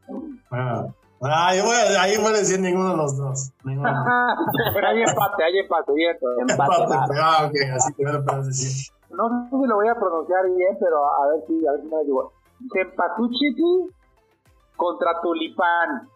ah, 0.50 0.86
ahí 1.48 1.60
voy 1.60 2.32
a 2.32 2.38
decir 2.38 2.60
ninguno 2.60 2.90
de 2.90 2.96
los 2.96 3.16
dos. 3.16 3.52
Pero 3.64 4.88
hay 4.88 5.02
empate, 5.02 5.44
hay 5.44 5.58
empate, 5.58 5.92
¿cierto? 5.94 6.26
Empate, 6.40 6.82
empate 6.82 7.14
ah, 7.20 7.46
ok, 7.46 7.54
así 7.74 7.92
te 7.94 8.12
lo 8.12 8.24
puedes 8.24 8.46
decir. 8.46 8.94
No 9.10 9.28
sé 9.28 9.56
si 9.56 9.66
lo 9.66 9.74
voy 9.74 9.88
a 9.88 9.94
pronunciar 9.96 10.44
bien, 10.56 10.76
pero 10.78 11.04
a 11.04 11.26
ver 11.30 11.40
si, 11.48 11.66
a 11.66 11.72
ver 11.72 11.80
si 11.80 11.86
me 11.88 12.04
digo. 12.04 12.32
¿Cempatuchitu 12.72 13.90
contra 14.76 15.20
Tulipán. 15.20 16.08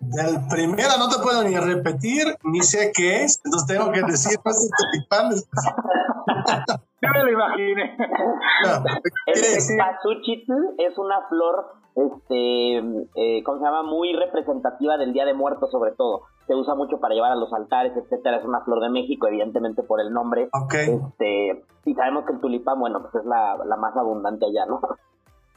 Del 0.00 0.46
primero 0.48 0.90
no 0.98 1.08
te 1.08 1.20
puedo 1.20 1.42
ni 1.42 1.56
repetir, 1.56 2.24
ni 2.44 2.60
sé 2.60 2.92
qué 2.94 3.24
es, 3.24 3.40
entonces 3.44 3.66
tengo 3.66 3.90
que 3.90 4.02
decir, 4.02 4.38
no 4.44 4.50
es 4.50 4.70
tulipán. 4.78 5.30
Yo 7.00 7.08
me 7.12 7.24
lo 7.24 7.32
imaginé. 7.32 7.96
el 9.26 9.36
es 9.36 10.98
una 10.98 11.28
flor, 11.28 11.66
este, 11.94 12.78
eh, 13.16 13.42
¿cómo 13.44 13.58
se 13.58 13.64
llama? 13.64 13.82
Muy 13.82 14.12
representativa 14.14 14.96
del 14.96 15.12
Día 15.12 15.24
de 15.24 15.34
Muertos, 15.34 15.70
sobre 15.70 15.92
todo. 15.92 16.22
Se 16.46 16.54
usa 16.54 16.74
mucho 16.74 16.98
para 16.98 17.14
llevar 17.14 17.32
a 17.32 17.36
los 17.36 17.52
altares, 17.52 17.92
etcétera. 17.96 18.38
Es 18.38 18.44
una 18.44 18.60
flor 18.62 18.80
de 18.80 18.90
México, 18.90 19.26
evidentemente 19.26 19.82
por 19.82 20.00
el 20.00 20.12
nombre. 20.12 20.48
Okay. 20.52 20.88
Este, 20.90 21.64
y 21.84 21.94
sabemos 21.94 22.24
que 22.24 22.32
el 22.32 22.40
tulipán, 22.40 22.78
bueno, 22.78 23.02
pues 23.02 23.14
es 23.16 23.24
la, 23.24 23.56
la 23.64 23.76
más 23.76 23.96
abundante 23.96 24.46
allá, 24.46 24.66
¿no? 24.66 24.80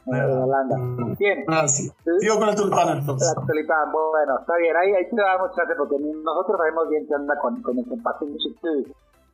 Holanda. 0.06 0.76
Bien. 1.18 1.44
Ah, 1.48 1.68
sí. 1.68 1.90
Sigo 2.18 2.38
con 2.38 2.48
el 2.48 2.54
tulipán 2.54 2.98
entonces. 2.98 3.34
El 3.36 3.46
tulipán, 3.46 3.92
bueno, 3.92 4.38
está 4.40 4.56
bien. 4.56 4.76
Ahí, 4.76 4.92
ahí 4.94 5.08
te 5.08 5.16
damos 5.16 5.54
chance 5.54 5.74
porque 5.76 5.96
nosotros 5.98 6.58
sabemos 6.58 6.88
bien 6.88 7.06
qué 7.06 7.14
anda 7.14 7.38
con, 7.38 7.62
con 7.62 7.78
el 7.78 7.92
empate. 7.92 8.26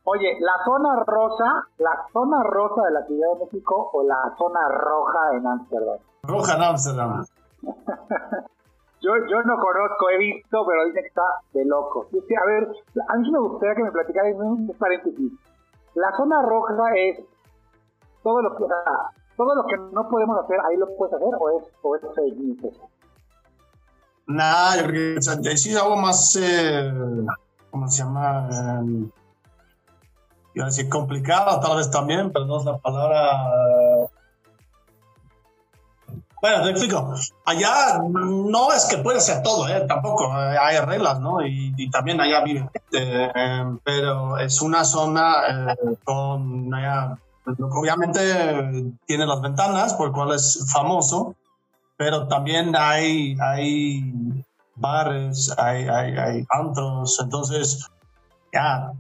Oye, 0.04 0.38
la 0.40 0.64
zona 0.64 1.04
rosa, 1.04 1.68
la 1.78 2.06
zona 2.12 2.42
rosa 2.42 2.82
de 2.84 2.92
la 2.92 3.06
Ciudad 3.06 3.34
de 3.34 3.44
México 3.44 3.90
o 3.92 4.02
la 4.02 4.34
zona 4.38 4.60
roja 4.68 5.36
en 5.36 5.46
Ámsterdam. 5.46 5.98
Roja 6.22 6.56
en 6.56 6.62
Ámsterdam. 6.62 7.24
yo, 9.00 9.10
yo 9.28 9.42
no 9.42 9.58
conozco, 9.58 10.08
he 10.10 10.18
visto, 10.18 10.64
pero 10.66 10.84
dice 10.86 11.00
que 11.02 11.08
está 11.08 11.24
de 11.52 11.64
loco. 11.64 12.06
A 12.10 12.46
ver, 12.46 12.68
a 13.08 13.16
mí 13.16 13.30
me 13.30 13.38
gustaría 13.38 13.74
que 13.74 13.82
me 13.84 13.92
platicaras 13.92 14.34
un 14.36 14.74
paréntesis. 14.78 15.32
La 15.94 16.16
zona 16.16 16.42
roja 16.42 16.84
es 16.96 17.20
todo 18.22 18.40
lo 18.40 18.56
que, 18.56 18.64
todo 19.38 19.54
lo 19.54 19.64
que 19.66 19.76
no 19.92 20.08
podemos 20.08 20.36
hacer, 20.44 20.58
ahí 20.68 20.76
lo 20.76 20.88
puedes 20.96 21.14
hacer 21.14 21.28
o 21.38 21.58
es, 21.58 21.64
o 21.82 21.96
es 21.96 22.02
Nah, 24.26 24.76
yo 24.76 24.86
creo 24.88 25.14
que 25.14 25.50
o 25.52 25.56
sí 25.56 25.76
algo 25.76 25.96
más, 25.96 26.36
eh, 26.42 26.92
¿cómo 27.70 27.88
se 27.88 28.02
llama? 28.02 28.48
Eh, 28.52 29.10
iba 30.54 30.64
a 30.64 30.66
decir 30.66 30.88
complicado, 30.88 31.60
tal 31.60 31.76
vez 31.76 31.88
también, 31.88 32.32
pero 32.32 32.46
no 32.46 32.58
es 32.58 32.64
la 32.64 32.78
palabra. 32.78 34.10
Bueno, 36.42 36.64
te 36.64 36.70
explico. 36.70 37.14
Allá 37.46 38.00
no 38.02 38.72
es 38.72 38.86
que 38.86 38.98
puede 38.98 39.20
ser 39.20 39.42
todo, 39.42 39.68
¿eh? 39.68 39.84
tampoco. 39.88 40.26
Eh, 40.36 40.56
hay 40.60 40.78
reglas, 40.80 41.20
¿no? 41.20 41.44
Y, 41.46 41.88
también 41.90 42.20
allá 42.20 42.42
vive 42.42 42.68
eh, 42.92 43.64
pero 43.84 44.36
es 44.38 44.60
una 44.60 44.84
zona 44.84 45.76
con 46.04 46.74
allá 46.74 47.18
Obviamente 47.58 48.20
tiene 49.06 49.26
las 49.26 49.40
ventanas, 49.40 49.94
por 49.94 50.12
cual 50.12 50.34
es 50.34 50.66
famoso, 50.72 51.34
pero 51.96 52.28
también 52.28 52.74
hay, 52.76 53.36
hay 53.40 54.44
bares, 54.74 55.54
hay, 55.58 55.88
hay, 55.88 56.16
hay 56.16 56.46
antros, 56.50 57.18
entonces 57.20 57.88
ya, 58.52 58.92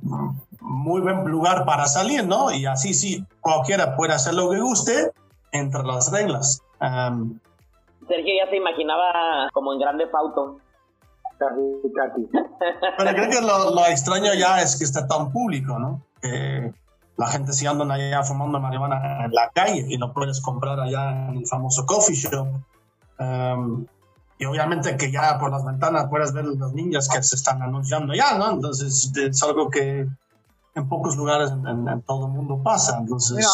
muy 0.60 1.00
buen 1.00 1.24
lugar 1.24 1.64
para 1.64 1.86
salir, 1.86 2.26
¿no? 2.26 2.52
Y 2.52 2.66
así 2.66 2.94
sí, 2.94 3.24
cualquiera 3.40 3.96
puede 3.96 4.12
hacer 4.12 4.34
lo 4.34 4.50
que 4.50 4.60
guste 4.60 5.12
entre 5.52 5.82
las 5.82 6.10
reglas. 6.10 6.62
Sergio 6.80 8.34
ya 8.44 8.50
se 8.50 8.56
imaginaba 8.56 9.48
como 9.52 9.72
en 9.72 9.80
Grande 9.80 10.06
Auto. 10.12 10.58
Pero 12.98 13.10
creo 13.12 13.30
que 13.30 13.40
lo, 13.40 13.74
lo, 13.74 13.86
extraño 13.86 14.34
ya 14.34 14.60
es 14.60 14.76
que 14.76 14.84
está 14.84 15.06
tan 15.06 15.30
público, 15.30 15.78
¿no? 15.78 16.02
Que 16.20 16.72
la 17.18 17.26
gente 17.26 17.52
sí 17.52 17.66
andan 17.66 17.90
allá 17.90 18.22
fumando 18.22 18.60
marihuana 18.60 19.24
en 19.24 19.32
la 19.32 19.50
calle 19.50 19.84
y 19.88 19.98
lo 19.98 20.12
puedes 20.14 20.40
comprar 20.40 20.78
allá 20.78 21.28
en 21.28 21.38
el 21.38 21.46
famoso 21.48 21.84
coffee 21.84 22.14
shop. 22.14 22.46
Em, 23.18 23.86
y 24.38 24.44
obviamente 24.44 24.96
que 24.96 25.10
ya 25.10 25.36
por 25.36 25.50
las 25.50 25.64
ventanas 25.64 26.06
puedes 26.08 26.32
ver 26.32 26.44
los 26.44 26.72
niños 26.72 27.08
que 27.08 27.20
se 27.20 27.34
están 27.34 27.60
anunciando 27.60 28.14
ya, 28.14 28.38
¿no? 28.38 28.52
Entonces 28.52 29.12
es 29.16 29.42
algo 29.42 29.68
que 29.68 30.06
en 30.76 30.88
pocos 30.88 31.16
lugares 31.16 31.50
en, 31.50 32.02
todo 32.02 32.26
el 32.26 32.32
mundo 32.32 32.62
pasa. 32.62 32.98
Entonces... 33.00 33.44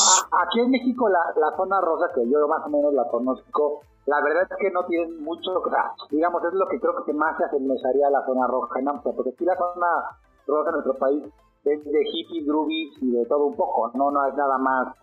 aquí 0.43 0.61
en 0.61 0.71
México 0.71 1.09
la, 1.09 1.21
la, 1.41 1.57
zona 1.57 1.81
rosa, 1.81 2.11
que 2.15 2.21
yo 2.31 2.47
más 2.47 2.67
o 2.67 2.69
menos 2.69 2.93
la 2.93 3.09
conozco, 3.09 3.81
la 4.05 4.21
verdad 4.21 4.43
es 4.43 4.59
que 4.61 4.71
no 4.73 4.85
tiene 4.85 5.11
mucho, 5.21 5.53
o 5.53 5.71
sea, 5.71 5.91
digamos, 6.11 6.45
es 6.45 6.53
lo 6.53 6.69
que 6.69 6.79
creo 6.79 7.03
que 7.03 7.15
más 7.15 7.35
se 7.39 7.45
asemejaría 7.45 8.09
a 8.09 8.11
la 8.11 8.27
zona 8.27 8.47
roja 8.47 8.79
en 8.79 8.89
Amsterdam, 8.91 9.17
porque 9.17 9.31
aquí 9.31 9.47
la 9.47 9.57
zona 9.57 9.87
roja 10.47 10.69
en 10.69 10.75
nuestro 10.75 10.99
país 10.99 11.25
es 11.65 11.85
de 11.85 12.05
hippies, 12.13 12.47
groovies 12.47 13.03
y 13.03 13.11
de 13.13 13.27
todo 13.27 13.47
un 13.47 13.57
poco, 13.57 13.91
no, 13.95 14.11
no 14.11 14.27
es 14.27 14.35
nada 14.35 14.59
más 14.59 14.95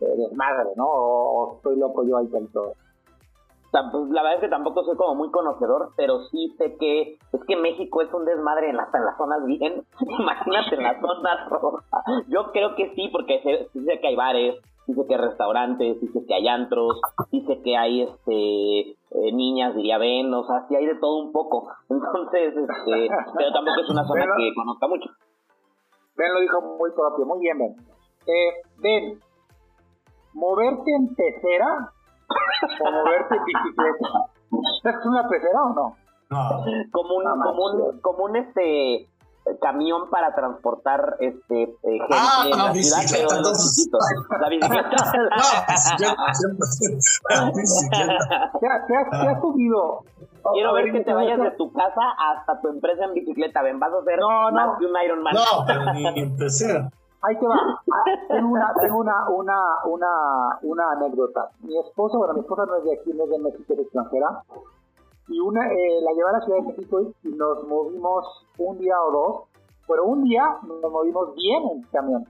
eh, 0.00 0.06
desmadre, 0.16 0.70
¿no? 0.76 0.86
O, 0.86 1.56
estoy 1.56 1.76
loco 1.78 2.04
yo 2.04 2.18
ahí 2.18 2.28
todo. 2.52 2.72
Pues, 3.70 4.10
la 4.10 4.22
verdad 4.22 4.36
es 4.36 4.40
que 4.40 4.48
tampoco 4.48 4.82
soy 4.84 4.96
como 4.96 5.14
muy 5.14 5.30
conocedor, 5.30 5.90
pero 5.96 6.20
sí 6.30 6.54
sé 6.56 6.76
que 6.78 7.18
es 7.32 7.44
que 7.46 7.56
México 7.56 8.00
es 8.00 8.12
un 8.14 8.24
desmadre 8.24 8.70
en 8.70 8.76
las, 8.76 8.92
en 8.94 9.04
las 9.04 9.16
zonas 9.16 9.44
bien. 9.44 9.84
Imagínate 10.18 10.76
en 10.76 10.82
las 10.82 11.00
zonas 11.00 11.48
rojas. 11.50 11.84
Yo 12.28 12.50
creo 12.52 12.74
que 12.74 12.94
sí, 12.94 13.08
porque 13.12 13.42
sé, 13.42 13.68
sé 13.78 14.00
que 14.00 14.08
hay 14.08 14.16
bares, 14.16 14.56
sé 14.86 15.06
que 15.06 15.14
hay 15.14 15.20
restaurantes, 15.20 15.98
sé 16.00 16.26
que 16.26 16.34
hay 16.34 16.48
antros, 16.48 17.00
sé 17.30 17.60
que 17.62 17.76
hay 17.76 18.02
este 18.02 18.90
eh, 18.90 19.32
niñas, 19.32 19.74
diría 19.74 19.98
Ben, 19.98 20.32
o 20.32 20.44
sea, 20.44 20.66
sí 20.68 20.74
hay 20.74 20.86
de 20.86 20.96
todo 20.96 21.18
un 21.18 21.32
poco. 21.32 21.68
Entonces, 21.90 22.56
este, 22.56 23.08
pero 23.36 23.52
tampoco 23.52 23.80
es 23.82 23.90
una 23.90 24.06
zona 24.06 24.24
que 24.36 24.54
conozca 24.54 24.88
mucho. 24.88 25.10
Ben 26.18 26.34
lo 26.34 26.40
dijo 26.40 26.60
muy 26.60 26.90
propio, 26.90 27.24
muy 27.24 27.38
bien, 27.38 27.58
Ben. 27.58 27.76
Eh, 28.26 28.62
ben, 28.78 29.20
¿moverte 30.34 30.90
en 30.90 31.14
pecera 31.14 31.92
o 32.80 32.90
moverte 32.90 33.36
en 33.36 33.44
bicicleta? 33.44 34.26
¿Es 34.98 35.06
una 35.06 35.28
pecera 35.28 35.62
o 35.62 35.74
no? 35.74 35.96
No. 36.30 36.64
Como 36.90 37.14
un, 37.14 37.24
como 37.40 37.64
un, 37.64 38.00
como 38.00 38.24
un 38.24 38.36
este 38.36 39.08
camión 39.60 40.10
para 40.10 40.34
transportar 40.34 41.16
este 41.20 41.62
eh, 41.62 41.76
gente 41.82 42.06
ah, 42.10 42.42
en 42.44 42.58
la 42.58 42.72
ciudad, 42.72 42.98
pero 43.10 43.32
en 43.36 43.42
los 43.42 43.74
chiquitos. 43.74 44.00
La 44.40 44.48
bicicleta. 44.48 44.90
no, 47.36 47.52
bicicleta. 47.52 48.52
¿Te, 48.60 48.66
has, 48.96 49.40
subido 49.40 50.04
Quiero 50.52 50.72
ver 50.72 50.92
que 50.92 51.00
te 51.00 51.12
vayas 51.12 51.40
de 51.40 51.50
tu 51.52 51.72
casa 51.72 52.02
hasta 52.18 52.60
tu 52.60 52.68
empresa 52.68 53.04
en 53.04 53.14
bicicleta, 53.14 53.62
ven, 53.62 53.78
vas 53.78 53.92
a 53.92 54.02
ser 54.04 54.18
no, 54.18 54.50
más 54.50 54.78
que 54.78 54.86
un 54.86 54.92
Iron 55.04 55.22
Man. 55.22 55.34
No, 55.34 55.64
pero 55.66 55.92
ni 55.92 56.06
empecé. 56.20 56.88
Ahí 57.20 57.38
te 57.38 57.46
va. 57.46 57.82
Tengo 58.28 58.52
una, 58.52 58.72
tengo 58.80 58.98
una, 58.98 59.28
una, 59.28 59.84
una, 59.84 60.58
una 60.62 60.92
anécdota. 60.92 61.50
Mi 61.60 61.78
esposa, 61.78 62.16
bueno, 62.16 62.34
mi 62.34 62.40
esposa 62.40 62.64
no 62.66 62.76
es 62.76 62.84
de 62.84 62.94
aquí, 62.94 63.12
no 63.12 63.24
es 63.24 63.30
de 63.30 63.38
México, 63.38 63.72
es 63.72 63.78
extranjera. 63.80 64.42
Y 65.28 65.38
una, 65.40 65.66
eh, 65.66 66.00
la 66.02 66.12
llevé 66.12 66.28
a 66.28 66.32
la 66.32 66.40
Ciudad 66.40 66.58
de 66.60 66.68
México 66.68 67.00
y 67.22 67.28
nos 67.28 67.66
movimos 67.66 68.46
un 68.58 68.78
día 68.78 68.94
o 69.02 69.12
dos. 69.12 69.44
Pero 69.86 70.04
un 70.04 70.24
día 70.24 70.58
nos 70.62 70.90
movimos 70.90 71.34
bien 71.34 71.62
en 71.72 71.82
camión. 71.84 72.24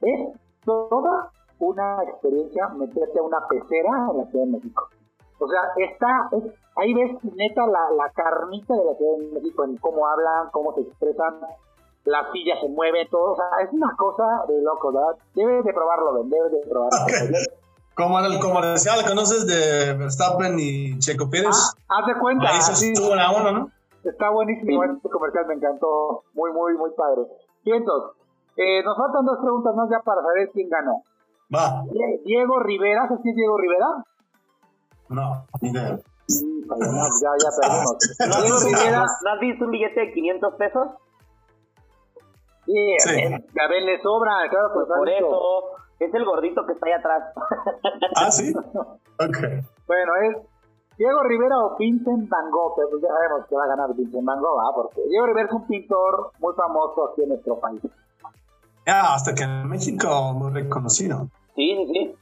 Es 0.00 0.28
toda 0.64 1.30
una 1.58 2.02
experiencia 2.04 2.68
meterte 2.68 3.18
a 3.18 3.22
una 3.22 3.46
pecera 3.48 3.90
en 4.10 4.18
la 4.18 4.26
Ciudad 4.26 4.44
de 4.46 4.52
México. 4.52 4.88
O 5.38 5.48
sea, 5.48 5.60
está, 5.76 6.30
ahí 6.76 6.94
ves 6.94 7.12
neta 7.24 7.66
la, 7.66 7.90
la 7.96 8.10
carnita 8.10 8.74
de 8.74 8.84
la 8.84 8.94
Ciudad 8.94 9.18
de 9.18 9.32
México 9.32 9.64
en 9.64 9.76
cómo 9.78 10.06
hablan, 10.06 10.50
cómo 10.52 10.72
se 10.74 10.82
expresan, 10.82 11.40
las 12.04 12.32
sillas 12.32 12.60
se 12.60 12.68
mueven, 12.68 13.08
todo. 13.10 13.32
O 13.32 13.36
sea, 13.36 13.46
es 13.64 13.72
una 13.72 13.94
cosa 13.96 14.44
de 14.48 14.60
loco, 14.62 14.92
¿verdad? 14.92 15.16
Debes 15.34 15.64
de 15.64 15.72
probarlo, 15.72 16.14
Ben, 16.14 16.30
debes 16.30 16.52
de 16.52 16.60
probarlo. 16.68 16.98
Como 17.94 18.18
en 18.20 18.32
el 18.32 18.38
comercial, 18.38 19.04
¿conoces 19.06 19.46
de 19.46 19.94
Verstappen 19.94 20.58
y 20.58 20.98
Checo 20.98 21.28
Pérez? 21.28 21.74
Ah, 21.88 21.98
haz 21.98 22.06
de 22.06 22.18
cuenta. 22.18 22.48
Ahí 22.48 22.60
se 22.62 22.90
estuvo 22.90 23.14
la 23.14 23.30
uno, 23.30 23.52
¿no? 23.52 23.70
Está 24.04 24.30
buenísimo 24.30 24.82
este 24.84 25.08
comercial, 25.08 25.46
me 25.46 25.54
encantó. 25.54 26.24
Muy, 26.34 26.52
muy, 26.52 26.74
muy 26.74 26.90
padre. 26.96 27.22
Y 27.64 27.72
entonces, 27.72 28.16
eh, 28.56 28.82
nos 28.82 28.96
faltan 28.96 29.24
dos 29.24 29.38
preguntas 29.40 29.74
más 29.74 29.88
ya 29.90 30.00
para 30.00 30.22
saber 30.22 30.50
quién 30.52 30.68
ganó. 30.68 31.02
Va. 31.54 31.84
Diego 32.24 32.60
Rivera, 32.60 33.06
¿sabes 33.08 33.20
quién 33.22 33.32
es 33.32 33.36
Diego 33.36 33.58
Rivera? 33.58 33.86
No, 35.10 35.46
ni 35.60 35.68
idea. 35.68 35.98
ya, 35.98 37.30
ya 37.38 37.50
perdimos. 37.60 37.96
¿No 39.22 39.30
has 39.30 39.40
visto 39.40 39.64
un 39.66 39.70
billete 39.70 40.00
de 40.00 40.12
500 40.12 40.54
pesos? 40.54 40.88
Sí, 42.64 42.96
sí. 42.98 43.10
a 43.10 43.68
ver, 43.68 43.82
le 43.82 44.00
sobra, 44.00 44.48
claro, 44.48 44.70
pues 44.72 44.86
por 44.86 45.08
eso. 45.08 45.71
Es 46.02 46.12
el 46.14 46.24
gordito 46.24 46.66
que 46.66 46.72
está 46.72 46.86
ahí 46.86 46.92
atrás. 46.92 47.22
ah, 48.16 48.30
sí. 48.30 48.52
Ok. 48.54 49.38
Bueno, 49.86 50.12
es 50.22 50.36
Diego 50.98 51.22
Rivera 51.22 51.58
o 51.58 51.76
Vincent 51.78 52.28
Van 52.28 52.50
Gogh, 52.50 52.74
pero 52.76 52.90
pues 52.90 53.02
ya 53.02 53.08
sabemos 53.08 53.46
que 53.48 53.54
va 53.54 53.64
a 53.64 53.68
ganar 53.68 53.94
Vincent 53.94 54.24
Van 54.24 54.40
Gogh, 54.40 54.60
¿ah? 54.60 54.72
porque 54.74 55.00
Diego 55.08 55.26
Rivera 55.26 55.46
es 55.46 55.54
un 55.54 55.66
pintor 55.66 56.32
muy 56.40 56.54
famoso 56.54 57.10
aquí 57.10 57.22
en 57.22 57.28
nuestro 57.30 57.58
país. 57.60 57.80
Ya, 58.84 59.14
hasta 59.14 59.34
que 59.34 59.44
en 59.44 59.68
México 59.68 60.32
muy 60.34 60.52
reconocido. 60.52 61.28
Sí, 61.54 61.76
sí, 61.76 61.86
sí. 61.92 62.14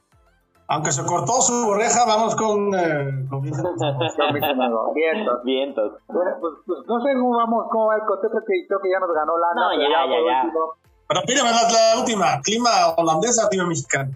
Aunque 0.69 0.93
se 0.93 1.05
cortó 1.05 1.41
su 1.41 1.69
oreja, 1.69 2.05
vamos 2.07 2.37
con, 2.37 2.73
eh, 2.75 3.27
con 3.29 3.43
Vientos. 4.95 5.43
Vientos. 5.43 5.93
Bueno, 6.07 6.31
pues, 6.39 6.53
pues, 6.67 6.79
no 6.87 7.01
sé 7.01 7.15
cómo 7.15 7.37
vamos, 7.39 7.67
cómo 7.73 7.87
va 7.87 7.97
el 7.97 8.07
contexto 8.07 8.39
que 8.47 8.67
creo 8.69 8.79
que 8.79 8.91
ya 8.91 9.01
nos 9.01 9.11
ganó 9.13 9.37
la 9.37 9.49
No, 9.57 9.73
ya, 9.73 9.89
ya, 9.89 10.07
ya. 10.07 10.21
ya. 10.21 10.80
Pero 11.11 11.23
pídeme 11.27 11.51
la, 11.51 11.63
la 11.67 11.99
última, 11.99 12.41
¿clima 12.41 12.71
holandesa 12.97 13.47
o 13.47 13.49
clima 13.49 13.67
mexicano? 13.67 14.13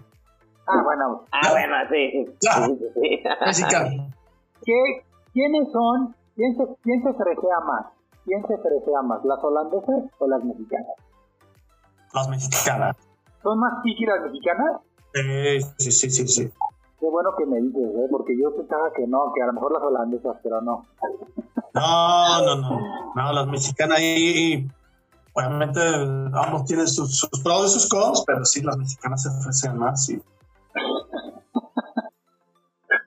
Ah, 0.65 0.81
bueno. 0.81 1.25
Ah, 1.29 1.51
bueno, 1.51 1.75
sí. 1.91 2.25
Sí, 2.39 3.23
Mexicano. 3.45 4.07
¿Qué, 4.63 5.03
¿quiénes 5.33 5.69
son, 5.73 6.15
quién 6.37 6.55
se, 6.55 6.63
quién 6.83 7.03
se 7.03 7.13
fresea 7.13 7.59
más? 7.67 7.87
¿Quién 8.23 8.41
se 8.47 8.57
fresea 8.57 9.01
más, 9.03 9.19
las 9.25 9.43
holandesas 9.43 10.05
o 10.19 10.27
las 10.29 10.41
mexicanas? 10.45 10.95
Las 12.13 12.29
mexicanas. 12.29 12.95
¿Son 13.43 13.59
más 13.59 13.73
piqui 13.83 14.05
las 14.05 14.21
mexicanas? 14.21 14.81
Eh, 15.15 15.59
sí, 15.77 15.91
sí, 15.91 16.09
sí, 16.09 16.27
sí. 16.29 16.49
Qué 17.01 17.09
bueno 17.09 17.35
que 17.37 17.45
me 17.45 17.59
dices, 17.59 17.89
¿eh? 17.93 18.07
porque 18.09 18.39
yo 18.41 18.55
pensaba 18.55 18.89
que 18.95 19.05
no, 19.05 19.33
que 19.35 19.43
a 19.43 19.47
lo 19.47 19.53
mejor 19.53 19.73
las 19.73 19.83
holandesas, 19.83 20.37
pero 20.41 20.61
no. 20.61 20.85
No, 21.73 22.45
no, 22.45 22.55
no. 22.55 22.79
No, 23.13 23.33
las 23.33 23.47
mexicanas 23.47 23.99
y, 23.99 24.65
obviamente 25.35 25.79
ambos 26.33 26.65
tienen 26.65 26.87
sus, 26.87 27.19
sus, 27.19 27.29
pros 27.43 27.65
y 27.65 27.79
sus 27.79 27.89
cons, 27.89 28.23
pero 28.25 28.43
sí, 28.45 28.63
las 28.63 28.77
mexicanas 28.77 29.21
se 29.23 29.29
ofrecen 29.29 29.77
más, 29.77 30.05
sí. 30.05 30.21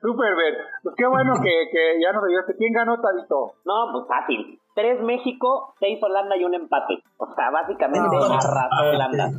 Super, 0.00 0.36
Ben. 0.36 0.54
Pues 0.82 0.94
qué 0.96 1.06
bueno 1.06 1.34
que, 1.42 1.50
que 1.72 2.00
ya 2.00 2.12
nos 2.12 2.24
ayudaste. 2.24 2.54
¿Quién 2.56 2.72
ganó, 2.72 3.00
Tadito? 3.00 3.54
No, 3.64 3.92
pues 3.92 4.06
fácil. 4.06 4.60
Tres 4.74 5.02
México, 5.02 5.74
seis 5.80 5.98
Holanda 6.00 6.36
y 6.36 6.44
un 6.44 6.54
empate. 6.54 7.02
O 7.16 7.26
sea, 7.34 7.50
básicamente 7.50 8.16
arrasó 8.16 8.90
Holanda. 8.90 9.30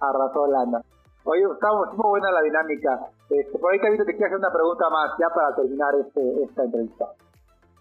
Arrasó 0.00 0.42
Holanda. 0.42 0.82
Oye, 1.24 1.44
Gustavo, 1.46 1.84
estuvo 1.86 2.10
buena 2.10 2.30
la 2.30 2.42
dinámica. 2.42 3.10
Este, 3.28 3.58
por 3.58 3.72
ahí, 3.72 3.80
Tadito, 3.80 4.04
te 4.04 4.12
quiero 4.12 4.26
hacer 4.26 4.38
una 4.38 4.52
pregunta 4.52 4.88
más, 4.88 5.10
ya 5.18 5.28
para 5.34 5.54
terminar 5.56 5.92
este, 6.00 6.44
esta 6.44 6.62
entrevista. 6.64 7.06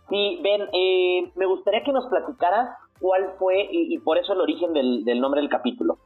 Sí, 0.10 0.39
Ben, 0.41 0.68
eh, 0.74 1.32
me 1.36 1.45
gustaría 1.45 1.84
que 1.84 1.91
nos 1.91 2.08
platicaras 2.08 2.70
cuál 3.00 3.34
fue, 3.39 3.68
y, 3.72 3.98
por 4.00 4.18
eso 4.18 4.34
el 4.34 4.41
origen 4.41 4.74
del, 4.74 5.06
del 5.06 5.20
nombre 5.20 5.41
del 5.41 5.50
capítulo 5.50 5.98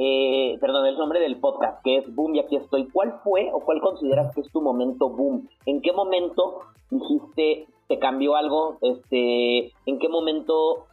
eh, 0.00 0.56
perdón, 0.60 0.86
el 0.86 0.96
nombre 0.96 1.18
del 1.18 1.40
podcast, 1.40 1.82
que 1.82 1.96
es 1.96 2.14
Boom 2.14 2.36
y 2.36 2.38
aquí 2.38 2.54
estoy. 2.54 2.86
¿Cuál 2.86 3.18
fue 3.24 3.50
o 3.52 3.58
cuál 3.58 3.80
consideras 3.80 4.32
que 4.32 4.42
es 4.42 4.52
tu 4.52 4.62
momento 4.62 5.10
boom? 5.10 5.48
¿En 5.66 5.82
qué 5.82 5.90
momento 5.92 6.60
dijiste, 6.88 7.66
te 7.88 7.98
cambió 7.98 8.36
algo? 8.36 8.78
Este, 8.80 9.72
¿En 9.86 9.98
qué 9.98 10.08
momento 10.08 10.86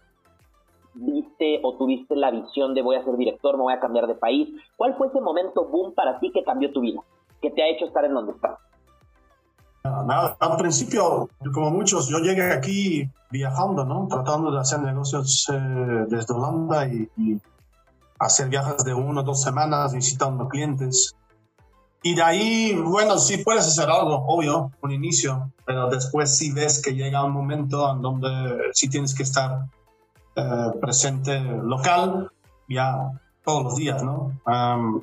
viste 0.96 1.60
o 1.62 1.76
tuviste 1.78 2.16
la 2.16 2.32
visión 2.32 2.74
de 2.74 2.82
voy 2.82 2.96
a 2.96 3.04
ser 3.04 3.16
director, 3.16 3.58
me 3.58 3.64
voy 3.64 3.74
a 3.74 3.80
cambiar 3.80 4.08
de 4.08 4.16
país? 4.16 4.50
¿Cuál 4.76 4.96
fue 4.96 5.08
ese 5.08 5.22
momento 5.22 5.66
boom 5.66 5.94
para 5.94 6.20
ti 6.20 6.32
que 6.32 6.44
cambió 6.44 6.74
tu 6.74 6.82
vida? 6.82 7.04
Que 7.44 7.52
te 7.52 7.62
ha 7.62 7.68
hecho 7.68 7.86
estar 7.86 8.06
en 8.06 8.16
donde 8.16 8.32
estás? 8.32 8.58
Nada, 9.86 10.36
al 10.40 10.58
principio, 10.58 11.30
como 11.54 11.70
muchos, 11.70 12.08
yo 12.08 12.20
llegué 12.20 12.52
aquí 12.52 13.10
viajando, 13.30 13.86
¿no? 13.86 14.08
Tratando 14.10 14.52
de 14.52 14.60
hacer 14.60 14.80
negocios 14.80 15.48
eh, 15.54 16.06
desde 16.08 16.34
Holanda 16.34 16.88
y, 16.88 17.08
y 17.18 17.40
hacer 18.20 18.50
viajes 18.50 18.84
de 18.84 18.94
uno 18.94 19.22
o 19.22 19.24
dos 19.24 19.42
semanas 19.42 19.94
visitando 19.94 20.48
clientes. 20.48 21.16
Y 22.02 22.16
de 22.16 22.22
ahí, 22.22 22.76
bueno, 22.76 23.18
sí 23.18 23.38
puedes 23.38 23.68
hacer 23.68 23.90
algo, 23.90 24.26
obvio, 24.28 24.72
un 24.82 24.92
inicio, 24.92 25.52
pero 25.66 25.90
después 25.90 26.36
sí 26.36 26.52
ves 26.52 26.82
que 26.82 26.94
llega 26.94 27.24
un 27.24 27.32
momento 27.32 27.92
en 27.92 28.02
donde 28.02 28.30
sí 28.74 28.90
tienes 28.90 29.14
que 29.14 29.24
estar 29.24 29.66
eh, 30.36 30.72
presente 30.82 31.40
local, 31.40 32.32
ya 32.68 33.12
todos 33.44 33.64
los 33.64 33.76
días, 33.76 34.02
¿no? 34.02 34.32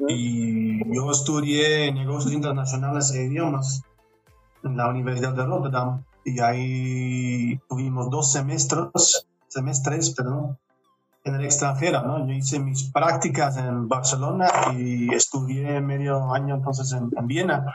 y 0.09 0.93
yo 0.93 1.13
estudié 1.13 1.93
negocios 1.93 2.33
internacionales 2.33 3.13
e 3.13 3.27
idiomas 3.27 3.83
en 4.65 4.77
la 4.77 4.89
Universidad 4.89 5.33
de 5.33 5.45
Rotterdam 5.45 6.03
y 6.25 6.41
ahí 6.41 7.61
tuvimos 7.69 8.11
dos 8.11 8.33
semestres, 8.33 9.27
semestres, 9.49 10.11
perdón, 10.11 10.59
en 11.25 11.35
el 11.35 11.45
extranjero, 11.45 12.03
¿no? 12.03 12.27
Yo 12.27 12.33
hice 12.33 12.59
mis 12.59 12.91
prácticas 12.91 13.57
en 13.57 13.89
Barcelona 13.89 14.49
y 14.77 15.13
estudié 15.15 15.81
medio 15.81 16.33
año 16.33 16.57
entonces 16.57 16.93
en, 16.93 17.27
Viena. 17.27 17.75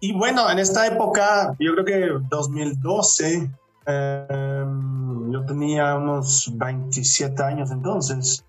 Y 0.00 0.12
bueno, 0.12 0.50
en 0.50 0.58
esta 0.58 0.86
época, 0.86 1.54
yo 1.58 1.74
creo 1.74 1.84
que 1.84 2.26
2012, 2.28 3.50
em, 3.86 5.32
yo 5.32 5.44
tenía 5.44 5.96
unos 5.96 6.50
27 6.54 7.42
años 7.42 7.70
entonces, 7.70 8.44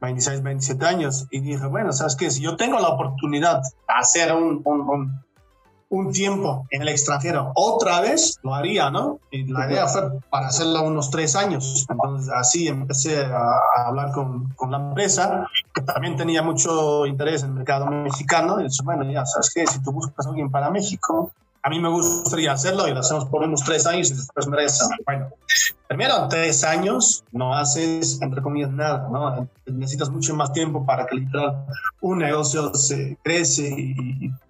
26, 0.00 0.38
em, 0.38 0.44
27 0.44 0.84
años, 0.84 1.26
y 1.30 1.40
dije, 1.40 1.66
bueno, 1.66 1.92
¿sabes 1.92 2.16
qué? 2.16 2.30
Si 2.30 2.42
yo 2.42 2.56
tengo 2.56 2.78
la 2.80 2.88
oportunidad 2.88 3.62
de 3.62 3.68
hacer 3.86 4.34
un, 4.34 4.60
un 4.64 4.80
un 4.90 5.20
tiempo 6.12 6.66
en 6.70 6.82
el 6.82 6.88
extranjero, 6.88 7.52
otra 7.54 8.00
vez 8.00 8.38
lo 8.42 8.54
haría, 8.54 8.90
¿no? 8.90 9.18
Y 9.30 9.44
la 9.44 9.68
idea 9.68 9.88
fue 9.88 10.20
para 10.30 10.46
hacerlo 10.46 10.82
unos 10.84 11.10
tres 11.10 11.34
años. 11.34 11.86
Entonces 11.88 12.32
así 12.32 12.68
empecé 12.68 13.24
a, 13.24 13.86
hablar 13.86 14.12
con, 14.12 14.48
con, 14.50 14.70
la 14.70 14.78
empresa, 14.78 15.46
que 15.74 15.82
también 15.82 16.16
tenía 16.16 16.42
mucho 16.42 17.06
interés 17.06 17.42
en 17.42 17.50
el 17.50 17.54
mercado 17.56 17.86
mexicano. 17.86 18.60
Y 18.60 18.64
dije, 18.64 18.82
bueno, 18.84 19.02
ya 19.10 19.26
sabes 19.26 19.50
qué, 19.52 19.66
si 19.66 19.82
tú 19.82 19.92
buscas 19.92 20.26
a 20.26 20.28
alguien 20.28 20.50
para 20.50 20.70
México, 20.70 21.32
a 21.62 21.68
mí 21.68 21.80
me 21.80 21.88
gustaría 21.88 22.52
hacerlo 22.52 22.86
y 22.88 22.92
lo 22.92 23.00
hacemos 23.00 23.26
por 23.26 23.42
unos 23.42 23.62
tres 23.64 23.86
años 23.86 24.10
y 24.10 24.14
después 24.14 24.46
me 24.46 24.58
Bueno, 25.04 25.28
primero 25.88 26.28
tres 26.28 26.64
años 26.64 27.24
no 27.32 27.54
haces, 27.54 28.22
entre 28.22 28.40
comillas, 28.40 28.70
nada, 28.70 29.08
¿no? 29.10 29.48
Necesitas 29.66 30.08
mucho 30.08 30.34
más 30.36 30.52
tiempo 30.52 30.86
para 30.86 31.06
que 31.06 31.16
literal 31.16 31.66
un 32.00 32.18
negocio 32.18 32.72
se 32.74 33.18
crece 33.22 33.68
y 33.76 34.32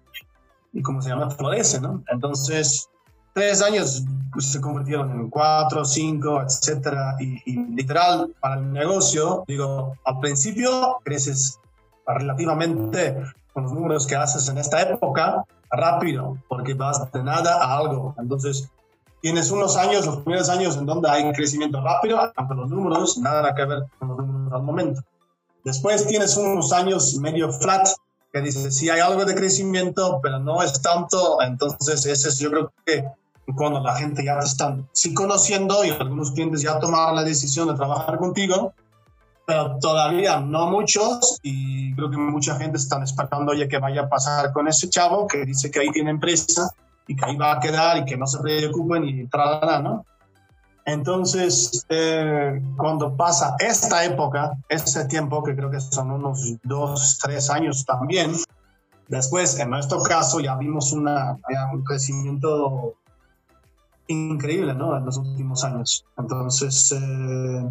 como 0.81 1.01
se 1.01 1.09
llama, 1.09 1.29
florece, 1.29 1.81
¿no? 1.81 2.03
Entonces, 2.07 2.89
tres 3.33 3.61
años 3.61 4.03
pues, 4.31 4.51
se 4.51 4.61
convirtieron 4.61 5.11
en 5.11 5.29
cuatro, 5.29 5.83
cinco, 5.83 6.41
etcétera, 6.41 7.15
y, 7.19 7.57
literal, 7.75 8.33
para 8.39 8.55
el 8.55 8.71
negocio, 8.71 9.43
digo, 9.47 9.93
al 10.05 10.19
principio 10.19 10.99
creces 11.03 11.59
relativamente 12.07 13.17
con 13.53 13.63
los 13.63 13.73
números 13.73 14.07
que 14.07 14.15
haces 14.15 14.47
en 14.47 14.57
esta 14.57 14.81
época, 14.81 15.43
rápido, 15.69 16.37
porque 16.47 16.73
vas 16.73 17.11
de 17.11 17.23
nada 17.23 17.63
a 17.63 17.77
algo. 17.77 18.15
Entonces, 18.17 18.69
tienes 19.21 19.51
unos 19.51 19.77
años, 19.77 20.05
los 20.05 20.17
primeros 20.19 20.49
años 20.49 20.77
en 20.77 20.85
donde 20.85 21.09
hay 21.09 21.31
crecimiento 21.33 21.81
rápido, 21.81 22.19
aunque 22.35 22.55
los 22.55 22.69
números 22.69 23.17
nada 23.17 23.53
que 23.55 23.65
ver 23.65 23.83
con 23.99 24.09
los 24.09 24.17
números 24.17 24.53
al 24.53 24.63
momento. 24.63 25.01
Después 25.63 26.07
tienes 26.07 26.35
unos 26.37 26.73
años 26.73 27.15
medio 27.15 27.51
flat, 27.51 27.87
que 28.31 28.41
dice, 28.41 28.71
sí 28.71 28.89
hay 28.89 28.99
algo 28.99 29.25
de 29.25 29.35
crecimiento, 29.35 30.19
pero 30.21 30.39
no 30.39 30.63
es 30.63 30.81
tanto, 30.81 31.41
entonces 31.41 32.05
ese 32.05 32.29
es 32.29 32.39
yo 32.39 32.49
creo 32.49 32.73
que 32.85 33.05
cuando 33.55 33.81
la 33.81 33.95
gente 33.95 34.23
ya 34.23 34.37
está 34.39 34.77
sí 34.93 35.13
conociendo 35.13 35.83
y 35.83 35.89
algunos 35.89 36.31
clientes 36.31 36.61
ya 36.61 36.79
tomaron 36.79 37.15
la 37.15 37.23
decisión 37.23 37.67
de 37.67 37.73
trabajar 37.73 38.17
contigo, 38.17 38.73
pero 39.45 39.77
todavía 39.79 40.39
no 40.39 40.67
muchos 40.67 41.39
y 41.41 41.93
creo 41.95 42.09
que 42.09 42.17
mucha 42.17 42.55
gente 42.57 42.77
está 42.77 43.03
esperando 43.03 43.51
oye, 43.51 43.67
que 43.67 43.79
vaya 43.79 44.03
a 44.03 44.09
pasar 44.09 44.53
con 44.53 44.67
ese 44.67 44.89
chavo 44.89 45.27
que 45.27 45.45
dice 45.45 45.69
que 45.69 45.79
ahí 45.79 45.89
tiene 45.89 46.11
empresa 46.11 46.69
y 47.07 47.15
que 47.15 47.25
ahí 47.25 47.35
va 47.35 47.53
a 47.53 47.59
quedar 47.59 47.97
y 47.97 48.05
que 48.05 48.15
no 48.15 48.27
se 48.27 48.39
preocupen 48.39 49.03
y 49.07 49.27
tralala, 49.27 49.79
¿no? 49.79 50.05
Entonces, 50.85 51.85
eh, 51.89 52.61
cuando 52.75 53.15
pasa 53.15 53.55
esta 53.59 54.03
época, 54.03 54.51
este 54.67 55.05
tiempo, 55.05 55.43
que 55.43 55.55
creo 55.55 55.69
que 55.69 55.79
son 55.79 56.11
unos 56.11 56.55
dos, 56.63 57.19
tres 57.21 57.49
años 57.49 57.85
también, 57.85 58.31
después, 59.07 59.59
en 59.59 59.69
nuestro 59.69 60.01
caso, 60.01 60.39
ya 60.39 60.55
vimos 60.55 60.91
una, 60.91 61.37
un 61.71 61.83
crecimiento 61.83 62.95
increíble, 64.07 64.73
¿no? 64.73 64.97
En 64.97 65.05
los 65.05 65.17
últimos 65.17 65.63
años. 65.63 66.03
Entonces, 66.17 66.91
eh, 66.93 67.69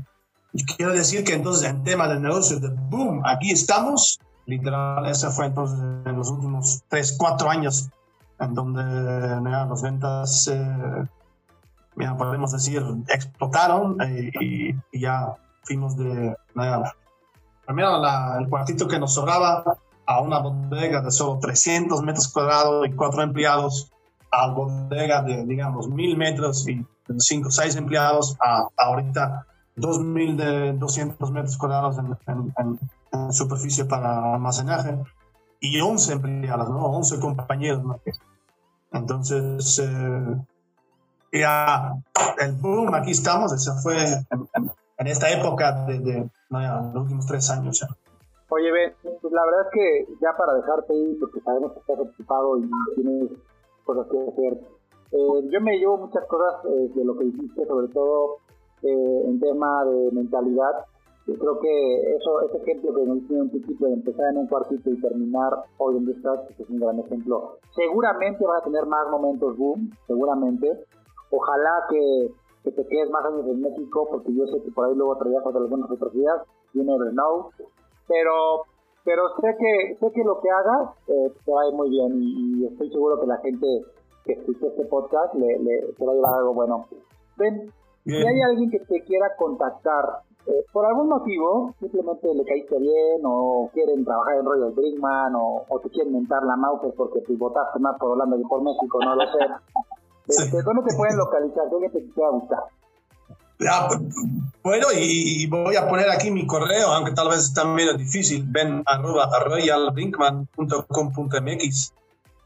quiero 0.76 0.92
decir 0.92 1.24
que 1.24 1.34
entonces 1.34 1.68
en 1.68 1.82
tema 1.82 2.06
de 2.06 2.20
negocio, 2.20 2.60
de 2.60 2.68
boom, 2.68 3.22
aquí 3.26 3.50
estamos, 3.50 4.20
literal, 4.46 5.04
ese 5.06 5.30
fue 5.30 5.46
entonces 5.46 5.78
en 5.78 6.16
los 6.16 6.30
últimos 6.30 6.82
tres, 6.88 7.16
cuatro 7.18 7.50
años, 7.50 7.88
en 8.38 8.54
donde 8.54 8.82
las 8.82 9.82
ventas... 9.82 10.46
Eh, 10.46 11.06
ya 12.00 12.16
podemos 12.16 12.52
decir, 12.52 12.82
explotaron 13.08 14.00
eh, 14.00 14.30
y, 14.40 14.98
ya 14.98 15.34
fuimos 15.62 15.96
de... 15.96 16.34
Nada. 16.54 16.94
Primero 17.66 18.02
el 18.38 18.48
cuartito 18.48 18.88
que 18.88 18.98
nos 18.98 19.14
sobraba 19.14 19.62
a 20.06 20.20
una 20.20 20.40
bodega 20.40 21.02
de 21.02 21.10
solo 21.12 21.38
300 21.38 22.02
metros 22.02 22.28
cuadrados 22.28 22.86
y 22.86 22.92
cuatro 22.92 23.22
empleados, 23.22 23.92
a 24.32 24.48
bodega 24.48 25.22
de, 25.22 25.44
digamos, 25.44 25.88
mil 25.88 26.16
metros 26.16 26.68
y 26.68 26.84
cinco 27.18 27.48
o 27.48 27.50
seis 27.52 27.76
empleados, 27.76 28.36
a, 28.40 28.66
ahorita 28.76 29.46
2.200 29.76 31.30
metros 31.30 31.56
cuadrados 31.56 31.98
en, 31.98 32.16
en, 32.58 33.32
superficie 33.32 33.84
para 33.84 34.34
almacenaje 34.34 34.98
y 35.60 35.80
11 35.80 36.12
empleados, 36.12 36.68
¿no? 36.70 36.86
11 36.86 37.20
compañeros. 37.20 37.84
¿no? 37.84 38.00
Entonces, 38.92 39.78
eh, 39.78 40.36
ya 41.32 41.94
el 42.40 42.52
boom, 42.52 42.94
aquí 42.94 43.12
estamos, 43.12 43.52
eso 43.52 43.72
fue 43.82 43.96
en, 44.98 45.06
esta 45.06 45.30
época 45.30 45.84
de, 45.86 46.28
los 46.50 46.94
últimos 46.94 47.26
tres 47.26 47.50
años. 47.50 47.86
Oye, 48.48 48.72
Ben, 48.72 48.92
pues 49.02 49.32
la 49.32 49.44
verdad 49.44 49.60
es 49.66 49.72
que 49.72 50.14
ya 50.20 50.36
para 50.36 50.54
dejarte 50.54 50.94
ir, 50.94 51.18
porque 51.20 51.40
sabemos 51.40 51.72
que 51.72 51.80
estás 51.80 51.98
ocupado 51.98 52.58
y 52.58 52.68
tienes 52.96 53.30
cosas 53.84 54.06
que 54.10 54.18
hacer, 54.18 54.58
eh, 55.12 55.48
yo 55.50 55.60
me 55.60 55.78
llevo 55.78 55.98
muchas 55.98 56.24
cosas 56.26 56.64
eh, 56.66 56.90
de 56.94 57.04
lo 57.04 57.16
que 57.16 57.24
dijiste, 57.26 57.66
sobre 57.66 57.88
todo 57.88 58.38
eh, 58.82 59.22
en 59.26 59.40
tema 59.40 59.84
de 59.84 60.10
mentalidad. 60.12 60.86
Yo 61.26 61.34
creo 61.34 61.60
que 61.60 62.16
eso, 62.16 62.40
ese 62.42 62.56
ejemplo 62.58 62.94
que 62.94 63.04
nos 63.04 63.18
hicieron 63.18 63.44
un 63.44 63.50
principio 63.50 63.86
de 63.88 63.94
empezar 63.94 64.30
en 64.30 64.38
un 64.38 64.46
cuartito 64.46 64.90
y 64.90 65.00
terminar 65.00 65.52
hoy 65.78 65.94
donde 65.94 66.12
estás, 66.12 66.40
pues, 66.46 66.60
es 66.60 66.70
un 66.70 66.80
gran 66.80 66.98
ejemplo. 66.98 67.58
Seguramente 67.74 68.44
vas 68.44 68.62
a 68.62 68.64
tener 68.64 68.86
más 68.86 69.08
momentos 69.10 69.56
boom, 69.56 69.90
seguramente, 70.06 70.86
ojalá 71.30 71.86
que, 71.88 72.28
que 72.64 72.72
te 72.72 72.86
quedes 72.86 73.10
más 73.10 73.24
años 73.24 73.46
en 73.46 73.60
México, 73.60 74.08
porque 74.10 74.34
yo 74.34 74.46
sé 74.46 74.62
que 74.62 74.70
por 74.72 74.86
ahí 74.86 74.94
luego 74.94 75.16
traías 75.16 75.44
algunas 75.44 75.90
otras 75.90 76.14
ideas, 76.14 76.42
you 76.74 76.82
never 76.82 77.10
know, 77.12 77.50
pero 78.06 78.64
pero 79.04 79.22
sé 79.40 79.56
que 79.58 79.96
sé 79.98 80.12
que 80.12 80.24
lo 80.24 80.40
que 80.40 80.50
hagas 80.50 80.90
eh, 81.08 81.32
te 81.44 81.52
va 81.52 81.62
a 81.62 81.68
ir 81.68 81.74
muy 81.74 81.90
bien 81.90 82.12
y, 82.22 82.66
estoy 82.66 82.90
seguro 82.90 83.20
que 83.20 83.26
la 83.26 83.38
gente 83.38 83.66
que 84.24 84.32
escuche 84.34 84.66
este 84.66 84.84
podcast 84.86 85.34
le, 85.34 85.58
le 85.58 85.92
te 85.96 86.04
va 86.04 86.12
a 86.12 86.14
llevar 86.14 86.34
algo 86.34 86.54
bueno. 86.54 86.86
Ven, 87.38 87.72
si 88.04 88.14
hay 88.14 88.40
alguien 88.42 88.70
que 88.70 88.80
te 88.80 89.02
quiera 89.04 89.34
contactar 89.36 90.04
eh, 90.46 90.64
por 90.72 90.84
algún 90.84 91.08
motivo, 91.08 91.74
simplemente 91.80 92.34
le 92.34 92.44
caíste 92.44 92.78
bien 92.78 93.22
o 93.24 93.70
quieren 93.72 94.04
trabajar 94.04 94.36
en 94.36 94.44
Royal 94.44 94.72
Brinkman 94.72 95.34
o, 95.34 95.64
o 95.68 95.80
te 95.80 95.90
quieren 95.90 96.12
mentar 96.12 96.42
la 96.42 96.56
mouse 96.56 96.92
porque 96.96 97.20
te 97.20 97.34
votaste 97.36 97.78
más 97.78 97.98
por 97.98 98.10
Holanda 98.10 98.36
que 98.36 98.44
por 98.48 98.62
México, 98.62 98.98
no 99.04 99.14
lo 99.16 99.22
sé. 99.22 99.38
Este, 100.26 100.62
¿Dónde 100.62 100.82
te 100.88 100.96
pueden 100.96 101.16
localizar? 101.16 101.70
¿Dónde 101.70 101.90
te 101.90 102.04
quiera 102.12 102.30
buscar? 102.30 102.58
bueno, 104.62 104.86
y, 104.96 105.46
voy 105.46 105.76
a 105.76 105.86
poner 105.86 106.10
aquí 106.10 106.30
mi 106.30 106.46
correo, 106.46 106.88
aunque 106.88 107.12
tal 107.12 107.28
vez 107.28 107.52
también 107.52 107.90
es 107.90 107.98
difícil, 107.98 108.46
ven 108.48 108.82
arroba 108.86 109.28
royalbrinkman.com.mx. 109.44 111.92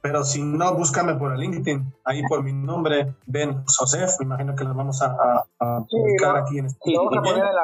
Pero 0.04 0.22
si 0.22 0.42
no, 0.42 0.74
búscame 0.74 1.14
por 1.14 1.32
el 1.32 1.40
LinkedIn, 1.40 1.94
ahí 2.04 2.20
por 2.28 2.42
mi 2.42 2.52
nombre, 2.52 3.14
Ben 3.24 3.64
Josef, 3.66 4.20
me 4.20 4.26
imagino 4.26 4.54
que 4.54 4.62
lo 4.62 4.74
vamos 4.74 5.00
a, 5.00 5.46
a, 5.58 5.80
publicar 5.90 6.36
aquí 6.36 6.58
en 6.58 6.66
este 6.66 6.92
vamos 6.94 7.16
a 7.16 7.22
poner 7.22 7.38
en 7.38 7.54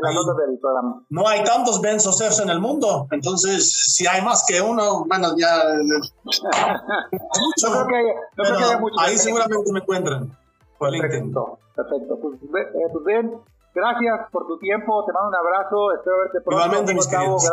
la, 0.00 0.12
nota 0.14 0.32
del 0.46 0.58
programa. 0.58 1.04
No 1.10 1.28
hay 1.28 1.44
tantos 1.44 1.78
Ben 1.82 1.98
Josefs 1.98 2.40
en 2.40 2.48
el 2.48 2.58
mundo, 2.58 3.06
entonces 3.10 3.70
si 3.70 4.06
hay 4.06 4.22
más 4.22 4.46
que 4.48 4.62
uno, 4.62 5.04
bueno, 5.04 5.36
ya... 5.36 5.62
no 5.74 6.30
creo 7.84 7.86
que 7.86 8.64
haya, 8.64 8.80
ahí 9.00 9.18
seguramente 9.18 9.70
me 9.70 9.80
encuentran 9.80 10.34
por 10.78 10.90
LinkedIn. 10.90 11.34
Perfecto, 11.74 12.18
Pues, 12.22 12.34
eh, 12.42 12.88
pues, 12.92 13.04
Ben, 13.04 13.30
gracias 13.74 14.20
por 14.32 14.46
tu 14.46 14.58
tiempo, 14.58 15.04
te 15.04 15.12
mando 15.12 15.28
un 15.28 15.34
abrazo, 15.34 15.92
espero 15.92 16.16
verte 16.20 16.40
pronto. 16.40 16.64
Igualmente, 16.64 16.94
mis 16.94 17.06
queridos. 17.06 17.52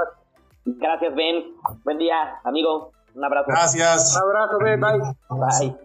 Gracias, 0.64 1.16
Ben. 1.16 1.54
Buen 1.84 1.98
día, 1.98 2.40
amigo. 2.46 2.94
Un 3.18 3.26
abrazo. 3.26 3.46
Gracias. 3.48 4.16
Un 4.16 4.22
abrazo. 4.22 4.60
Bye. 4.60 4.78
Bye. 4.78 5.00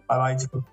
Bye, 0.07 0.17
bye. 0.37 0.72